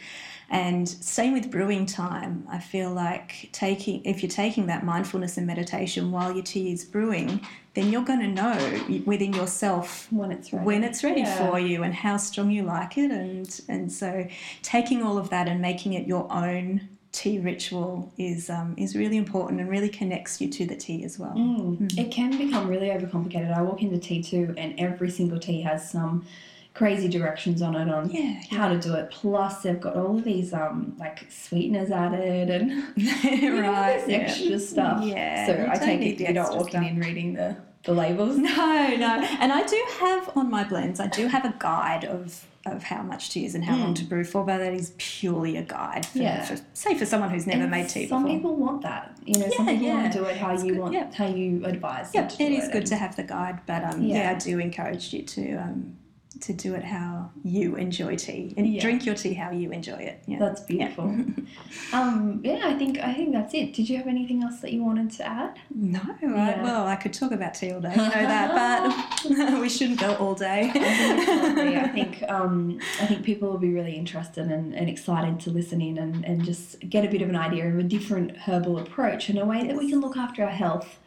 And 0.51 0.89
same 0.89 1.35
with 1.35 1.51
brewing 1.51 1.85
time. 1.85 2.47
I 2.49 2.59
feel 2.59 2.91
like 2.91 3.51
taking 3.53 4.03
if 4.07 4.23
you're 4.23 4.31
taking 4.31 4.67
that 4.67 4.83
mindfulness 4.83 5.37
and 5.37 5.47
meditation 5.47 6.11
while 6.11 6.33
your 6.33 6.43
tea 6.43 6.73
is 6.73 6.87
brewing, 6.87 7.47
then 7.75 7.93
you're 7.93 8.05
going 8.05 8.21
to 8.21 8.29
know 8.29 9.03
within 9.05 9.35
yourself 9.35 10.11
when 10.11 10.33
it's 10.33 10.51
ready 10.53 10.65
when 10.65 10.85
it's 10.85 11.05
ready 11.05 11.21
Yeah. 11.21 11.51
for 11.51 11.61
you 11.61 11.83
and 11.83 11.95
how 11.95 12.17
strong 12.17 12.51
you 12.51 12.63
like 12.63 12.97
it 12.97 13.11
and 13.11 13.61
and 13.69 13.93
so 13.93 14.27
taking 14.63 15.03
all 15.03 15.19
of 15.19 15.29
that 15.31 15.49
and 15.49 15.61
making 15.61 15.93
it 15.93 16.07
your 16.07 16.33
own 16.33 16.89
tea 17.19 17.39
ritual 17.41 18.13
is 18.17 18.49
um, 18.49 18.75
is 18.79 18.95
really 18.95 19.17
important 19.17 19.61
and 19.61 19.69
really 19.69 19.89
connects 19.89 20.41
you 20.41 20.49
to 20.49 20.65
the 20.67 20.77
tea 20.77 21.03
as 21.05 21.19
well. 21.19 21.35
Mm. 21.35 21.99
It 21.99 22.13
can 22.13 22.31
become 22.39 22.69
really 22.69 22.89
overcomplicated. 22.89 23.53
I 23.53 23.63
walk 23.63 23.83
into 23.83 23.97
T2 23.97 24.55
and 24.57 24.79
every 24.79 25.11
single 25.11 25.41
tea 25.41 25.61
has 25.63 25.91
some 25.91 26.25
crazy 26.75 27.09
directions 27.09 27.61
on 27.61 27.75
it 27.75 27.89
on 27.93 28.09
Yeah, 28.09 28.41
how 28.51 28.69
to 28.69 28.79
do 28.79 28.95
it. 28.95 29.11
Plus, 29.11 29.63
they've 29.63 29.81
got 29.81 29.97
all 29.97 30.17
of 30.17 30.23
these 30.23 30.53
um 30.53 30.95
like 30.99 31.27
sweeteners 31.29 31.91
added 31.91 32.51
and 32.51 32.71
right. 33.67 33.99
this 34.07 34.09
yeah. 34.09 34.17
extra 34.19 34.59
stuff. 34.61 35.05
Yeah, 35.05 35.47
So 35.47 35.69
I 35.73 35.77
take 35.77 36.01
it 36.03 36.21
you're 36.21 36.33
not 36.33 36.53
walking 36.55 36.71
stuff. 36.71 36.85
in 36.87 37.01
reading 37.01 37.35
the 37.35 37.57
the 37.85 37.93
labels. 37.95 38.37
No, 38.39 38.97
no. 38.97 39.27
And 39.41 39.53
I 39.53 39.65
do 39.67 39.83
have 40.01 40.31
on 40.37 40.51
my 40.51 40.65
blends, 40.65 41.01
I 41.01 41.07
do 41.07 41.27
have 41.29 41.45
a 41.45 41.55
guide 41.59 42.05
of 42.05 42.45
of 42.67 42.83
how 42.83 43.01
much 43.03 43.31
to 43.31 43.41
use 43.41 43.55
and 43.55 43.65
how 43.65 43.75
long 43.77 43.95
to 43.95 44.05
brew 44.05 44.25
for, 44.25 44.45
but 44.45 44.59
that 44.59 44.75
is 44.75 44.93
purely 44.99 45.57
a 45.57 45.63
guide 45.63 46.05
for, 46.05 46.19
Hmm. 46.19 46.23
Yeah. 46.25 46.45
for 46.45 46.59
say 46.75 46.95
for 46.99 47.07
someone 47.07 47.31
who's 47.31 47.47
never 47.47 47.63
And 47.63 47.71
made 47.71 47.89
tea 47.89 48.07
Some 48.09 48.25
before. 48.25 48.37
people 48.37 48.57
want 48.57 48.83
that. 48.83 49.17
You 49.25 49.39
know, 49.39 49.49
some 49.57 49.67
Yeah, 49.69 49.73
want 49.73 49.83
yeah. 50.05 50.11
to 50.11 50.19
do 50.19 50.25
it 50.27 50.37
how 50.37 50.53
you 50.53 50.73
good, 50.73 50.79
want, 50.79 50.93
yeah. 50.93 51.11
how 51.15 51.27
you 51.29 51.65
advise. 51.65 52.11
to 52.11 52.19
it 52.19 52.41
is 52.53 52.67
good 52.67 52.77
and- 52.79 52.87
to 52.89 52.97
have 52.97 53.17
the 53.17 53.23
guide, 53.23 53.61
but 53.65 53.85
um, 53.85 54.03
yeah. 54.03 54.17
Yeah. 54.25 54.31
I 54.33 54.35
do 54.35 54.59
encourage 54.59 55.15
you 55.15 55.23
to 55.23 55.55
um, 55.55 55.97
to 56.41 56.53
do 56.53 56.75
it 56.75 56.85
how 56.85 57.31
you 57.43 57.77
enjoy 57.77 58.17
tea 58.17 58.55
and 58.57 58.67
Yeah. 58.67 58.81
drink 58.81 59.05
your 59.05 59.15
tea 59.15 59.35
how 59.35 59.51
you 59.51 59.71
enjoy 59.73 59.97
it. 59.97 60.23
Yeah. 60.27 60.39
That's 60.39 60.61
beautiful. 60.61 61.05
um, 61.93 62.41
yeah, 62.45 62.63
I 62.65 62.75
think 62.75 62.99
I 62.99 63.13
think 63.15 63.33
that's 63.33 63.55
it. 63.55 63.75
Did 63.75 63.89
you 63.89 63.97
have 63.99 64.07
anything 64.07 64.43
else 64.43 64.61
that 64.61 64.73
you 64.73 64.85
wanted 64.85 65.11
to 65.13 65.27
add? 65.27 65.59
No, 65.75 66.01
Yeah. 66.23 66.57
I, 66.59 66.63
well, 66.63 66.87
I 66.87 66.97
could 66.97 67.13
talk 67.13 67.33
about 67.33 67.55
tea 67.55 67.73
all 67.73 67.81
day, 67.81 67.91
you 67.91 67.97
know 67.97 68.09
that, 68.09 69.21
but 69.29 69.61
we 69.61 69.69
shouldn't 69.69 70.01
go 70.01 70.15
all 70.17 70.35
day. 70.35 70.71
I 70.75 71.53
think. 71.55 71.77
I 71.79 71.89
think 71.89 72.23
um, 72.29 72.79
I 73.01 73.07
think 73.07 73.25
people 73.25 73.51
will 73.51 73.59
be 73.59 73.73
really 73.73 73.97
interested 73.97 74.47
and, 74.47 74.75
and 74.75 74.89
excited 74.89 75.41
to 75.41 75.51
listen 75.51 75.81
in 75.81 75.99
and, 75.99 76.25
and 76.25 76.45
just 76.45 76.79
get 76.89 77.05
a 77.05 77.09
bit 77.09 77.23
of 77.23 77.29
an 77.29 77.37
idea 77.37 77.69
of 77.69 77.79
a 77.79 77.83
different 77.83 78.37
herbal 78.37 78.79
approach 78.79 79.29
and 79.29 79.39
a 79.39 79.45
way 79.45 79.67
that 79.67 79.77
we 79.77 79.89
can 79.91 80.01
look 80.01 80.17
after 80.17 80.45
our 80.45 80.51
health 80.51 80.99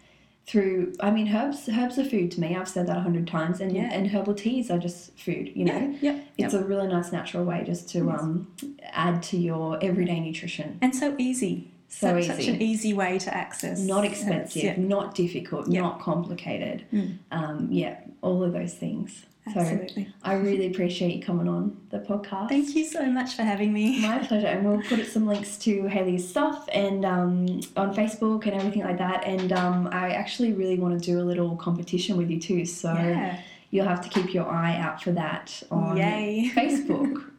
through 0.52 0.94
I 1.00 1.12
mean 1.12 1.34
herbs 1.34 1.70
herbs 1.72 1.98
are 1.98 2.04
food 2.04 2.30
to 2.32 2.42
me. 2.42 2.58
I've 2.58 2.68
said 2.68 2.86
that 2.88 2.98
a 2.98 3.00
hundred 3.00 3.26
times 3.26 3.62
and, 3.62 3.72
Yeah. 3.72 3.90
and 3.94 4.06
herbal 4.12 4.34
teas 4.34 4.70
are 4.70 4.78
just 4.78 5.18
food, 5.18 5.50
you 5.56 5.64
know. 5.64 5.96
yeah, 6.02 6.12
yep, 6.12 6.26
It's 6.38 6.54
yep. 6.54 6.64
a 6.64 6.66
really 6.66 6.88
nice 6.90 7.14
natural 7.14 7.46
way 7.46 7.64
just 7.66 7.88
to 7.92 8.00
Yes. 8.06 8.20
um, 8.22 8.48
add 8.92 9.24
to 9.24 9.38
your 9.38 9.82
everyday 9.82 10.20
nutrition. 10.20 10.78
and 10.82 10.94
so 10.94 11.16
easy. 11.18 11.71
So 11.92 12.22
such, 12.22 12.38
such 12.38 12.48
an 12.48 12.62
easy 12.62 12.94
way 12.94 13.20
to 13.20 13.36
access. 13.36 13.80
Not 13.80 14.06
expensive, 14.06 14.64
Yeah, 14.64 14.76
not 14.78 15.14
difficult, 15.14 15.68
Yeah. 15.68 15.82
not 15.82 16.00
complicated. 16.00 16.86
Mm. 16.92 17.18
Um, 17.32 17.68
yeah, 17.70 18.00
all 18.22 18.42
of 18.44 18.54
those 18.54 18.74
things. 18.74 19.26
So 19.54 19.60
absolutely. 19.60 20.08
I 20.24 20.36
really 20.36 20.68
appreciate 20.68 21.16
you 21.16 21.22
coming 21.22 21.48
on 21.50 21.76
the 21.90 22.00
podcast. 22.00 22.48
Thank 22.50 22.76
you 22.76 22.86
so 22.86 23.06
much 23.08 23.36
for 23.36 23.42
having 23.44 23.74
me. 23.74 24.00
My 24.02 24.20
pleasure. 24.28 24.48
And 24.48 24.66
we'll 24.66 24.82
put 24.84 25.06
some 25.08 25.28
links 25.28 25.58
to 25.60 25.88
Haley's 25.88 26.28
stuff 26.28 26.70
and 26.72 27.04
um, 27.04 27.48
on 27.76 27.94
Facebook 27.94 28.46
and 28.46 28.54
everything 28.54 28.84
like 28.84 29.00
that. 29.00 29.26
And 29.26 29.52
um, 29.52 29.90
I 29.92 30.12
actually 30.12 30.54
really 30.54 30.80
want 30.80 30.98
to 30.98 31.04
do 31.06 31.20
a 31.20 31.26
little 31.26 31.56
competition 31.58 32.16
with 32.18 32.30
you 32.30 32.40
too. 32.40 32.66
So 32.66 32.94
yeah. 32.94 33.40
you'll 33.72 33.88
have 33.88 34.02
to 34.02 34.10
keep 34.10 34.34
your 34.34 34.48
eye 34.48 34.78
out 34.78 35.02
for 35.04 35.12
that 35.12 35.62
on 35.70 35.98
Yay. 35.98 36.52
Facebook. 36.56 37.32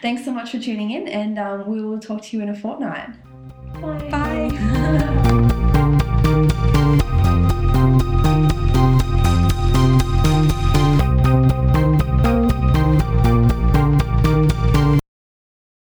Thanks 0.00 0.24
so 0.24 0.32
much 0.32 0.50
for 0.52 0.58
tuning 0.58 0.92
in, 0.92 1.08
and 1.08 1.38
um, 1.38 1.66
we 1.68 1.82
will 1.82 1.98
talk 1.98 2.22
to 2.22 2.36
you 2.36 2.42
in 2.42 2.48
a 2.48 2.56
fortnight. 2.56 3.10
Bye. 3.80 4.08
Bye. 4.10 5.14